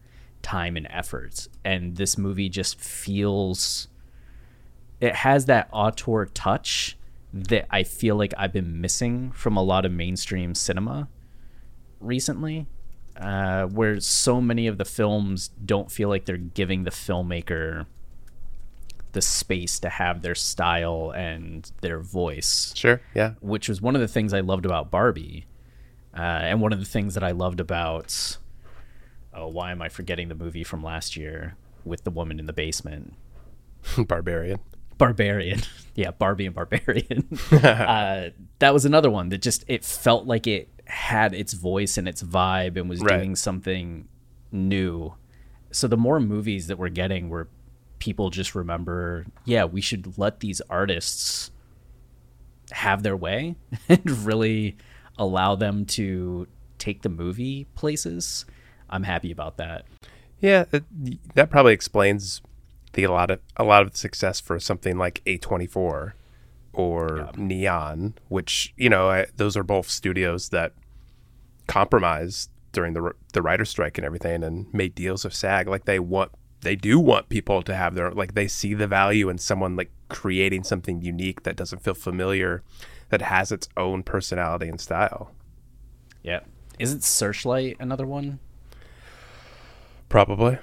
time 0.41 0.75
and 0.77 0.87
effort 0.89 1.47
and 1.63 1.95
this 1.97 2.17
movie 2.17 2.49
just 2.49 2.79
feels 2.79 3.87
it 4.99 5.15
has 5.15 5.45
that 5.45 5.69
auteur 5.71 6.25
touch 6.25 6.97
that 7.33 7.67
I 7.69 7.83
feel 7.83 8.15
like 8.15 8.33
I've 8.37 8.51
been 8.51 8.81
missing 8.81 9.31
from 9.31 9.55
a 9.55 9.61
lot 9.63 9.85
of 9.85 9.91
mainstream 9.91 10.55
cinema 10.55 11.07
recently, 11.99 12.65
uh, 13.17 13.65
where 13.67 13.99
so 13.99 14.41
many 14.41 14.67
of 14.67 14.77
the 14.77 14.85
films 14.85 15.49
don't 15.63 15.91
feel 15.91 16.09
like 16.09 16.25
they're 16.25 16.37
giving 16.37 16.83
the 16.83 16.91
filmmaker 16.91 17.85
the 19.13 19.21
space 19.21 19.79
to 19.79 19.89
have 19.89 20.21
their 20.21 20.35
style 20.35 21.11
and 21.15 21.71
their 21.81 21.99
voice 21.99 22.73
Sure, 22.75 23.01
yeah, 23.15 23.33
which 23.41 23.67
was 23.69 23.81
one 23.81 23.95
of 23.95 24.01
the 24.01 24.07
things 24.07 24.33
I 24.33 24.39
loved 24.41 24.65
about 24.65 24.91
Barbie, 24.91 25.45
uh, 26.15 26.21
and 26.21 26.61
one 26.61 26.73
of 26.73 26.79
the 26.79 26.85
things 26.85 27.13
that 27.15 27.23
I 27.23 27.31
loved 27.31 27.59
about. 27.59 28.37
Oh, 29.33 29.47
why 29.47 29.71
am 29.71 29.81
I 29.81 29.89
forgetting 29.89 30.27
the 30.27 30.35
movie 30.35 30.63
from 30.63 30.83
last 30.83 31.15
year 31.15 31.55
with 31.85 32.03
the 32.03 32.11
woman 32.11 32.39
in 32.39 32.45
the 32.47 32.53
basement? 32.53 33.13
barbarian. 33.97 34.59
Barbarian. 34.97 35.61
Yeah, 35.95 36.11
Barbie 36.11 36.45
and 36.45 36.55
Barbarian. 36.55 37.27
uh, 37.51 38.29
that 38.59 38.73
was 38.73 38.85
another 38.85 39.09
one 39.09 39.27
that 39.29 39.41
just 39.41 39.65
it 39.67 39.83
felt 39.83 40.25
like 40.27 40.47
it 40.47 40.69
had 40.85 41.33
its 41.33 41.51
voice 41.51 41.97
and 41.97 42.07
its 42.07 42.23
vibe 42.23 42.77
and 42.77 42.89
was 42.89 43.01
Right. 43.01 43.17
doing 43.17 43.35
something 43.35 44.07
new. 44.49 45.13
So 45.71 45.89
the 45.89 45.97
more 45.97 46.21
movies 46.21 46.67
that 46.67 46.77
we're 46.77 46.87
getting 46.87 47.29
where 47.29 47.49
people 47.99 48.29
just 48.29 48.55
remember, 48.55 49.25
yeah, 49.45 49.65
we 49.65 49.81
should 49.81 50.17
let 50.17 50.39
these 50.39 50.61
artists 50.69 51.51
have 52.71 53.03
their 53.03 53.17
way 53.17 53.55
and 53.89 54.09
really 54.25 54.77
allow 55.17 55.55
them 55.55 55.85
to 55.85 56.47
take 56.77 57.01
the 57.01 57.09
movie 57.09 57.65
places. 57.75 58.45
I'm 58.89 59.03
happy 59.03 59.31
about 59.31 59.57
that. 59.57 59.85
Yeah, 60.39 60.65
it, 60.71 60.85
that 61.35 61.49
probably 61.49 61.73
explains 61.73 62.41
the 62.93 63.03
a 63.03 63.11
lot 63.11 63.29
of 63.29 63.39
a 63.57 63.63
lot 63.63 63.83
of 63.83 63.91
the 63.91 63.97
success 63.97 64.39
for 64.39 64.59
something 64.59 64.97
like 64.97 65.21
A24 65.25 66.13
or 66.73 67.29
Neon, 67.35 68.15
which 68.29 68.73
you 68.77 68.89
know 68.89 69.09
I, 69.09 69.25
those 69.35 69.57
are 69.57 69.63
both 69.63 69.89
studios 69.89 70.49
that 70.49 70.73
compromised 71.67 72.49
during 72.71 72.93
the 72.93 73.11
the 73.33 73.41
writer 73.41 73.65
strike 73.65 73.97
and 73.97 74.05
everything, 74.05 74.43
and 74.43 74.73
made 74.73 74.95
deals 74.95 75.23
with 75.23 75.33
SAG. 75.33 75.67
Like 75.67 75.85
they 75.85 75.99
want, 75.99 76.31
they 76.61 76.75
do 76.75 76.99
want 76.99 77.29
people 77.29 77.61
to 77.63 77.75
have 77.75 77.95
their 77.95 78.11
like 78.11 78.33
they 78.33 78.47
see 78.47 78.73
the 78.73 78.87
value 78.87 79.29
in 79.29 79.37
someone 79.37 79.75
like 79.75 79.91
creating 80.09 80.63
something 80.63 81.01
unique 81.01 81.43
that 81.43 81.55
doesn't 81.55 81.83
feel 81.83 81.93
familiar, 81.93 82.63
that 83.09 83.21
has 83.21 83.51
its 83.51 83.69
own 83.77 84.03
personality 84.03 84.67
and 84.67 84.79
style. 84.81 85.31
Yeah. 86.23 86.41
Isn't 86.77 87.03
Searchlight 87.03 87.77
another 87.79 88.05
one? 88.05 88.39
Probably. 90.07 90.57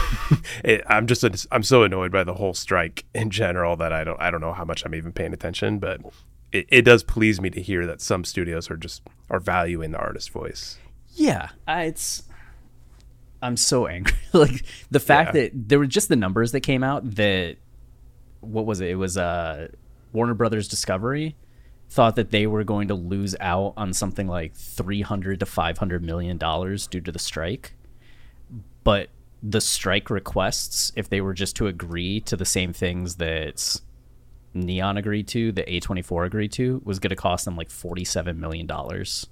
it, 0.64 0.82
I'm 0.86 1.06
just 1.06 1.24
I'm 1.50 1.62
so 1.62 1.82
annoyed 1.82 2.12
by 2.12 2.24
the 2.24 2.34
whole 2.34 2.54
strike 2.54 3.04
in 3.14 3.30
general 3.30 3.76
that 3.76 3.92
I 3.92 4.04
don't 4.04 4.20
I 4.20 4.30
don't 4.30 4.40
know 4.40 4.52
how 4.52 4.64
much 4.64 4.84
I'm 4.84 4.94
even 4.94 5.12
paying 5.12 5.32
attention, 5.32 5.78
but 5.78 6.00
it, 6.52 6.66
it 6.68 6.82
does 6.82 7.02
please 7.02 7.40
me 7.40 7.50
to 7.50 7.62
hear 7.62 7.86
that 7.86 8.00
some 8.00 8.24
studios 8.24 8.70
are 8.70 8.76
just 8.76 9.02
are 9.30 9.40
valuing 9.40 9.92
the 9.92 9.98
artist 9.98 10.30
voice. 10.30 10.78
Yeah, 11.14 11.50
I, 11.66 11.84
it's. 11.84 12.24
I'm 13.42 13.56
so 13.56 13.86
angry. 13.86 14.14
like 14.32 14.64
the 14.90 15.00
fact 15.00 15.34
Yeah. 15.34 15.42
that 15.42 15.68
there 15.68 15.78
were 15.78 15.86
just 15.86 16.08
the 16.08 16.16
numbers 16.16 16.52
that 16.52 16.60
came 16.60 16.82
out 16.84 17.16
that 17.16 17.56
what 18.40 18.64
was 18.66 18.80
it? 18.80 18.88
It 18.90 18.94
was 18.96 19.16
uh 19.18 19.68
Warner 20.12 20.34
Brothers 20.34 20.68
Discovery 20.68 21.36
thought 21.90 22.16
that 22.16 22.30
they 22.30 22.46
were 22.46 22.64
going 22.64 22.88
to 22.88 22.94
lose 22.94 23.36
out 23.40 23.74
on 23.76 23.92
something 23.92 24.26
like 24.26 24.54
300 24.54 25.40
to 25.40 25.46
500 25.46 26.02
million 26.02 26.38
dollars 26.38 26.86
due 26.86 27.00
to 27.02 27.12
the 27.12 27.18
strike. 27.18 27.74
But 28.84 29.08
the 29.42 29.60
strike 29.60 30.08
requests 30.08 30.92
if 30.96 31.08
they 31.08 31.20
were 31.20 31.34
just 31.34 31.56
to 31.56 31.66
agree 31.66 32.20
to 32.20 32.36
the 32.36 32.44
same 32.44 32.72
things 32.72 33.16
that 33.16 33.80
Neon 34.54 34.96
agreed 34.98 35.28
to, 35.28 35.50
the 35.52 35.62
A24 35.64 36.26
agreed 36.26 36.52
to, 36.52 36.80
was 36.84 36.98
going 36.98 37.10
to 37.10 37.16
cost 37.16 37.44
them 37.46 37.56
like 37.56 37.70
47 37.70 38.38
million 38.38 38.66
dollars. 38.66 39.26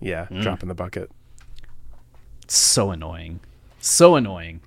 Yeah, 0.00 0.26
Mm. 0.30 0.42
drop 0.42 0.62
in 0.62 0.68
the 0.68 0.74
bucket. 0.74 1.10
so 2.46 2.90
annoying 2.90 3.40
so 3.80 4.16
annoying 4.16 4.60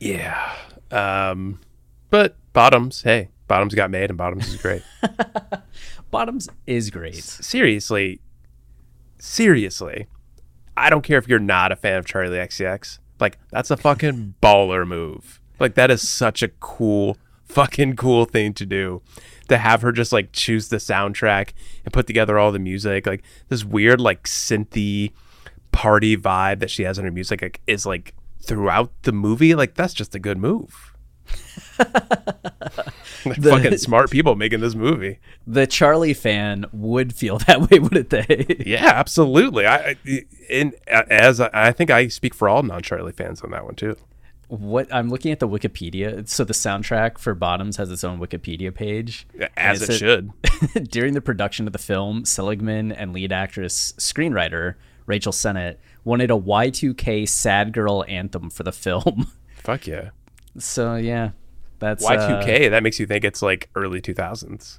Yeah. 0.00 0.54
Um 0.90 1.60
but 2.10 2.36
Bottoms, 2.54 3.02
hey, 3.02 3.28
Bottoms 3.46 3.74
got 3.74 3.90
made 3.90 4.10
and 4.10 4.16
Bottoms 4.16 4.48
is 4.48 4.56
great. 4.60 4.82
bottoms 6.10 6.48
is 6.66 6.90
great 6.90 7.22
seriously, 7.22 8.20
seriously, 9.18 10.06
I 10.76 10.90
don't 10.90 11.02
care 11.02 11.18
if 11.18 11.28
you're 11.28 11.38
not 11.38 11.72
a 11.72 11.76
fan 11.76 11.98
of 11.98 12.06
Charli 12.06 12.38
XCX. 12.38 12.98
Like 13.20 13.38
that's 13.50 13.70
a 13.70 13.76
fucking 13.76 14.34
baller 14.42 14.86
move. 14.86 15.40
Like 15.60 15.74
that 15.74 15.90
is 15.90 16.08
such 16.08 16.42
a 16.42 16.48
cool, 16.48 17.16
fucking 17.44 17.96
cool 17.96 18.24
thing 18.24 18.54
to 18.54 18.64
do. 18.66 19.02
To 19.48 19.58
have 19.58 19.82
her 19.82 19.92
just 19.92 20.12
like 20.12 20.32
choose 20.32 20.68
the 20.68 20.76
soundtrack 20.76 21.52
and 21.84 21.92
put 21.92 22.06
together 22.06 22.38
all 22.38 22.52
the 22.52 22.58
music, 22.58 23.06
like 23.06 23.22
this 23.48 23.64
weird 23.64 24.00
like 24.00 24.24
synthy 24.24 25.12
party 25.72 26.16
vibe 26.16 26.60
that 26.60 26.70
she 26.70 26.82
has 26.82 26.98
in 26.98 27.04
her 27.04 27.10
music 27.10 27.42
like, 27.42 27.60
is 27.66 27.86
like 27.86 28.14
throughout 28.42 28.90
the 29.02 29.12
movie. 29.12 29.54
Like 29.54 29.74
that's 29.74 29.94
just 29.94 30.14
a 30.14 30.18
good 30.18 30.38
move. 30.38 30.92
Like, 33.26 33.42
fucking 33.42 33.78
smart 33.78 34.10
people 34.10 34.36
making 34.36 34.60
this 34.60 34.76
movie. 34.76 35.18
the 35.46 35.66
charli 35.66 36.16
fan 36.16 36.66
would 36.72 37.12
feel 37.12 37.38
that 37.46 37.68
way 37.68 37.78
wouldn't 37.78 38.10
they 38.10 38.62
Yeah, 38.64 38.86
absolutely. 38.86 39.66
I, 39.66 39.76
I 39.76 39.96
in 40.48 40.72
uh, 40.90 41.02
as 41.10 41.40
I, 41.40 41.50
I 41.52 41.72
think 41.72 41.90
I 41.90 42.08
speak 42.08 42.32
for 42.32 42.48
all 42.48 42.62
non-Charli 42.62 43.14
fans 43.14 43.42
on 43.42 43.50
that 43.50 43.64
one 43.64 43.74
too. 43.74 43.96
What 44.48 44.92
i'm 44.92 45.10
looking 45.10 45.30
at 45.30 45.40
the 45.40 45.48
wikipedia 45.48 46.26
so 46.26 46.42
the 46.42 46.54
soundtrack 46.54 47.18
for 47.18 47.34
bottoms 47.34 47.76
has 47.76 47.90
its 47.90 48.02
own 48.02 48.18
wikipedia 48.18 48.74
page 48.74 49.26
As 49.56 49.82
And 49.82 49.90
it 49.90 49.98
should. 49.98 50.32
during 50.90 51.12
the 51.14 51.20
production 51.20 51.66
of 51.66 51.72
the 51.74 51.78
film 51.78 52.24
seligman 52.24 52.90
and 52.90 53.12
lead 53.12 53.30
actress 53.30 53.92
screenwriter 53.98 54.74
rachel 55.04 55.32
sennott 55.32 55.76
wanted 56.08 56.30
a 56.30 56.34
Y2K 56.34 57.28
sad 57.28 57.72
girl 57.72 58.04
anthem 58.08 58.48
for 58.48 58.62
the 58.62 58.72
film. 58.72 59.30
Fuck 59.56 59.86
yeah. 59.86 60.10
so 60.58 60.96
yeah, 60.96 61.30
that's 61.78 62.04
Y2K, 62.04 62.66
uh, 62.66 62.70
that 62.70 62.82
makes 62.82 62.98
you 62.98 63.06
think 63.06 63.24
it's 63.24 63.42
like 63.42 63.68
early 63.74 64.00
2000s. 64.00 64.78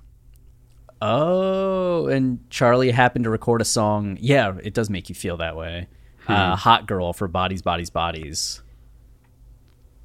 oh, 1.01 2.07
and 2.07 2.39
Charli 2.49 2.91
happened 2.91 3.24
to 3.26 3.30
record 3.30 3.61
a 3.61 3.65
song. 3.65 4.17
Yeah, 4.20 4.57
it 4.63 4.74
does 4.74 4.89
make 4.89 5.07
you 5.07 5.15
feel 5.15 5.38
that 5.38 5.55
way. 5.55 5.88
Uh, 6.28 6.55
Hot 6.55 6.88
girl 6.88 7.13
for 7.13 7.28
bodies, 7.28 7.61
bodies, 7.61 7.89
bodies. 7.89 8.61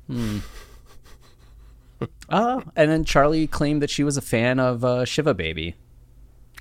Hmm. 0.07 0.39
Oh, 2.29 2.63
and 2.77 2.91
then 2.91 3.05
Charli 3.05 3.51
claimed 3.51 3.81
that 3.83 3.91
she 3.91 4.05
was 4.05 4.17
a 4.17 4.23
fan 4.23 4.59
of 4.59 4.85
uh, 4.85 5.05
Shiva 5.05 5.33
Baby. 5.35 5.77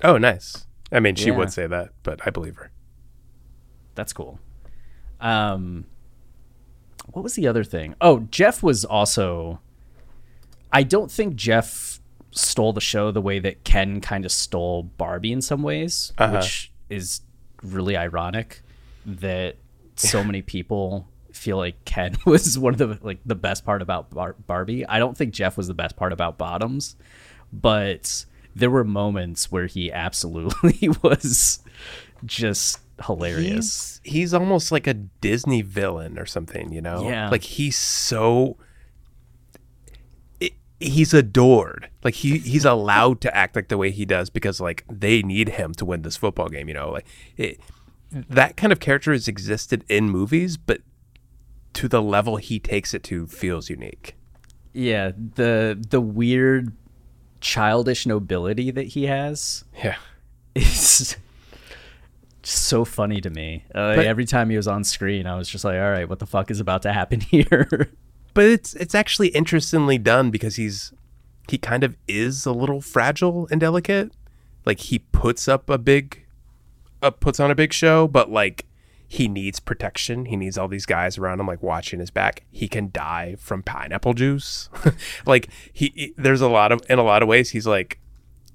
Oh, 0.02 0.16
nice. 0.16 0.66
I 0.92 1.00
mean, 1.00 1.16
she 1.16 1.28
Yeah. 1.28 1.36
would 1.36 1.52
say 1.52 1.66
that, 1.66 1.90
but 2.02 2.20
I 2.26 2.30
believe 2.30 2.56
her. 2.56 2.70
That's 3.94 4.12
cool. 4.12 4.38
Um, 5.20 5.86
what 7.12 7.22
was 7.22 7.34
the 7.34 7.46
other 7.46 7.64
thing? 7.64 7.94
Oh, 8.00 8.20
Jeff 8.30 8.62
was 8.62 8.84
also. 8.84 9.60
I 10.72 10.82
don't 10.82 11.10
think 11.10 11.36
Jeff 11.36 12.00
stole 12.32 12.72
the 12.72 12.80
show 12.80 13.10
the 13.10 13.20
way 13.22 13.38
that 13.38 13.64
Ken 13.64 14.00
kind 14.00 14.24
of 14.24 14.32
stole 14.32 14.82
Barbie 14.82 15.32
in 15.32 15.40
some 15.40 15.62
ways, 15.62 16.12
Uh-huh. 16.18 16.36
which 16.38 16.72
is 16.90 17.20
really 17.62 17.96
ironic 17.96 18.62
that 19.06 19.56
so 19.96 20.24
many 20.24 20.42
people 20.42 21.06
feel 21.34 21.56
like 21.56 21.84
Ken 21.84 22.16
was 22.26 22.58
one 22.58 22.74
of 22.74 22.78
the 22.78 22.98
like 23.02 23.18
the 23.26 23.34
best 23.34 23.64
part 23.64 23.82
about 23.82 24.10
Bar- 24.10 24.36
Barbie. 24.46 24.86
I 24.86 24.98
don't 24.98 25.16
think 25.16 25.34
Jeff 25.34 25.56
was 25.56 25.68
the 25.68 25.74
best 25.74 25.96
part 25.96 26.12
about 26.12 26.38
Bottoms, 26.38 26.96
but 27.52 28.24
there 28.54 28.70
were 28.70 28.84
moments 28.84 29.50
where 29.50 29.66
he 29.66 29.92
absolutely 29.92 30.88
was 31.02 31.60
just 32.24 32.80
hilarious. 33.04 34.00
He's 34.02 34.12
he's 34.12 34.34
almost 34.34 34.70
like 34.70 34.86
a 34.86 34.94
Disney 34.94 35.62
villain 35.62 36.18
or 36.18 36.26
something, 36.26 36.72
you 36.72 36.80
know? 36.80 37.08
Yeah. 37.08 37.30
Like 37.30 37.42
he's 37.42 37.76
so 37.76 38.56
he's 40.80 41.14
adored. 41.14 41.90
Like 42.02 42.14
he 42.14 42.38
he's 42.38 42.64
allowed 42.64 43.20
to 43.22 43.36
act 43.36 43.56
like 43.56 43.68
the 43.68 43.78
way 43.78 43.90
he 43.90 44.04
does 44.04 44.30
because 44.30 44.60
like 44.60 44.84
they 44.90 45.22
need 45.22 45.50
him 45.50 45.72
to 45.74 45.84
win 45.84 46.02
this 46.02 46.16
football 46.16 46.48
game, 46.48 46.68
you 46.68 46.74
know? 46.74 46.90
Like 46.90 47.06
it, 47.36 47.60
that 48.10 48.56
kind 48.56 48.72
of 48.72 48.80
character 48.80 49.12
has 49.12 49.26
existed 49.26 49.84
in 49.88 50.08
movies, 50.08 50.56
but 50.56 50.80
to 51.74 51.88
the 51.88 52.00
level 52.02 52.36
he 52.36 52.58
takes 52.58 52.94
it 52.94 53.02
to 53.04 53.26
feels 53.26 53.68
unique. 53.70 54.14
Yeah, 54.72 55.12
the 55.36 55.78
the 55.90 56.00
weird 56.00 56.72
childish 57.40 58.06
nobility 58.06 58.70
that 58.70 58.88
he 58.88 59.04
has 59.04 59.64
Yeah. 59.82 59.96
is 60.54 61.16
so 62.42 62.84
funny 62.84 63.20
to 63.20 63.30
me. 63.30 63.64
Uh, 63.74 63.96
But- 63.96 64.06
every 64.06 64.24
time 64.24 64.50
he 64.50 64.56
was 64.56 64.68
on 64.68 64.84
screen, 64.84 65.26
I 65.26 65.36
was 65.36 65.48
just 65.48 65.64
like, 65.64 65.76
"All 65.76 65.90
right, 65.90 66.08
what 66.08 66.18
the 66.18 66.26
fuck 66.26 66.50
is 66.50 66.60
about 66.60 66.82
to 66.82 66.92
happen 66.92 67.20
here?" 67.30 67.90
But 68.34 68.46
it's 68.46 68.74
it's 68.74 68.94
actually 68.94 69.28
interestingly 69.28 69.98
done 69.98 70.30
because 70.30 70.56
he's 70.56 70.92
he 71.48 71.58
kind 71.58 71.84
of 71.84 71.96
is 72.08 72.46
a 72.46 72.52
little 72.52 72.80
fragile 72.80 73.46
and 73.50 73.60
delicate. 73.60 74.12
Like 74.66 74.80
he 74.80 74.98
puts 74.98 75.46
up 75.46 75.68
a 75.70 75.78
big 75.78 76.24
uh, 77.02 77.10
puts 77.10 77.38
on 77.38 77.50
a 77.50 77.54
big 77.54 77.72
show, 77.72 78.08
but 78.08 78.30
like 78.30 78.64
he 79.08 79.28
needs 79.28 79.60
protection. 79.60 80.26
He 80.26 80.36
needs 80.36 80.58
all 80.58 80.68
these 80.68 80.86
guys 80.86 81.18
around 81.18 81.40
him 81.40 81.46
like 81.46 81.62
watching 81.62 82.00
his 82.00 82.10
back. 82.10 82.44
He 82.50 82.68
can 82.68 82.90
die 82.90 83.36
from 83.38 83.62
pineapple 83.62 84.14
juice. 84.14 84.68
like 85.26 85.48
he, 85.72 85.92
he 85.94 86.14
there's 86.16 86.40
a 86.40 86.48
lot 86.48 86.72
of 86.72 86.82
in 86.88 86.98
a 86.98 87.02
lot 87.04 87.22
of 87.22 87.28
ways 87.28 87.50
he's 87.50 87.66
like 87.66 88.00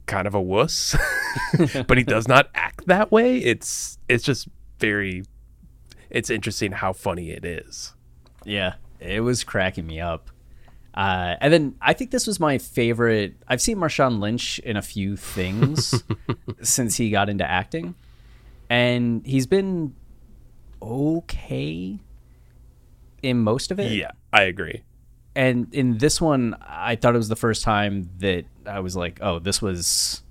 kind 0.05 0.27
of 0.27 0.33
a 0.33 0.41
wuss. 0.41 0.95
but 1.87 1.97
he 1.97 2.03
does 2.03 2.27
not 2.27 2.49
act 2.55 2.87
that 2.87 3.11
way. 3.11 3.37
It's 3.37 3.97
it's 4.07 4.23
just 4.23 4.47
very 4.79 5.23
it's 6.09 6.29
interesting 6.29 6.71
how 6.71 6.93
funny 6.93 7.29
it 7.31 7.45
is. 7.45 7.93
yeah, 8.43 8.75
it 8.99 9.21
was 9.21 9.43
cracking 9.43 9.85
me 9.85 9.99
up. 9.99 10.29
Uh, 10.93 11.35
and 11.39 11.53
then 11.53 11.75
I 11.81 11.93
think 11.93 12.11
this 12.11 12.25
was 12.25 12.39
my 12.39 12.57
favorite. 12.57 13.35
I've 13.47 13.61
seen 13.61 13.77
Marshawn 13.77 14.19
Lynch 14.19 14.59
in 14.59 14.75
a 14.75 14.81
few 14.81 15.15
things 15.15 16.03
since 16.61 16.97
he 16.97 17.11
got 17.11 17.29
into 17.29 17.49
acting, 17.49 17.95
and 18.69 19.25
he's 19.25 19.45
been 19.45 19.95
okay 20.81 21.99
in 23.21 23.39
most 23.39 23.71
of 23.71 23.79
it. 23.79 23.91
Yeah, 23.91 24.11
I 24.31 24.43
agree. 24.43 24.83
and 25.35 25.73
in 25.73 25.97
this 25.99 26.19
one 26.21 26.55
i 26.67 26.95
thought 26.95 27.13
it 27.13 27.17
was 27.17 27.27
the 27.29 27.35
first 27.35 27.63
time 27.63 28.09
that 28.17 28.45
i 28.65 28.79
was 28.79 28.95
like 28.95 29.19
oh 29.21 29.37
this 29.39 29.61
was 29.61 30.23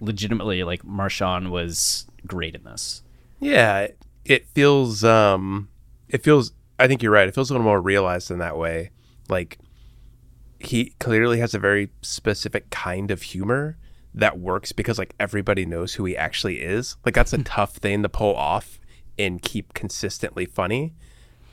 legitimately 0.00 0.62
like 0.64 0.82
marshawn 0.84 1.50
was 1.50 2.06
great 2.26 2.54
in 2.54 2.64
this 2.64 3.02
Yeah, 3.40 3.88
it- 4.24 4.46
feels 4.54 5.04
um 5.04 5.68
it 6.08 6.22
feels 6.24 6.52
I 6.78 6.86
think 6.88 7.02
you're 7.02 7.12
right. 7.12 7.26
It 7.26 7.34
feels 7.34 7.48
a 7.50 7.54
little 7.54 7.64
more 7.64 7.80
realized 7.80 8.30
in 8.30 8.38
that 8.38 8.56
way. 8.58 8.90
Like 9.30 9.58
he 10.60 10.92
clearly 10.98 11.38
has 11.40 11.54
a 11.54 11.58
very 11.58 11.90
specific 12.02 12.68
kind 12.70 13.10
of 13.10 13.22
humor 13.22 13.78
that 14.14 14.38
works 14.38 14.72
because 14.72 14.98
like 14.98 15.14
everybody 15.18 15.64
knows 15.64 15.94
who 15.94 16.04
he 16.04 16.16
actually 16.16 16.60
is. 16.60 16.96
Like 17.04 17.14
that's 17.14 17.32
a 17.32 17.42
tough 17.42 17.76
thing 17.76 18.02
to 18.02 18.08
pull 18.10 18.34
off 18.36 18.78
and 19.18 19.42
keep 19.42 19.74
consistently 19.74 20.46
funny. 20.46 20.94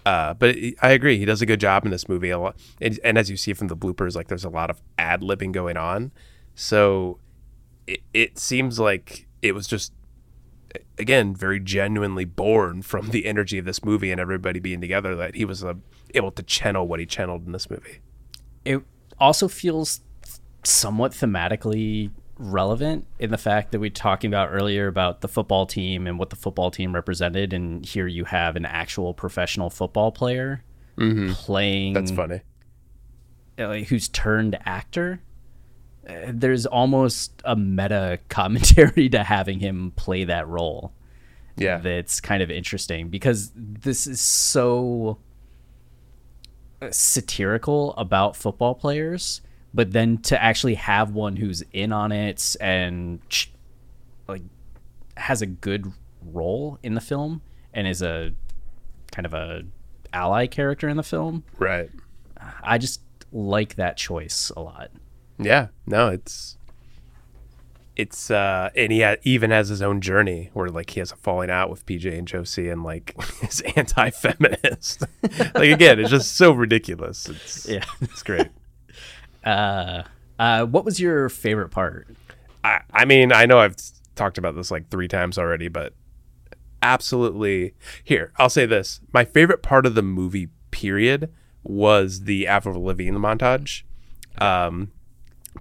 Uh, 0.05 0.33
but 0.33 0.55
I 0.81 0.91
agree, 0.91 1.17
he 1.17 1.25
does 1.25 1.41
a 1.41 1.45
good 1.45 1.59
job 1.59 1.85
in 1.85 1.91
this 1.91 2.09
movie. 2.09 2.29
A 2.29 2.37
lot, 2.37 2.57
and, 2.81 2.99
and 3.03 3.17
as 3.17 3.29
you 3.29 3.37
see 3.37 3.53
from 3.53 3.69
the 3.69 3.77
bloopers, 3.77 4.15
like 4.15 4.27
there's 4.27 4.43
a 4.43 4.49
lot 4.49 4.69
of 4.69 4.81
ad 4.97 5.21
libbing 5.21 5.53
going 5.53 5.77
on. 5.77 6.11
So 6.55 7.19
it, 7.87 8.01
it 8.13 8.37
seems 8.37 8.79
like 8.79 9.27
it 9.41 9.53
was 9.53 9.67
just 9.67 9.93
again 10.97 11.35
very 11.35 11.59
genuinely 11.59 12.25
born 12.25 12.81
from 12.81 13.09
the 13.09 13.25
energy 13.25 13.57
of 13.57 13.65
this 13.65 13.83
movie 13.83 14.11
and 14.11 14.19
everybody 14.19 14.59
being 14.59 14.81
together 14.81 15.15
that 15.15 15.35
he 15.35 15.45
was 15.45 15.63
uh, 15.63 15.73
able 16.15 16.31
to 16.31 16.43
channel 16.43 16.87
what 16.87 16.99
he 16.99 17.05
channeled 17.05 17.45
in 17.45 17.51
this 17.51 17.69
movie. 17.69 17.99
it 18.65 18.81
also 19.19 19.47
feels 19.47 20.01
somewhat 20.63 21.11
thematically 21.11 22.09
relevant 22.43 23.05
in 23.19 23.31
the 23.31 23.37
fact 23.37 23.71
that 23.71 23.79
we 23.79 23.87
were 23.87 23.93
talking 23.93 24.29
about 24.29 24.49
earlier 24.51 24.87
about 24.87 25.21
the 25.21 25.27
football 25.27 25.65
team 25.65 26.05
and 26.07 26.19
what 26.19 26.29
the 26.29 26.35
football 26.35 26.69
team 26.71 26.93
represented 26.93 27.53
and 27.53 27.85
here 27.85 28.07
you 28.07 28.25
have 28.25 28.55
an 28.55 28.65
actual 28.65 29.13
professional 29.13 29.69
football 29.69 30.11
player 30.11 30.63
playing 31.33 31.93
That's 31.93 32.11
funny. 32.11 32.41
uh, 33.57 33.73
who's 33.75 34.07
turned 34.09 34.57
actor. 34.65 35.21
Uh, 36.07 36.13
there's 36.27 36.65
almost 36.65 37.41
a 37.45 37.55
meta 37.55 38.19
commentary 38.29 39.09
to 39.09 39.23
having 39.23 39.59
him 39.59 39.91
play 39.95 40.23
that 40.25 40.47
role. 40.47 40.93
Yeah. 41.55 41.77
That's 41.77 42.19
kind 42.19 42.43
of 42.43 42.51
interesting 42.51 43.09
because 43.09 43.51
this 43.55 44.05
is 44.05 44.19
so 44.19 45.17
uh, 46.81 46.89
satirical 46.91 47.93
about 47.95 48.35
football 48.35 48.75
players, 48.75 49.41
but 49.73 49.91
then 49.91 50.17
to 50.19 50.41
actually 50.41 50.75
have 50.75 51.11
one 51.11 51.35
who's 51.35 51.63
in 51.73 51.91
on 51.91 52.11
it 52.11 52.55
and 52.61 53.19
like 54.27 54.43
has 55.17 55.41
a 55.41 55.45
good 55.45 55.91
role 56.21 56.79
in 56.83 56.93
the 56.93 57.01
film 57.01 57.41
and 57.73 57.87
is 57.87 58.01
a 58.01 58.31
kind 59.11 59.25
of 59.25 59.33
a 59.33 59.63
ally 60.13 60.47
character 60.47 60.87
in 60.87 60.97
the 60.97 61.03
film. 61.03 61.43
right. 61.57 61.89
I 62.61 62.77
just 62.77 63.01
like 63.31 63.75
that 63.75 63.95
choice 63.97 64.51
a 64.55 64.61
lot. 64.61 64.91
Yeah. 65.39 65.67
No, 65.87 66.09
it's 66.09 66.57
it's 67.95 68.31
uh 68.31 68.69
and 68.75 68.91
he 68.91 69.01
ha- 69.01 69.15
even 69.23 69.51
has 69.51 69.69
his 69.69 69.81
own 69.81 70.01
journey 70.01 70.49
where 70.53 70.67
like 70.67 70.89
he 70.91 70.99
has 70.99 71.11
a 71.11 71.15
falling 71.15 71.49
out 71.51 71.69
with 71.69 71.85
PJ 71.85 72.17
and 72.17 72.27
Josie 72.27 72.69
and 72.69 72.83
like 72.83 73.15
is 73.43 73.61
anti-feminist. 73.75 75.03
like 75.55 75.71
again, 75.71 75.99
it's 75.99 76.09
just 76.09 76.35
so 76.35 76.51
ridiculous. 76.51 77.29
It's 77.29 77.67
Yeah. 77.69 77.83
it's 78.01 78.23
great. 78.23 78.47
Uh, 79.43 80.03
uh, 80.39 80.65
what 80.65 80.85
was 80.85 80.99
your 80.99 81.29
favorite 81.29 81.69
part? 81.69 82.07
I, 82.63 82.81
I 82.93 83.05
mean, 83.05 83.31
I 83.31 83.45
know 83.45 83.59
I've 83.59 83.75
talked 84.15 84.37
about 84.37 84.55
this 84.55 84.71
like 84.71 84.89
three 84.89 85.07
times 85.07 85.37
already, 85.37 85.67
but 85.67 85.93
absolutely. 86.81 87.73
Here, 88.03 88.31
I'll 88.37 88.49
say 88.49 88.65
this: 88.65 89.01
my 89.13 89.25
favorite 89.25 89.61
part 89.61 89.85
of 89.85 89.95
the 89.95 90.01
movie, 90.01 90.49
period, 90.71 91.31
was 91.63 92.21
the 92.21 92.47
Avril 92.47 92.83
Lavigne 92.83 93.17
montage, 93.17 93.83
um, 94.39 94.91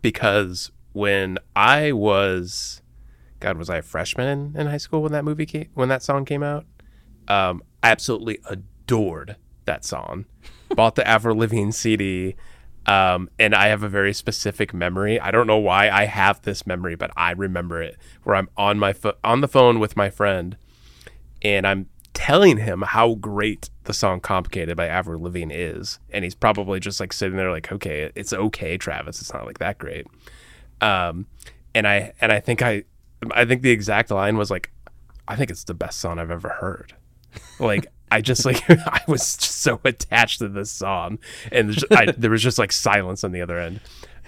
because 0.00 0.70
when 0.92 1.38
I 1.56 1.92
was, 1.92 2.82
God, 3.40 3.56
was 3.56 3.70
I 3.70 3.78
a 3.78 3.82
freshman 3.82 4.28
in, 4.54 4.60
in 4.60 4.66
high 4.68 4.78
school 4.78 5.02
when 5.02 5.12
that 5.12 5.24
movie 5.24 5.46
came, 5.46 5.68
when 5.74 5.88
that 5.88 6.02
song 6.02 6.24
came 6.24 6.42
out? 6.42 6.66
Um, 7.28 7.62
I 7.82 7.90
absolutely 7.90 8.38
adored 8.48 9.36
that 9.64 9.84
song. 9.84 10.26
Bought 10.70 10.94
the 10.94 11.06
Avril 11.06 11.36
Lavigne 11.36 11.70
CD. 11.70 12.36
Um, 12.86 13.30
and 13.38 13.54
I 13.54 13.68
have 13.68 13.82
a 13.82 13.88
very 13.88 14.12
specific 14.12 14.74
memory. 14.74 15.20
I 15.20 15.30
don't 15.30 15.46
know 15.46 15.58
why 15.58 15.88
I 15.88 16.04
have 16.04 16.42
this 16.42 16.66
memory, 16.66 16.96
but 16.96 17.10
I 17.16 17.30
remember 17.30 17.80
it. 17.80 17.96
Where 18.24 18.34
I'm 18.34 18.48
on 18.56 18.78
my 18.78 18.92
fo- 18.92 19.16
on 19.22 19.40
the 19.40 19.48
phone 19.48 19.78
with 19.78 19.96
my 19.96 20.10
friend, 20.10 20.56
and 21.42 21.66
I'm 21.66 21.86
telling 22.12 22.58
him 22.58 22.82
how 22.82 23.14
great 23.14 23.70
the 23.84 23.92
song 23.92 24.20
"Complicated" 24.20 24.76
by 24.76 24.88
Avril 24.88 25.22
Lavigne 25.22 25.54
is, 25.54 26.00
and 26.10 26.24
he's 26.24 26.34
probably 26.34 26.80
just 26.80 26.98
like 26.98 27.12
sitting 27.12 27.36
there 27.36 27.52
like, 27.52 27.70
"Okay, 27.70 28.10
it's 28.14 28.32
okay, 28.32 28.76
Travis. 28.76 29.20
It's 29.20 29.32
not 29.32 29.46
like 29.46 29.58
that 29.58 29.78
great." 29.78 30.06
Um, 30.80 31.26
and 31.74 31.86
I 31.86 32.12
and 32.20 32.32
I 32.32 32.40
think 32.40 32.62
I, 32.62 32.82
I 33.30 33.44
think 33.44 33.62
the 33.62 33.70
exact 33.70 34.10
line 34.10 34.36
was 34.36 34.50
like, 34.50 34.72
"I 35.28 35.36
think 35.36 35.50
it's 35.50 35.64
the 35.64 35.74
best 35.74 36.00
song 36.00 36.18
I've 36.18 36.30
ever 36.32 36.48
heard." 36.48 36.94
Like 37.60 37.86
I 38.12 38.20
just 38.20 38.44
like 38.44 38.62
I 38.70 39.00
was 39.08 39.36
just 39.36 39.62
so 39.62 39.80
attached 39.84 40.40
to 40.40 40.48
this 40.48 40.70
song, 40.70 41.18
and 41.50 41.76
I, 41.90 42.12
there 42.16 42.30
was 42.30 42.42
just 42.42 42.58
like 42.58 42.70
silence 42.70 43.24
on 43.24 43.32
the 43.32 43.40
other 43.40 43.58
end. 43.58 43.80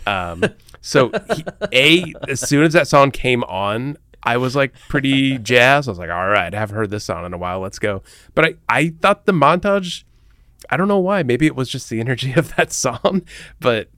Um, 0.06 0.44
so 0.80 1.10
he, 1.30 1.44
a 1.72 2.14
as 2.28 2.40
soon 2.40 2.64
as 2.64 2.72
that 2.72 2.88
song 2.88 3.10
came 3.10 3.44
on, 3.44 3.98
I 4.22 4.38
was 4.38 4.56
like 4.56 4.74
pretty 4.88 5.38
jazzed. 5.38 5.88
I 5.88 5.92
was 5.92 5.98
like, 5.98 6.10
all 6.10 6.28
right, 6.28 6.52
I 6.54 6.58
haven't 6.58 6.76
heard 6.76 6.90
this 6.90 7.04
song 7.04 7.26
in 7.26 7.34
a 7.34 7.38
while. 7.38 7.60
Let's 7.60 7.78
go. 7.78 8.02
But 8.34 8.44
I 8.46 8.54
I 8.68 8.94
thought 9.00 9.26
the 9.26 9.32
montage. 9.32 10.04
I 10.70 10.78
don't 10.78 10.88
know 10.88 10.98
why. 10.98 11.22
Maybe 11.22 11.44
it 11.44 11.54
was 11.54 11.68
just 11.68 11.90
the 11.90 12.00
energy 12.00 12.32
of 12.32 12.56
that 12.56 12.72
song, 12.72 13.22
but 13.60 13.90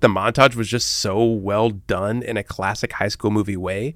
the 0.00 0.08
montage 0.08 0.56
was 0.56 0.66
just 0.66 0.88
so 0.88 1.24
well 1.24 1.70
done 1.70 2.20
in 2.20 2.36
a 2.36 2.42
classic 2.42 2.94
high 2.94 3.06
school 3.06 3.30
movie 3.30 3.56
way 3.56 3.94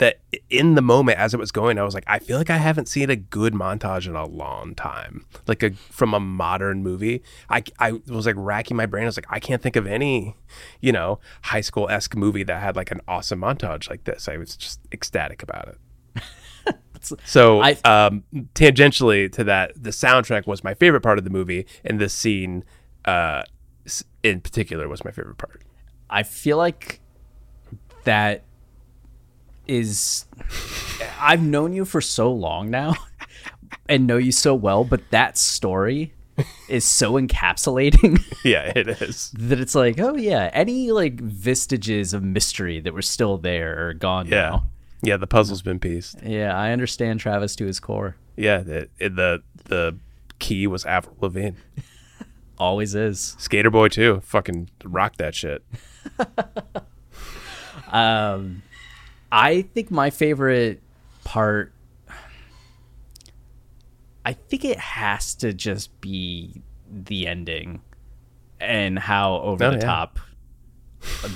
that 0.00 0.18
in 0.48 0.74
the 0.74 0.82
moment 0.82 1.18
as 1.18 1.34
it 1.34 1.38
was 1.38 1.52
going 1.52 1.78
i 1.78 1.82
was 1.82 1.92
like 1.94 2.04
i 2.06 2.18
feel 2.18 2.38
like 2.38 2.48
i 2.50 2.56
haven't 2.56 2.88
seen 2.88 3.10
a 3.10 3.16
good 3.16 3.52
montage 3.54 4.06
in 4.06 4.16
a 4.16 4.26
long 4.26 4.74
time. 4.74 5.24
Like 5.46 5.62
a 5.62 5.70
from 5.72 6.14
a 6.14 6.20
modern 6.20 6.82
movie. 6.82 7.22
I, 7.48 7.62
I 7.78 7.92
was 8.08 8.24
like 8.26 8.34
racking 8.38 8.76
my 8.76 8.86
brain. 8.86 9.04
I 9.04 9.06
was 9.06 9.16
like 9.18 9.26
i 9.30 9.38
can't 9.38 9.62
think 9.62 9.76
of 9.76 9.86
any 9.86 10.36
you 10.80 10.90
know 10.92 11.20
high 11.42 11.60
school-esque 11.60 12.16
movie 12.16 12.42
that 12.44 12.60
had 12.60 12.76
like 12.76 12.90
an 12.90 13.00
awesome 13.06 13.40
montage 13.40 13.88
like 13.88 14.04
this. 14.04 14.26
I 14.28 14.36
was 14.36 14.56
just 14.56 14.80
ecstatic 14.90 15.42
about 15.42 15.68
it. 15.68 16.22
So 17.24 17.62
I- 17.62 17.78
um, 17.84 18.24
tangentially 18.54 19.32
to 19.32 19.44
that 19.44 19.72
the 19.82 19.88
soundtrack 19.90 20.46
was 20.46 20.62
my 20.62 20.74
favorite 20.74 21.00
part 21.00 21.16
of 21.16 21.24
the 21.24 21.30
movie 21.30 21.66
and 21.82 21.98
this 21.98 22.12
scene 22.12 22.62
uh, 23.06 23.42
in 24.22 24.40
particular 24.42 24.86
was 24.86 25.02
my 25.02 25.10
favorite 25.10 25.38
part. 25.38 25.62
I 26.10 26.22
feel 26.24 26.58
like 26.58 27.00
that 28.04 28.44
is 29.70 30.24
I've 31.20 31.42
known 31.42 31.72
you 31.72 31.84
for 31.84 32.00
so 32.00 32.32
long 32.32 32.70
now 32.70 32.94
and 33.88 34.06
know 34.06 34.16
you 34.16 34.32
so 34.32 34.54
well, 34.54 34.84
but 34.84 35.00
that 35.10 35.38
story 35.38 36.12
is 36.70 36.84
so 36.86 37.12
encapsulating 37.20 38.18
yeah 38.44 38.72
it 38.74 38.88
is 38.88 39.30
that 39.38 39.60
it's 39.60 39.74
like, 39.74 40.00
oh 40.00 40.16
yeah, 40.16 40.50
any 40.54 40.90
like 40.90 41.20
vestiges 41.20 42.12
of 42.14 42.22
mystery 42.22 42.80
that 42.80 42.94
were 42.94 43.02
still 43.02 43.36
there 43.36 43.88
are 43.88 43.94
gone 43.94 44.26
yeah 44.26 44.50
now. 44.50 44.66
yeah 45.02 45.16
the 45.18 45.26
puzzle's 45.26 45.60
been 45.62 45.78
pieced 45.78 46.16
Yeah, 46.22 46.56
I 46.56 46.72
understand 46.72 47.20
Travis 47.20 47.54
to 47.56 47.66
his 47.66 47.78
core. 47.78 48.16
Yeah, 48.36 48.58
the 48.58 48.88
the 48.98 49.42
the 49.64 49.98
key 50.38 50.66
was 50.66 50.84
Avril 50.86 51.16
Lavigne. 51.20 51.58
Always 52.58 52.94
is. 52.94 53.36
Skater 53.38 53.70
Boy 53.70 53.88
too. 53.88 54.20
Fucking 54.24 54.70
rock 54.84 55.16
that 55.16 55.34
shit. 55.34 55.62
Um, 57.92 58.62
I 59.32 59.62
think 59.62 59.90
my 59.90 60.10
favorite 60.10 60.82
part. 61.24 61.72
I 64.24 64.32
think 64.34 64.64
it 64.64 64.78
has 64.78 65.34
to 65.36 65.52
just 65.52 65.98
be 66.00 66.62
the 66.90 67.26
ending 67.26 67.80
and 68.60 68.98
how 68.98 69.36
over 69.36 69.64
Oh, 69.64 69.70
the 69.70 69.76
yeah. 69.76 69.82
top 69.82 70.18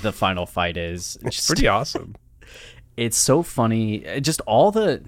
the 0.01 0.11
final 0.13 0.45
fight 0.45 0.77
is. 0.77 1.17
It's 1.23 1.37
Just- 1.37 1.47
pretty 1.47 1.67
awesome. 1.69 2.15
it's 2.97 3.17
so 3.17 3.41
funny. 3.41 4.07
Uh, 4.07 4.19
Just 4.19 4.41
all 4.41 4.71
the 4.71 5.03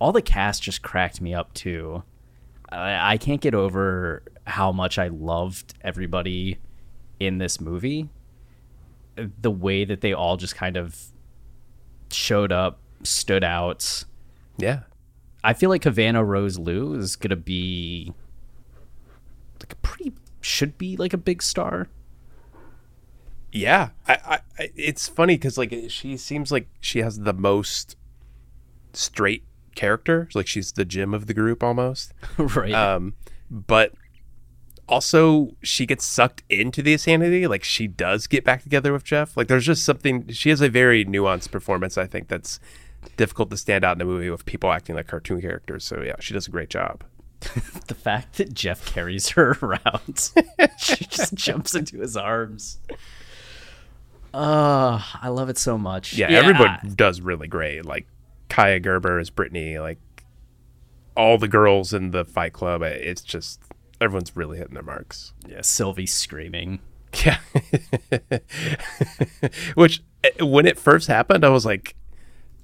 all 0.00 0.12
the 0.12 0.22
cast 0.22 0.62
just 0.62 0.82
cracked 0.82 1.20
me 1.20 1.34
up 1.34 1.52
too. 1.54 2.04
I, 2.70 3.14
I 3.14 3.16
can't 3.16 3.40
get 3.40 3.54
over 3.54 4.22
how 4.46 4.70
much 4.70 4.98
I 4.98 5.08
loved 5.08 5.74
everybody 5.82 6.58
in 7.18 7.38
this 7.38 7.60
movie. 7.60 8.08
The 9.42 9.50
way 9.50 9.84
that 9.84 10.00
they 10.00 10.12
all 10.12 10.36
just 10.36 10.54
kind 10.54 10.76
of 10.76 10.96
showed 12.10 12.52
up, 12.52 12.78
stood 13.02 13.44
out. 13.44 14.04
Yeah. 14.56 14.80
I 15.42 15.54
feel 15.54 15.70
like 15.70 15.84
Havana 15.84 16.24
Rose 16.24 16.58
Liu 16.58 16.94
is 16.94 17.16
gonna 17.16 17.36
be 17.36 18.12
like 19.60 19.72
a 19.72 19.76
pretty 19.76 20.12
should 20.40 20.78
be 20.78 20.96
like 20.96 21.12
a 21.12 21.18
big 21.18 21.42
star. 21.42 21.88
Yeah. 23.52 23.90
I, 24.06 24.40
I 24.58 24.70
it's 24.76 25.08
funny 25.08 25.36
because 25.36 25.56
like 25.56 25.74
she 25.88 26.16
seems 26.16 26.50
like 26.50 26.68
she 26.80 27.00
has 27.00 27.20
the 27.20 27.32
most 27.32 27.96
straight 28.92 29.44
character. 29.74 30.28
Like 30.34 30.46
she's 30.46 30.72
the 30.72 30.84
Jim 30.84 31.14
of 31.14 31.26
the 31.26 31.34
group 31.34 31.62
almost. 31.62 32.12
right. 32.38 32.72
Um, 32.72 33.14
but 33.50 33.92
also 34.88 35.56
she 35.62 35.86
gets 35.86 36.04
sucked 36.04 36.42
into 36.48 36.82
the 36.82 36.92
insanity. 36.92 37.46
Like 37.46 37.64
she 37.64 37.86
does 37.86 38.26
get 38.26 38.44
back 38.44 38.62
together 38.62 38.92
with 38.92 39.04
Jeff. 39.04 39.36
Like 39.36 39.48
there's 39.48 39.66
just 39.66 39.84
something. 39.84 40.28
She 40.28 40.50
has 40.50 40.60
a 40.60 40.68
very 40.68 41.04
nuanced 41.04 41.50
performance. 41.50 41.98
I 41.98 42.06
think 42.06 42.28
that's 42.28 42.58
difficult 43.16 43.50
to 43.50 43.56
stand 43.56 43.84
out 43.84 43.96
in 43.96 44.00
a 44.00 44.04
movie 44.04 44.30
with 44.30 44.44
people 44.46 44.72
acting 44.72 44.96
like 44.96 45.06
cartoon 45.06 45.40
characters. 45.40 45.84
So 45.84 46.02
yeah, 46.02 46.16
she 46.20 46.34
does 46.34 46.48
a 46.48 46.50
great 46.50 46.70
job. 46.70 47.04
the 47.86 47.94
fact 47.94 48.38
that 48.38 48.52
Jeff 48.52 48.84
carries 48.86 49.28
her 49.30 49.56
around, 49.62 50.30
she 50.78 51.04
just 51.04 51.34
jumps 51.34 51.74
into 51.74 51.98
his 51.98 52.16
arms. 52.16 52.80
Uh, 54.34 55.00
I 55.22 55.28
love 55.28 55.48
it 55.48 55.56
so 55.56 55.78
much. 55.78 56.14
Yeah, 56.14 56.28
everybody 56.30 56.70
I- 56.82 56.88
does 56.94 57.20
really 57.20 57.48
great. 57.48 57.84
Like 57.84 58.06
Kaia 58.48 58.82
Gerber 58.82 59.18
as 59.18 59.30
Brittany. 59.30 59.78
Like 59.78 59.98
all 61.16 61.38
the 61.38 61.48
girls 61.48 61.92
in 61.92 62.10
the 62.10 62.24
Fight 62.24 62.52
Club. 62.52 62.82
It's 62.82 63.22
just 63.22 63.60
everyone's 64.00 64.36
really 64.36 64.58
hitting 64.58 64.74
their 64.74 64.82
marks. 64.82 65.32
yeah, 65.46 65.60
Sylvie 65.62 66.06
screaming. 66.06 66.80
Yeah. 67.24 67.38
Which, 69.74 70.02
eh, 70.24 70.42
when 70.44 70.66
it 70.66 70.78
first 70.78 71.08
happened, 71.08 71.44
I 71.44 71.48
was 71.48 71.64
like, 71.64 71.94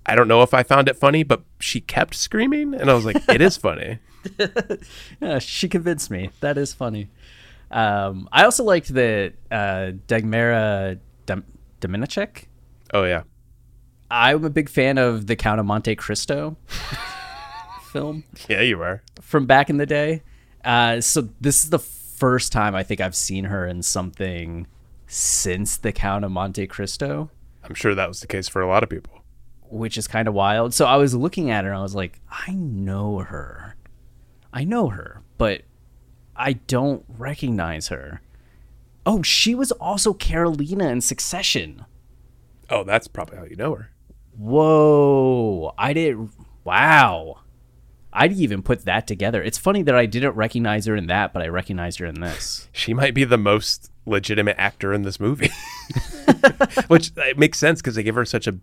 I 0.07 0.14
don't 0.14 0.28
know 0.28 0.43
if 0.43 0.53
I 0.53 0.62
found 0.62 0.89
it 0.89 0.97
funny, 0.97 1.22
but 1.22 1.43
she 1.61 1.80
kept 1.80 2.14
screaming, 2.14 2.74
and 2.74 2.91
I 2.91 2.95
was 2.95 3.05
like, 3.05 3.26
it 3.28 3.41
is 3.41 3.57
funny. 3.57 3.99
Yeah, 5.20 5.39
she 5.39 5.68
convinced 5.68 6.11
me. 6.11 6.30
That 6.41 6.57
is 6.57 6.72
funny. 6.72 7.09
Um, 7.70 8.26
I 8.32 8.45
also 8.45 8.64
liked 8.64 8.89
that 8.95 9.35
uh, 9.51 9.93
Dagmara 10.09 10.99
Dom- 11.26 11.45
Dominczyk. 11.82 12.45
Oh 12.95 13.05
yeah, 13.05 13.24
I'm 14.11 14.43
a 14.45 14.51
big 14.51 14.70
fan 14.70 14.97
of 14.97 15.26
the 15.26 15.37
Count 15.37 15.61
of 15.61 15.66
Monte 15.66 15.95
Cristo 15.97 16.57
film. 17.93 18.24
yeah, 18.49 18.62
you 18.62 18.80
are. 18.82 19.03
from 19.20 19.45
back 19.47 19.68
in 19.68 19.76
the 19.76 19.87
day. 19.87 20.22
Uh, 20.65 21.01
so 21.01 21.29
this 21.41 21.65
is 21.65 21.71
the 21.71 21.79
first 21.79 22.53
time 22.53 22.75
I 22.75 22.83
think 22.83 23.01
I've 23.01 23.15
seen 23.15 23.45
her 23.45 23.67
in 23.67 23.83
something 23.83 24.67
since 25.07 25.77
the 25.77 25.93
Count 25.93 26.25
of 26.25 26.31
Monte 26.31 26.67
Cristo, 26.69 27.31
I'm 27.62 27.75
sure 27.75 27.95
that 27.95 28.09
was 28.09 28.21
the 28.21 28.27
case 28.27 28.49
for 28.49 28.62
a 28.62 28.67
lot 28.69 28.83
of 28.83 28.89
people. 28.89 29.21
which 29.69 29.99
is 29.99 30.07
kind 30.07 30.29
of 30.29 30.35
wild. 30.35 30.73
So 30.75 30.87
I 30.87 30.97
was 30.97 31.15
looking 31.15 31.51
at 31.51 31.65
her 31.65 31.71
and 31.71 31.79
I 31.79 31.83
was 31.83 31.95
like, 31.95 32.21
I 32.31 32.53
know 32.53 33.19
her. 33.19 33.75
I 34.53 34.65
know 34.65 34.89
her, 34.89 35.23
but 35.37 35.62
I 36.37 36.55
don't 36.55 37.05
recognize 37.09 37.89
her. 37.89 38.21
Oh, 39.07 39.23
she 39.23 39.55
was 39.55 39.73
also 39.73 40.15
Karolina 40.15 40.91
in 40.91 41.01
Succession. 41.01 41.85
Oh, 42.71 42.85
that's 42.85 43.09
probably 43.09 43.37
how 43.37 43.45
you 43.45 43.57
know 43.57 43.75
her. 43.75 43.91
Whoa. 44.37 45.75
I 45.77 45.93
didn't. 45.93 46.31
Wow. 46.65 47.41
I 48.17 48.29
didn't 48.29 48.43
even 48.43 48.62
put 48.62 48.85
that 48.85 49.07
together. 49.09 49.43
It's 49.43 49.59
funny 49.59 49.83
that 49.83 49.95
I 49.95 50.07
didn't 50.07 50.37
recognize 50.37 50.87
her 50.87 50.95
in 50.95 51.09
that, 51.09 51.33
but 51.33 51.43
I 51.43 51.49
recognized 51.49 51.99
her 51.99 52.07
in 52.07 52.21
this. 52.21 52.69
She 52.73 52.95
might 52.95 53.12
be 53.12 53.25
the 53.25 53.37
most 53.39 53.91
legitimate 54.07 54.55
actor 54.59 54.93
in 54.93 55.03
this 55.03 55.19
movie, 55.19 55.51
which 56.89 57.11
uh, 57.19 57.23
it 57.23 57.39
makes 57.39 57.59
sense 57.59 57.81
because 57.81 57.95
they 57.97 58.03
give 58.03 58.15
her 58.15 58.25
such 58.25 58.47
a 58.47 58.57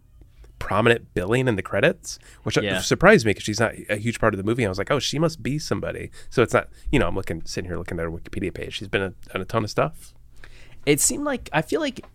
prominent 0.60 1.14
billing 1.14 1.47
in 1.47 1.56
the 1.56 1.62
credits, 1.62 2.20
which 2.43 2.58
uh, 2.58 2.62
Yeah. 2.62 2.80
surprised 2.82 3.26
me 3.26 3.32
because 3.32 3.43
she's 3.43 3.60
not 3.60 3.74
a 3.89 3.97
huge 3.97 4.20
part 4.20 4.34
of 4.34 4.38
the 4.38 4.43
movie. 4.43 4.66
I 4.66 4.70
was 4.70 4.78
like, 4.78 4.91
oh, 4.91 4.99
she 4.99 5.20
must 5.20 5.41
be 5.43 5.60
somebody. 5.60 6.12
So 6.30 6.43
it's 6.43 6.54
not, 6.54 6.70
you 6.91 6.99
know, 6.99 7.08
I'm 7.08 7.16
looking, 7.16 7.41
sitting 7.45 7.70
here 7.70 7.78
looking 7.78 7.99
at 7.99 8.04
her 8.04 8.12
Wikipedia 8.12 8.54
page. 8.54 8.76
She's 8.76 8.88
been 8.88 9.02
a, 9.02 9.14
on 9.36 9.41
a 9.41 9.45
ton 9.45 9.64
of 9.64 9.70
stuff. 9.70 10.14
it 10.86 10.99
seemed 10.99 11.24
like 11.26 11.49
I 11.52 11.62
feel 11.62 11.82
like 11.82 12.06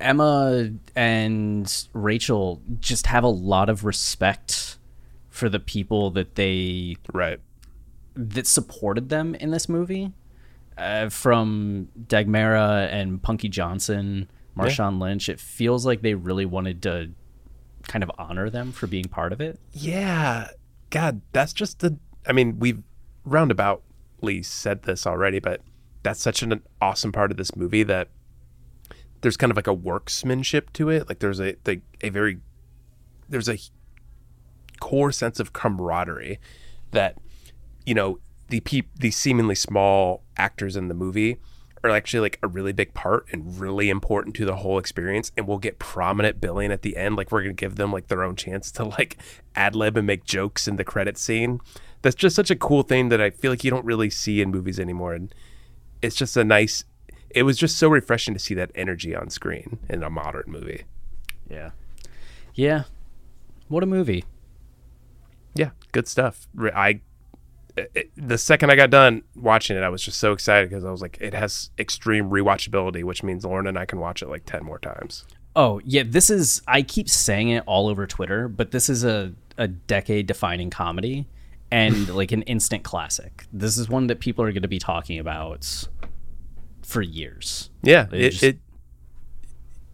Emma 0.00 0.70
and 0.94 1.86
Rachel 1.92 2.62
just 2.78 3.06
have 3.08 3.24
a 3.24 3.28
lot 3.28 3.68
of 3.68 3.84
respect 3.84 4.77
for 5.38 5.48
the 5.48 5.60
people 5.60 6.10
that 6.10 6.34
they 6.34 6.96
Right. 7.12 7.38
that 8.14 8.46
supported 8.46 9.08
them 9.08 9.34
in 9.36 9.50
this 9.52 9.68
movie. 9.68 10.12
Uh, 10.76 11.08
from 11.08 11.88
Dagmara 12.06 12.88
and 12.92 13.22
Punky 13.22 13.48
Johnson, 13.48 14.28
Marshawn 14.56 15.00
Lynch, 15.00 15.28
it 15.28 15.40
feels 15.40 15.84
like 15.86 16.02
they 16.02 16.14
really 16.14 16.44
wanted 16.46 16.82
to 16.82 17.10
kind 17.88 18.02
of 18.04 18.10
honor 18.18 18.50
them 18.50 18.70
for 18.72 18.86
being 18.86 19.06
part 19.06 19.32
of 19.32 19.40
it. 19.40 19.58
Yeah. 19.72 20.48
God, 20.90 21.20
that's 21.32 21.52
just 21.52 21.80
the. 21.80 21.98
I 22.26 22.32
mean, 22.32 22.58
we've 22.58 22.82
roundaboutly 23.26 24.44
said 24.44 24.82
this 24.82 25.06
already, 25.06 25.38
but 25.38 25.62
that's 26.02 26.20
such 26.20 26.42
an 26.42 26.62
awesome 26.80 27.12
part 27.12 27.30
of 27.30 27.36
this 27.36 27.54
movie 27.56 27.82
that 27.84 28.08
there's 29.20 29.36
kind 29.36 29.50
of 29.50 29.56
like 29.56 29.66
a 29.66 29.74
worksmanship 29.74 30.72
to 30.74 30.90
it. 30.90 31.08
Like 31.08 31.18
there's 31.20 31.40
a 31.40 31.56
the, 31.64 31.80
a 32.00 32.08
very 32.10 32.38
there's 33.28 33.48
a 33.48 33.58
core 34.80 35.12
sense 35.12 35.40
of 35.40 35.52
camaraderie 35.52 36.38
that 36.90 37.16
you 37.84 37.94
know 37.94 38.18
the 38.48 38.60
peop 38.60 38.88
the 38.98 39.10
seemingly 39.10 39.54
small 39.54 40.22
actors 40.36 40.76
in 40.76 40.88
the 40.88 40.94
movie 40.94 41.36
are 41.84 41.90
actually 41.90 42.20
like 42.20 42.38
a 42.42 42.48
really 42.48 42.72
big 42.72 42.92
part 42.92 43.24
and 43.30 43.60
really 43.60 43.88
important 43.88 44.34
to 44.34 44.44
the 44.44 44.56
whole 44.56 44.78
experience 44.78 45.30
and 45.36 45.46
we'll 45.46 45.58
get 45.58 45.78
prominent 45.78 46.40
billing 46.40 46.72
at 46.72 46.82
the 46.82 46.96
end 46.96 47.16
like 47.16 47.30
we're 47.30 47.42
gonna 47.42 47.52
give 47.52 47.76
them 47.76 47.92
like 47.92 48.08
their 48.08 48.22
own 48.22 48.34
chance 48.34 48.72
to 48.72 48.84
like 48.84 49.16
ad 49.54 49.76
lib 49.76 49.96
and 49.96 50.06
make 50.06 50.24
jokes 50.24 50.66
in 50.66 50.76
the 50.76 50.84
credit 50.84 51.16
scene 51.16 51.60
that's 52.02 52.16
just 52.16 52.36
such 52.36 52.50
a 52.50 52.56
cool 52.56 52.82
thing 52.82 53.08
that 53.08 53.20
I 53.20 53.30
feel 53.30 53.50
like 53.50 53.64
you 53.64 53.70
don't 53.70 53.84
really 53.84 54.10
see 54.10 54.40
in 54.40 54.50
movies 54.50 54.78
anymore. 54.78 55.14
And 55.14 55.34
it's 56.02 56.16
just 56.16 56.36
a 56.36 56.44
nice. 56.44 56.84
It 57.30 57.42
was 57.42 57.58
just 57.58 57.76
so 57.76 57.88
refreshing 57.88 58.34
to 58.34 58.40
see 58.40 58.54
that 58.54 58.70
energy 58.74 59.14
on 59.14 59.30
screen 59.30 59.78
in 59.88 60.02
a 60.02 60.10
modern 60.10 60.44
movie. 60.46 60.84
Yeah. 61.50 61.70
Yeah. 62.54 62.84
What 63.68 63.82
a 63.82 63.86
movie. 63.86 64.24
Good 65.92 66.08
stuff. 66.08 66.48
I 66.74 67.00
it, 67.76 68.10
the 68.16 68.38
second 68.38 68.70
I 68.70 68.76
got 68.76 68.90
done 68.90 69.22
watching 69.36 69.76
it, 69.76 69.82
I 69.82 69.88
was 69.88 70.02
just 70.02 70.18
so 70.18 70.32
excited 70.32 70.68
because 70.68 70.84
I 70.84 70.90
was 70.90 71.00
like, 71.00 71.16
it 71.20 71.32
has 71.32 71.70
extreme 71.78 72.28
rewatchability, 72.28 73.04
which 73.04 73.22
means 73.22 73.44
Lauren 73.44 73.66
and 73.68 73.78
I 73.78 73.84
can 73.86 74.00
watch 74.00 74.20
it 74.22 74.28
like 74.28 74.44
ten 74.46 74.64
more 74.64 74.78
times. 74.78 75.24
Oh, 75.56 75.80
yeah, 75.84 76.02
this 76.06 76.28
is 76.30 76.62
I 76.66 76.82
keep 76.82 77.08
saying 77.08 77.48
it 77.50 77.62
all 77.66 77.88
over 77.88 78.06
Twitter, 78.06 78.48
but 78.48 78.70
this 78.72 78.88
is 78.88 79.04
a 79.04 79.32
a 79.56 79.66
decade 79.68 80.26
defining 80.26 80.70
comedy 80.70 81.26
and 81.70 82.08
like 82.14 82.32
an 82.32 82.42
instant 82.42 82.82
classic. 82.84 83.44
This 83.52 83.76
is 83.78 83.88
one 83.88 84.06
that 84.08 84.20
people 84.20 84.44
are 84.44 84.52
going 84.52 84.62
to 84.62 84.68
be 84.68 84.78
talking 84.78 85.18
about 85.18 85.88
for 86.82 87.02
years. 87.02 87.70
Yeah, 87.82 88.06
It 88.12 88.20
it, 88.20 88.30
just- 88.30 88.42
it 88.44 88.58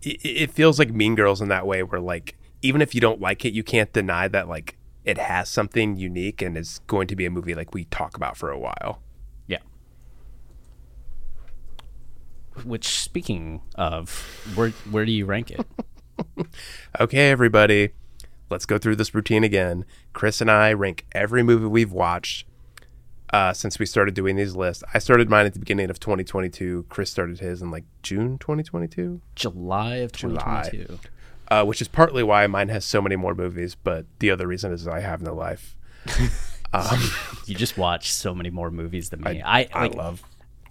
it 0.02 0.18
it 0.24 0.50
feels 0.50 0.78
like 0.78 0.90
Mean 0.90 1.14
Girls 1.14 1.40
in 1.40 1.48
that 1.48 1.66
way, 1.66 1.82
where 1.82 2.00
like 2.00 2.36
even 2.62 2.80
if 2.82 2.94
you 2.94 3.00
don't 3.00 3.20
like 3.20 3.44
it, 3.44 3.52
you 3.52 3.62
can't 3.62 3.92
deny 3.92 4.28
that 4.28 4.48
like 4.48 4.76
it 5.04 5.18
has 5.18 5.48
something 5.48 5.96
unique 5.96 6.40
and 6.40 6.56
is 6.56 6.80
going 6.86 7.06
to 7.08 7.16
be 7.16 7.26
a 7.26 7.30
movie 7.30 7.54
like 7.54 7.74
we 7.74 7.84
talk 7.86 8.16
about 8.16 8.36
for 8.36 8.50
a 8.50 8.58
while. 8.58 9.02
Yeah. 9.46 9.58
Which 12.64 12.86
speaking 12.86 13.62
of, 13.74 14.10
where 14.54 14.70
where 14.90 15.04
do 15.04 15.12
you 15.12 15.26
rank 15.26 15.50
it? 15.50 15.66
Okay, 17.00 17.30
everybody, 17.30 17.90
let's 18.50 18.66
go 18.66 18.78
through 18.78 18.94
this 18.94 19.14
routine 19.16 19.42
again. 19.42 19.84
Chris 20.12 20.40
and 20.40 20.48
I 20.48 20.72
rank 20.72 21.06
every 21.10 21.42
movie 21.42 21.66
we've 21.66 21.90
watched 21.90 22.46
uh, 23.30 23.52
since 23.52 23.80
we 23.80 23.86
started 23.86 24.14
doing 24.14 24.36
these 24.36 24.54
lists. 24.54 24.84
I 24.94 25.00
started 25.00 25.28
mine 25.28 25.46
at 25.46 25.54
the 25.54 25.58
beginning 25.58 25.90
of 25.90 25.98
2022. 25.98 26.86
Chris 26.88 27.10
started 27.10 27.40
his 27.40 27.62
in 27.62 27.72
like 27.72 27.84
June 28.02 28.38
2022, 28.38 29.20
July 29.34 29.96
of 29.96 30.12
2022. 30.12 31.00
Uh, 31.60 31.64
which 31.64 31.80
is 31.80 31.88
partly 31.88 32.22
why 32.22 32.46
mine 32.46 32.68
has 32.68 32.84
so 32.84 33.00
many 33.02 33.16
more 33.16 33.34
movies. 33.34 33.74
But 33.74 34.06
the 34.18 34.30
other 34.30 34.46
reason 34.46 34.72
is 34.72 34.86
I 34.88 35.00
have 35.00 35.22
no 35.22 35.34
life. 35.34 35.76
You 37.46 37.54
just 37.54 37.78
watch 37.78 38.10
so 38.12 38.34
many 38.34 38.50
more 38.50 38.70
movies 38.70 39.10
than 39.10 39.20
me. 39.20 39.40
I 39.42 39.68
I 39.72 39.82
like, 39.82 39.94
love 39.94 40.22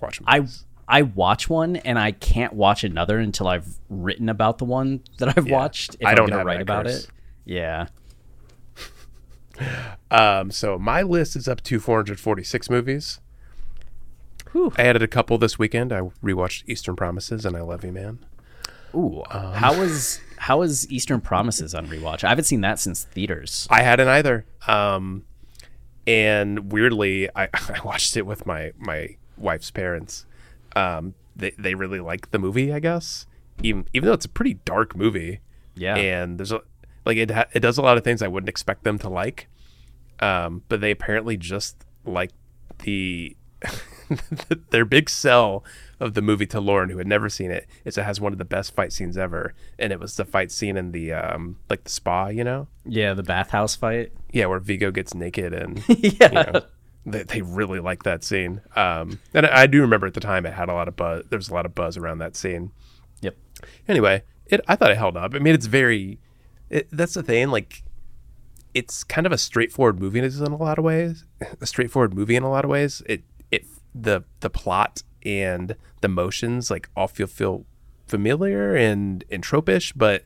watching. 0.01 0.25
I 0.27 0.39
movies. 0.39 0.65
I 0.87 1.03
watch 1.03 1.49
one 1.49 1.77
and 1.77 1.97
I 1.97 2.11
can't 2.11 2.51
watch 2.53 2.83
another 2.83 3.19
until 3.19 3.47
I've 3.47 3.67
written 3.89 4.27
about 4.27 4.57
the 4.57 4.65
one 4.65 5.01
that 5.19 5.37
I've 5.37 5.47
Yeah. 5.47 5.55
watched. 5.55 5.95
If 5.99 6.05
I 6.07 6.13
don't 6.13 6.29
write 6.33 6.61
about 6.61 6.85
curse. 6.85 7.05
it. 7.05 7.09
Yeah. 7.45 7.87
Um, 10.09 10.49
so 10.51 10.77
my 10.79 11.03
list 11.03 11.35
is 11.35 11.47
up 11.47 11.61
to 11.63 11.79
446 11.79 12.69
movies. 12.69 13.19
Whew. 14.51 14.71
I 14.77 14.83
added 14.83 15.01
a 15.03 15.07
couple 15.07 15.37
this 15.37 15.57
weekend. 15.57 15.91
I 15.93 16.01
rewatched 16.23 16.63
Eastern 16.67 16.95
Promises 16.95 17.45
and 17.45 17.55
I 17.55 17.61
Love 17.61 17.83
You 17.83 17.91
Man. 17.91 18.19
Ooh. 18.95 19.23
Um, 19.31 19.53
how 19.53 19.79
was 19.79 20.19
how 20.43 20.59
was 20.59 20.91
Eastern 20.91 21.21
Promises 21.21 21.73
on 21.73 21.87
rewatch? 21.87 22.25
I 22.25 22.29
haven't 22.29 22.43
seen 22.43 22.59
that 22.61 22.77
since 22.77 23.05
theaters. 23.05 23.65
I 23.69 23.81
hadn't 23.81 24.09
either. 24.09 24.45
Um, 24.67 25.23
and 26.05 26.69
weirdly, 26.69 27.29
I, 27.33 27.47
I 27.53 27.79
watched 27.85 28.17
it 28.17 28.25
with 28.25 28.45
my 28.45 28.73
my 28.77 29.15
wife's 29.37 29.71
parents. 29.71 30.25
Um, 30.75 31.13
they 31.33 31.51
they 31.57 31.75
really 31.75 32.01
like 32.01 32.31
the 32.31 32.39
movie, 32.39 32.73
I 32.73 32.79
guess. 32.79 33.25
Even 33.61 33.87
even 33.93 34.07
though 34.07 34.13
it's 34.13 34.25
a 34.25 34.29
pretty 34.29 34.55
dark 34.65 34.97
movie. 34.97 35.39
Yeah. 35.75 35.95
And 35.95 36.37
there's 36.37 36.51
a 36.51 36.59
like 37.05 37.15
it 37.15 37.31
ha- 37.31 37.47
it 37.53 37.61
does 37.61 37.77
a 37.77 37.81
lot 37.81 37.95
of 37.97 38.03
things 38.03 38.21
I 38.21 38.27
wouldn't 38.27 38.49
expect 38.49 38.83
them 38.83 38.99
to 38.99 39.07
like. 39.07 39.47
Um, 40.19 40.63
but 40.67 40.81
they 40.81 40.91
apparently 40.91 41.37
just 41.37 41.85
like 42.03 42.31
the 42.79 43.37
their 44.71 44.83
big 44.83 45.09
sell 45.09 45.63
of 46.03 46.13
the 46.13 46.21
movie 46.21 46.45
to 46.47 46.59
Lauren, 46.59 46.89
who 46.89 46.97
had 46.97 47.07
never 47.07 47.29
seen 47.29 47.51
it, 47.51 47.67
is 47.85 47.97
it 47.97 48.03
has 48.03 48.19
one 48.19 48.31
of 48.31 48.37
the 48.37 48.45
best 48.45 48.75
fight 48.75 48.93
scenes 48.93 49.17
ever, 49.17 49.53
and 49.79 49.91
it 49.93 49.99
was 49.99 50.15
the 50.15 50.25
fight 50.25 50.51
scene 50.51 50.77
in 50.77 50.91
the 50.91 51.13
um 51.13 51.57
like 51.69 51.83
the 51.83 51.89
spa, 51.89 52.27
you 52.27 52.43
know. 52.43 52.67
Yeah, 52.85 53.13
the 53.13 53.23
bathhouse 53.23 53.75
fight. 53.75 54.11
Yeah, 54.31 54.47
where 54.47 54.59
Viggo 54.59 54.91
gets 54.91 55.13
naked 55.13 55.53
and 55.53 55.83
yeah. 55.87 56.11
you 56.21 56.29
know, 56.29 56.61
they, 57.05 57.23
they 57.23 57.41
really 57.41 57.79
like 57.79 58.03
that 58.03 58.23
scene. 58.23 58.61
Um, 58.75 59.19
and 59.33 59.45
I, 59.45 59.63
I 59.63 59.67
do 59.67 59.81
remember 59.81 60.07
at 60.07 60.13
the 60.13 60.19
time 60.19 60.45
it 60.45 60.53
had 60.53 60.69
a 60.69 60.73
lot 60.73 60.87
of 60.87 60.95
buzz. 60.95 61.25
There 61.29 61.37
was 61.37 61.49
a 61.49 61.53
lot 61.53 61.65
of 61.65 61.75
buzz 61.75 61.97
around 61.97 62.19
that 62.19 62.35
scene. 62.35 62.71
Yep. 63.21 63.37
Anyway, 63.87 64.23
it 64.45 64.61
I 64.67 64.75
thought 64.75 64.91
it 64.91 64.97
held 64.97 65.17
up. 65.17 65.33
I 65.33 65.39
mean, 65.39 65.53
it's 65.53 65.65
very. 65.65 66.19
It, 66.69 66.87
that's 66.91 67.13
the 67.13 67.23
thing. 67.23 67.49
Like, 67.49 67.83
it's 68.73 69.03
kind 69.03 69.27
of 69.27 69.31
a 69.31 69.37
straightforward 69.37 69.99
movie 69.99 70.19
in 70.19 70.25
a 70.25 70.55
lot 70.55 70.77
of 70.77 70.83
ways. 70.83 71.25
A 71.61 71.65
straightforward 71.65 72.13
movie 72.13 72.35
in 72.35 72.43
a 72.43 72.49
lot 72.49 72.65
of 72.65 72.71
ways. 72.71 73.01
It 73.05 73.23
it 73.51 73.65
the 73.93 74.23
the 74.39 74.49
plot 74.49 75.03
and 75.25 75.75
the 76.01 76.07
motions 76.07 76.69
like 76.69 76.89
all 76.95 77.07
feel 77.07 77.27
feel 77.27 77.65
familiar 78.07 78.75
and 78.75 79.23
and 79.31 79.43
tropish, 79.43 79.93
but 79.95 80.23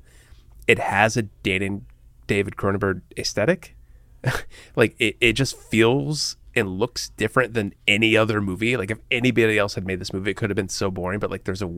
it 0.68 0.80
has 0.80 1.18
a 1.18 1.24
dating 1.43 1.86
David 2.28 2.56
Cronenberg 2.56 3.02
aesthetic. 3.18 3.76
like 4.76 4.95
it, 5.00 5.16
it 5.22 5.34
just 5.34 5.58
feels 5.58 6.38
and 6.56 6.80
looks 6.80 7.10
different 7.10 7.54
than 7.54 7.74
any 7.88 8.18
other 8.18 8.41
movie. 8.41 8.76
Like 8.76 8.91
if 8.91 9.00
anybody 9.12 9.58
else 9.58 9.76
had 9.76 9.86
made 9.86 10.00
this 10.00 10.12
movie, 10.12 10.32
it 10.32 10.38
could 10.38 10.50
have 10.50 10.56
been 10.56 10.70
so 10.70 10.89
boring. 10.89 11.20
But 11.20 11.32
like 11.32 11.43
there's 11.43 11.62
a 11.62 11.72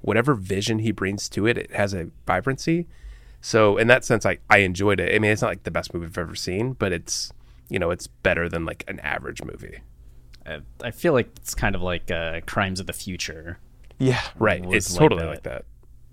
whatever 0.00 0.34
vision 0.34 0.80
he 0.80 0.92
brings 0.92 1.28
to 1.30 1.46
it, 1.46 1.58
it 1.58 1.70
has 1.72 1.94
a 1.94 2.08
vibrancy. 2.26 2.86
So 3.40 3.76
in 3.76 3.86
that 3.88 4.04
sense, 4.04 4.26
I, 4.26 4.38
I 4.50 4.58
enjoyed 4.58 5.00
it. 5.00 5.14
I 5.14 5.18
mean, 5.18 5.30
it's 5.30 5.42
not 5.42 5.48
like 5.48 5.62
the 5.64 5.70
best 5.70 5.92
movie 5.94 6.06
I've 6.06 6.18
ever 6.18 6.34
seen, 6.34 6.72
but 6.72 6.92
it's 6.92 7.32
you 7.68 7.78
know 7.78 7.90
it's 7.90 8.06
better 8.06 8.48
than 8.48 8.64
like 8.64 8.84
an 8.88 9.00
average 9.00 9.42
movie. 9.42 9.80
I, 10.82 10.90
feel 10.90 11.12
like 11.12 11.28
it's 11.36 11.54
kind 11.54 11.74
of 11.74 11.82
like 11.82 12.10
uh, 12.10 12.40
Crimes 12.46 12.80
of 12.80 12.86
the 12.86 12.92
Future. 12.92 13.58
Yeah, 13.98 14.20
right. 14.38 14.64
It's 14.70 14.92
like 14.92 14.98
totally 14.98 15.22
that. 15.22 15.28
like 15.28 15.42
that. 15.44 15.64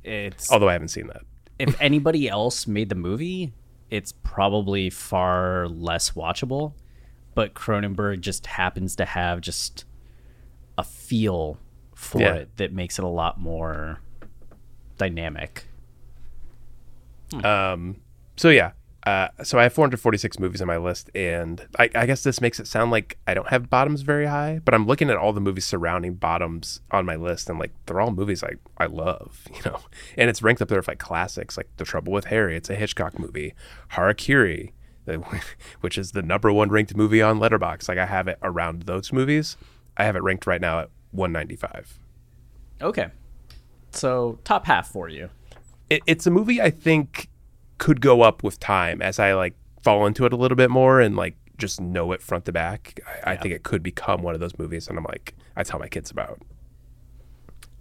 It's 0.04 0.52
Although 0.52 0.70
I 0.70 0.74
haven't 0.74 0.90
seen 0.90 1.08
that. 1.08 1.22
if 1.60 1.80
anybody 1.82 2.28
else 2.30 2.66
made 2.68 2.90
the 2.90 2.96
movie, 2.96 3.54
it's 3.90 4.12
probably 4.24 4.90
far 4.90 5.68
less 5.68 6.12
watchable. 6.12 6.74
But 7.36 7.54
Cronenberg 7.54 8.22
just 8.22 8.46
happens 8.46 8.96
to 8.98 9.06
have 9.06 9.42
just 9.42 9.86
a 10.78 10.84
feel 10.84 11.58
for 11.96 12.22
Yeah. 12.22 12.34
it 12.36 12.58
that 12.58 12.74
makes 12.74 12.98
it 13.00 13.06
a 13.06 13.10
lot 13.10 13.40
more 13.40 14.00
dynamic. 14.98 15.66
Um. 17.44 17.98
So 18.36 18.50
yeah, 18.50 18.72
uh, 19.06 19.28
so 19.44 19.60
I 19.60 19.64
have 19.64 19.74
446 19.74 20.40
movies 20.40 20.62
on 20.62 20.68
my 20.68 20.78
list, 20.78 21.10
and 21.14 21.66
I, 21.78 21.90
I 21.94 22.06
guess 22.06 22.24
this 22.24 22.40
makes 22.40 22.60
it 22.60 22.68
sound 22.68 22.90
like 22.92 23.18
I 23.28 23.34
don't 23.34 23.50
have 23.50 23.70
bottoms 23.70 24.02
very 24.02 24.26
high. 24.26 24.62
But 24.64 24.74
I'm 24.74 24.86
looking 24.88 25.10
at 25.10 25.18
all 25.18 25.34
the 25.34 25.42
movies 25.42 25.66
surrounding 25.66 26.14
bottoms 26.16 26.80
on 26.92 27.06
my 27.06 27.16
list, 27.18 27.50
and 27.50 27.60
like 27.60 27.72
they're 27.86 28.00
all 28.00 28.12
movies 28.12 28.44
I 28.44 28.52
I 28.78 28.86
love, 28.86 29.46
you 29.54 29.62
know. 29.66 29.80
And 30.18 30.30
it's 30.30 30.42
ranked 30.42 30.62
up 30.62 30.70
there 30.70 30.80
with 30.80 30.88
like 30.88 31.00
classics, 31.00 31.58
like 31.58 31.68
The 31.78 31.84
Trouble 31.86 32.14
with 32.14 32.26
Harry. 32.26 32.56
It's 32.56 32.70
a 32.70 32.76
Hitchcock 32.76 33.20
movie. 33.20 33.54
Harakiri, 33.92 34.72
the- 35.06 35.18
which 35.82 35.98
is 35.98 36.12
the 36.14 36.22
number 36.22 36.52
one 36.54 36.70
ranked 36.70 36.96
movie 36.96 37.22
on 37.22 37.40
Letterboxd. 37.40 37.90
Like 37.90 37.98
I 37.98 38.06
have 38.06 38.28
it 38.30 38.38
around 38.42 38.84
those 38.84 39.12
movies. 39.12 39.58
I 39.98 40.06
have 40.06 40.16
it 40.16 40.24
ranked 40.24 40.48
right 40.48 40.62
now 40.62 40.80
at 40.80 40.90
195. 41.12 42.00
Okay. 42.82 43.08
So 43.92 44.40
top 44.44 44.66
half 44.66 44.88
for 44.88 45.08
you. 45.10 45.30
it, 45.90 46.02
it's 46.08 46.26
a 46.26 46.32
movie 46.32 46.62
I 46.62 46.70
think 46.72 47.30
could 47.78 48.02
go 48.02 48.22
up 48.22 48.44
with 48.44 48.60
time 48.60 49.02
as 49.02 49.20
I 49.20 49.34
like 49.34 49.54
fall 49.84 50.06
into 50.06 50.26
it 50.26 50.34
a 50.34 50.36
little 50.36 50.56
bit 50.56 50.70
more 50.70 51.00
and 51.02 51.16
like 51.16 51.36
just 51.58 51.80
know 51.82 52.12
it 52.12 52.22
front 52.22 52.46
to 52.46 52.52
back. 52.52 53.00
I, 53.26 53.34
I 53.34 53.38
think 53.38 53.54
it 53.54 53.64
could 53.64 53.84
become 53.84 54.22
one 54.24 54.34
of 54.34 54.40
those 54.40 54.58
movies, 54.58 54.88
and 54.88 54.98
I'm 54.98 55.04
like, 55.06 55.36
I 55.56 55.64
tell 55.64 55.80
my 55.80 55.88
kids 55.88 56.10
about. 56.12 56.42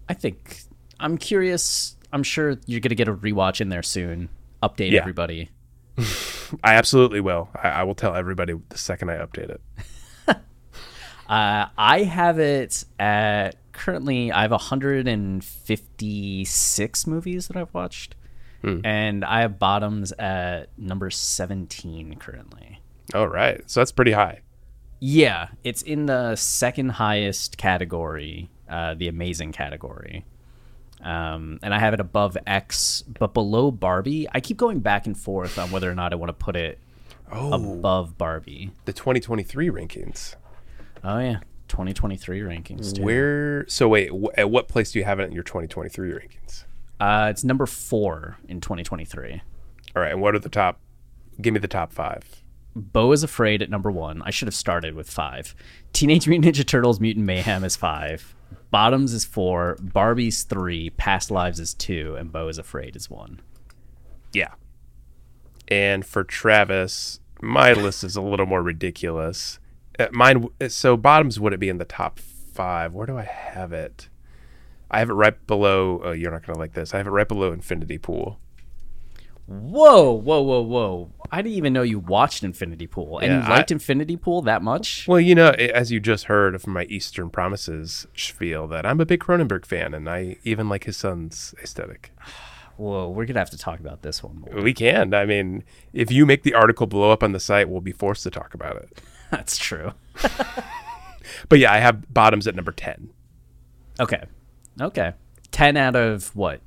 I 0.08 0.14
think 0.14 0.60
I'm 1.00 1.16
curious. 1.18 1.96
I'm 2.12 2.22
sure 2.22 2.56
you're 2.66 2.80
gonna 2.80 2.94
get 2.94 3.08
a 3.08 3.14
rewatch 3.14 3.60
in 3.60 3.68
there 3.70 3.82
soon. 3.82 4.28
Update 4.62 4.90
Yeah. 4.90 5.00
everybody. 5.00 5.50
I 6.62 6.74
absolutely 6.74 7.20
will. 7.20 7.48
I, 7.54 7.68
I 7.68 7.82
will 7.84 7.94
tell 7.94 8.14
everybody 8.14 8.54
the 8.68 8.78
second 8.78 9.10
I 9.10 9.16
update 9.16 9.50
it. 9.50 9.60
Uh, 11.28 11.66
I 11.78 12.02
have 12.02 12.38
it 12.38 12.84
at 12.98 13.54
currently. 13.72 14.30
I 14.32 14.42
have 14.42 14.50
156 14.50 17.06
movies 17.06 17.48
that 17.48 17.56
I've 17.56 17.72
watched, 17.72 18.14
and 18.84 19.24
I 19.24 19.40
have 19.40 19.58
bottoms 19.58 20.12
at 20.12 20.66
number 20.78 21.10
17 21.10 22.16
currently. 22.16 22.80
All 23.14 23.28
right, 23.28 23.62
so 23.70 23.80
that's 23.80 23.92
pretty 23.92 24.12
high. 24.12 24.40
Yeah, 25.00 25.48
it's 25.64 25.82
in 25.82 26.06
the 26.06 26.36
second 26.36 26.90
highest 26.90 27.58
category, 27.58 28.50
uh, 28.68 28.94
the 28.94 29.08
amazing 29.08 29.52
category. 29.52 30.24
Um, 31.02 31.58
and 31.62 31.74
I 31.74 31.80
have 31.80 31.94
it 31.94 32.00
above 32.00 32.36
X, 32.46 33.02
but 33.18 33.34
below 33.34 33.72
Barbie. 33.72 34.28
I 34.32 34.38
keep 34.40 34.56
going 34.56 34.78
back 34.78 35.06
and 35.06 35.18
forth 35.18 35.58
on 35.58 35.72
whether 35.72 35.90
or 35.90 35.94
not 35.96 36.12
I 36.12 36.16
want 36.16 36.28
to 36.28 36.32
put 36.34 36.54
it 36.54 36.78
above 37.52 38.16
Barbie. 38.16 38.70
The 38.84 38.92
2023 38.92 39.68
rankings. 39.70 40.36
Oh 41.02 41.18
yeah, 41.18 41.40
2023 41.66 42.40
rankings 42.42 42.94
too. 42.94 43.02
Where? 43.02 43.66
So 43.68 43.88
wait, 43.88 44.10
wh- 44.10 44.38
at 44.38 44.48
what 44.50 44.68
place 44.68 44.92
do 44.92 45.00
you 45.00 45.04
have 45.04 45.18
it 45.18 45.24
in 45.24 45.32
your 45.32 45.42
2023 45.42 46.10
rankings? 46.12 46.64
Uh, 47.02 47.26
it's 47.30 47.42
number 47.42 47.66
four 47.66 48.38
in 48.46 48.60
2023. 48.60 49.42
All 49.96 50.02
right, 50.02 50.12
and 50.12 50.22
what 50.22 50.36
are 50.36 50.38
the 50.38 50.48
top? 50.48 50.78
Give 51.40 51.52
me 51.52 51.58
the 51.58 51.66
top 51.66 51.92
five. 51.92 52.22
Beau 52.76 53.10
is 53.10 53.24
Afraid 53.24 53.60
at 53.60 53.68
number 53.68 53.90
one. 53.90 54.22
I 54.22 54.30
should 54.30 54.46
have 54.46 54.54
started 54.54 54.94
with 54.94 55.10
five. 55.10 55.56
Teenage 55.92 56.28
Mutant 56.28 56.54
Ninja 56.54 56.64
Turtles 56.64 57.00
Mutant 57.00 57.26
Mayhem 57.26 57.64
is 57.64 57.74
five. 57.74 58.36
Bottoms 58.70 59.12
is 59.12 59.24
four. 59.24 59.78
Barbie's 59.80 60.44
three. 60.44 60.90
Past 60.90 61.32
Lives 61.32 61.58
is 61.58 61.74
two. 61.74 62.14
And 62.14 62.30
Beau 62.30 62.46
is 62.46 62.56
Afraid 62.56 62.94
is 62.94 63.10
one. 63.10 63.40
Yeah. 64.32 64.54
And 65.66 66.06
for 66.06 66.22
Travis, 66.22 67.18
my 67.40 67.72
list 67.72 68.04
is 68.04 68.14
a 68.14 68.22
little 68.22 68.46
more 68.46 68.62
ridiculous. 68.62 69.58
Uh, 69.98 70.06
mine, 70.12 70.48
so 70.68 70.96
bottoms 70.96 71.40
would 71.40 71.52
it 71.52 71.58
be 71.58 71.68
in 71.68 71.78
the 71.78 71.84
top 71.84 72.20
five? 72.20 72.92
Where 72.92 73.08
do 73.08 73.18
I 73.18 73.24
have 73.24 73.72
it? 73.72 74.08
I 74.92 74.98
have 74.98 75.10
it 75.10 75.14
right 75.14 75.46
below. 75.46 76.00
Oh, 76.04 76.12
you're 76.12 76.30
not 76.30 76.46
gonna 76.46 76.58
like 76.58 76.74
this. 76.74 76.92
I 76.94 76.98
have 76.98 77.06
it 77.06 77.10
right 77.10 77.26
below 77.28 77.52
Infinity 77.52 77.98
Pool. 77.98 78.38
Whoa, 79.46 80.12
whoa, 80.12 80.40
whoa, 80.40 80.60
whoa! 80.62 81.10
I 81.30 81.42
didn't 81.42 81.56
even 81.56 81.72
know 81.72 81.82
you 81.82 81.98
watched 81.98 82.44
Infinity 82.44 82.86
Pool, 82.86 83.18
and 83.18 83.32
Yeah, 83.32 83.42
you 83.44 83.50
liked 83.50 83.72
I- 83.72 83.74
Infinity 83.74 84.16
Pool 84.16 84.42
that 84.42 84.62
much. 84.62 85.06
Well, 85.08 85.18
you 85.20 85.34
know, 85.34 85.48
as 85.50 85.90
you 85.90 85.98
just 85.98 86.26
heard 86.26 86.60
from 86.62 86.74
my 86.74 86.84
Eastern 86.84 87.28
Promises 87.28 88.06
spiel, 88.16 88.68
that 88.68 88.86
I'm 88.86 89.00
a 89.00 89.04
big 89.06 89.20
Cronenberg 89.20 89.66
fan, 89.66 89.94
and 89.94 90.08
I 90.08 90.36
even 90.44 90.68
like 90.68 90.84
his 90.84 90.96
son's 90.96 91.54
aesthetic. 91.62 92.12
Whoa, 92.76 93.08
we're 93.10 93.26
gonna 93.26 93.38
have 93.40 93.50
to 93.50 93.58
talk 93.58 93.80
about 93.80 94.02
this 94.02 94.22
one 94.22 94.38
more. 94.40 94.62
We 94.62 94.72
can. 94.72 95.12
I 95.12 95.26
mean, 95.26 95.64
if 95.92 96.10
you 96.10 96.24
make 96.24 96.42
the 96.44 96.54
article 96.54 96.86
blow 96.86 97.10
up 97.10 97.22
on 97.22 97.32
the 97.32 97.40
site, 97.40 97.68
we'll 97.68 97.80
be 97.82 97.92
forced 97.92 98.22
to 98.22 98.30
talk 98.30 98.54
about 98.54 98.76
it. 98.76 99.00
That's 99.30 99.56
true. 99.56 99.92
But 101.48 101.60
yeah, 101.60 101.72
I 101.72 101.78
have 101.78 102.12
bottoms 102.12 102.46
at 102.46 102.54
number 102.54 102.72
ten. 102.72 103.10
Okay, 104.00 104.24
okay. 104.80 105.12
Ten 105.50 105.76
out 105.76 105.96
of 105.96 106.34
what? 106.34 106.60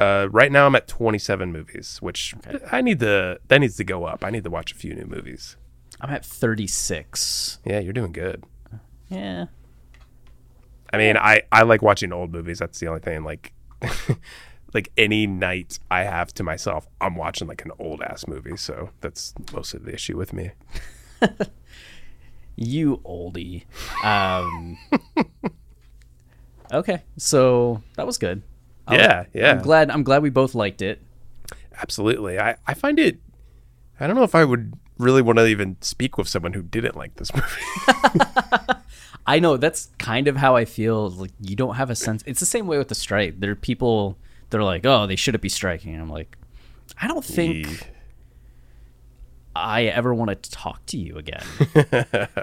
Uh, 0.00 0.28
right 0.30 0.50
now, 0.50 0.66
I'm 0.66 0.74
at 0.74 0.88
27 0.88 1.52
movies, 1.52 1.98
which 2.00 2.34
I 2.72 2.80
need 2.80 2.98
to. 3.00 3.38
That 3.48 3.58
needs 3.58 3.76
to 3.76 3.84
go 3.84 4.04
up. 4.04 4.24
I 4.24 4.30
need 4.30 4.44
to 4.44 4.50
watch 4.50 4.72
a 4.72 4.74
few 4.74 4.94
new 4.94 5.04
movies. 5.06 5.56
I'm 6.00 6.10
at 6.10 6.24
thirty-six. 6.24 7.60
Yeah, 7.64 7.78
you're 7.78 7.92
doing 7.92 8.10
good. 8.12 8.42
Yeah, 9.08 9.46
I 10.92 10.98
mean, 10.98 11.16
I 11.16 11.42
I 11.50 11.62
like 11.62 11.80
watching 11.82 12.12
old 12.12 12.32
movies. 12.32 12.58
That's 12.58 12.78
the 12.80 12.88
only 12.88 13.00
thing. 13.00 13.22
Like, 13.24 13.52
like 14.74 14.90
any 14.96 15.26
night 15.26 15.78
I 15.90 16.02
have 16.04 16.34
to 16.34 16.42
myself, 16.42 16.86
I'm 17.00 17.14
watching 17.14 17.48
like 17.48 17.64
an 17.64 17.70
old 17.78 18.02
ass 18.02 18.26
movie. 18.26 18.56
So 18.56 18.90
that's 19.00 19.32
mostly 19.52 19.80
the 19.80 19.94
issue 19.94 20.16
with 20.16 20.32
me. 20.32 20.50
you 22.56 23.00
oldie. 23.04 23.64
Um, 24.04 24.78
okay, 26.72 27.02
so 27.16 27.82
that 27.96 28.06
was 28.06 28.18
good. 28.18 28.42
I 28.86 28.92
was- 28.94 29.00
yeah, 29.00 29.24
yeah, 29.34 29.50
I'm 29.52 29.62
glad. 29.62 29.90
I'm 29.90 30.02
glad 30.02 30.22
we 30.22 30.30
both 30.30 30.54
liked 30.54 30.82
it. 30.82 31.00
absolutely. 31.80 32.38
I 32.38 32.56
I 32.66 32.74
find 32.74 32.98
it. 32.98 33.18
I 34.00 34.06
don't 34.06 34.16
know 34.16 34.24
if 34.24 34.34
I 34.34 34.44
would 34.44 34.74
really 34.98 35.22
want 35.22 35.38
to 35.38 35.46
even 35.46 35.76
speak 35.80 36.18
with 36.18 36.28
someone 36.28 36.52
who 36.54 36.62
didn't 36.62 36.96
like 36.96 37.14
this 37.16 37.32
movie. 37.34 37.46
I 39.26 39.38
know 39.38 39.56
that's 39.56 39.90
kind 39.98 40.26
of 40.26 40.36
how 40.36 40.56
I 40.56 40.64
feel. 40.64 41.10
Like 41.10 41.30
you 41.40 41.54
don't 41.54 41.76
have 41.76 41.90
a 41.90 41.94
sense. 41.94 42.24
It's 42.26 42.40
the 42.40 42.46
same 42.46 42.66
way 42.66 42.78
with 42.78 42.88
the 42.88 42.94
strike. 42.96 43.38
There 43.38 43.52
are 43.52 43.56
people 43.56 44.18
that 44.50 44.58
are 44.58 44.64
like, 44.64 44.84
"Oh, 44.84 45.06
they 45.06 45.14
shouldn't 45.16 45.42
be 45.42 45.48
striking." 45.48 45.94
I'm 46.00 46.10
like, 46.10 46.36
I 47.00 47.06
don't 47.06 47.24
think. 47.24 47.90
I 49.54 49.84
ever 49.84 50.12
want 50.14 50.42
to 50.42 50.50
talk 50.50 50.84
to 50.86 50.96
you 50.98 51.18
again. 51.18 51.44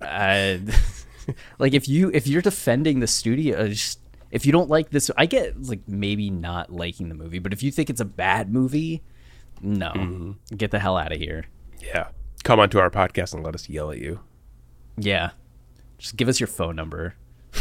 uh, 0.00 0.56
like 1.58 1.74
if 1.74 1.88
you 1.88 2.10
if 2.14 2.26
you're 2.26 2.42
defending 2.42 3.00
the 3.00 3.06
studio, 3.06 3.58
uh, 3.58 3.68
just, 3.68 4.00
if 4.30 4.44
you 4.46 4.52
don't 4.52 4.68
like 4.68 4.90
this, 4.90 5.10
I 5.16 5.26
get 5.26 5.60
like 5.68 5.80
maybe 5.86 6.30
not 6.30 6.72
liking 6.72 7.08
the 7.08 7.14
movie, 7.14 7.38
but 7.38 7.52
if 7.52 7.62
you 7.62 7.70
think 7.70 7.90
it's 7.90 8.00
a 8.00 8.04
bad 8.04 8.52
movie, 8.52 9.02
no, 9.60 9.90
Mm-hmm. 9.94 10.56
get 10.56 10.70
the 10.70 10.78
hell 10.78 10.96
out 10.96 11.12
of 11.12 11.18
here. 11.18 11.44
yeah. 11.80 12.08
Come 12.44 12.60
onto 12.60 12.78
our 12.78 12.90
podcast 12.90 13.34
and 13.34 13.42
let 13.42 13.54
us 13.54 13.68
yell 13.68 13.90
at 13.90 13.98
you. 13.98 14.20
Yeah, 14.96 15.30
just 15.98 16.16
give 16.16 16.28
us 16.28 16.38
your 16.40 16.46
phone 16.46 16.76
number, 16.76 17.14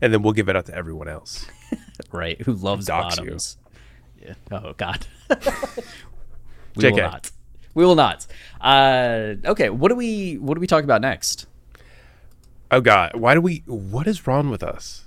and 0.00 0.12
then 0.12 0.22
we'll 0.22 0.32
give 0.32 0.48
it 0.48 0.56
out 0.56 0.66
to 0.66 0.74
everyone 0.74 1.08
else. 1.08 1.46
right? 2.12 2.40
Who 2.42 2.52
loves 2.54 2.86
Dox 2.86 3.16
you. 3.16 3.22
bottoms? 3.22 3.56
Yeah. 4.20 4.34
Oh 4.50 4.72
God. 4.76 5.06
we 6.76 6.90
will 6.90 6.96
not. 6.96 7.30
We 7.74 7.84
will 7.84 7.94
not. 7.94 8.26
Uh, 8.60 9.34
okay. 9.44 9.70
What 9.70 9.88
do 9.88 9.94
we 9.94 10.34
What 10.34 10.54
do 10.54 10.60
we 10.60 10.66
talk 10.66 10.84
about 10.84 11.00
next? 11.00 11.46
Oh 12.74 12.80
God, 12.80 13.14
why 13.14 13.34
do 13.34 13.40
we? 13.40 13.62
What 13.66 14.08
is 14.08 14.26
wrong 14.26 14.50
with 14.50 14.64
us? 14.64 15.04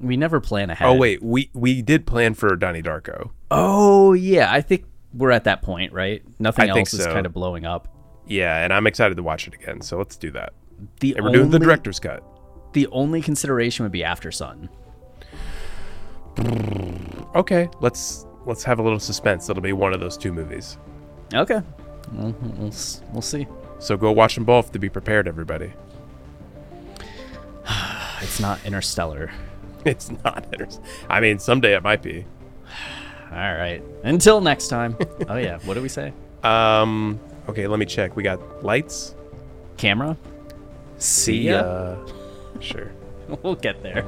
We 0.00 0.16
never 0.16 0.40
plan 0.40 0.70
ahead. 0.70 0.88
Oh 0.88 0.94
wait, 0.94 1.22
we 1.22 1.48
we 1.52 1.80
did 1.80 2.06
plan 2.06 2.34
for 2.34 2.56
Donnie 2.56 2.82
Darko. 2.82 3.30
Oh 3.52 4.14
yeah, 4.14 4.52
I 4.52 4.60
think 4.60 4.84
we're 5.12 5.30
at 5.30 5.44
that 5.44 5.62
point, 5.62 5.92
right? 5.92 6.24
Nothing 6.40 6.70
I 6.70 6.76
else 6.76 6.92
is 6.92 7.06
kind 7.06 7.24
of 7.24 7.32
blowing 7.32 7.64
up. 7.64 7.86
Yeah, 8.26 8.64
and 8.64 8.72
I'm 8.72 8.88
excited 8.88 9.16
to 9.16 9.22
watch 9.22 9.46
it 9.46 9.54
again. 9.54 9.80
So 9.80 9.96
let's 9.96 10.16
do 10.16 10.32
that. 10.32 10.54
The 10.98 11.14
And 11.14 11.24
we're 11.24 11.30
doing 11.30 11.50
the 11.50 11.60
director's 11.60 12.00
cut. 12.00 12.24
The 12.72 12.88
only 12.88 13.22
consideration 13.22 13.84
would 13.84 13.92
be 13.92 14.00
Aftersun. 14.00 14.68
Okay, 17.36 17.68
let's 17.80 18.26
let's 18.44 18.64
have 18.64 18.80
a 18.80 18.82
little 18.82 18.98
suspense. 18.98 19.48
It'll 19.48 19.62
be 19.62 19.72
one 19.72 19.94
of 19.94 20.00
those 20.00 20.18
two 20.18 20.32
movies. 20.32 20.78
Okay, 21.32 21.62
we'll, 22.12 22.32
we'll, 22.32 22.72
we'll 23.12 23.22
see. 23.22 23.46
So 23.78 23.96
go 23.96 24.10
watch 24.10 24.34
them 24.34 24.44
both 24.44 24.72
to 24.72 24.80
be 24.80 24.88
prepared, 24.88 25.28
everybody. 25.28 25.72
It's 28.22 28.40
not 28.40 28.64
Interstellar. 28.64 29.30
It's 29.84 30.10
not. 30.24 30.46
Inter- 30.52 30.68
I 31.10 31.20
mean, 31.20 31.38
someday 31.38 31.74
it 31.74 31.82
might 31.82 32.02
be. 32.02 32.24
All 33.30 33.36
right. 33.36 33.82
Until 34.02 34.40
next 34.40 34.68
time. 34.68 34.96
oh 35.28 35.36
yeah. 35.36 35.58
What 35.64 35.74
do 35.74 35.82
we 35.82 35.88
say? 35.88 36.12
Um. 36.42 37.20
Okay, 37.48 37.66
let 37.66 37.78
me 37.78 37.84
check. 37.84 38.16
We 38.16 38.22
got 38.22 38.64
lights. 38.64 39.14
Camera. 39.76 40.16
See 40.98 41.42
ya. 41.42 41.96
ya. 41.96 41.96
Sure. 42.60 42.90
We'll 43.42 43.54
get 43.54 43.82
there. 43.82 44.04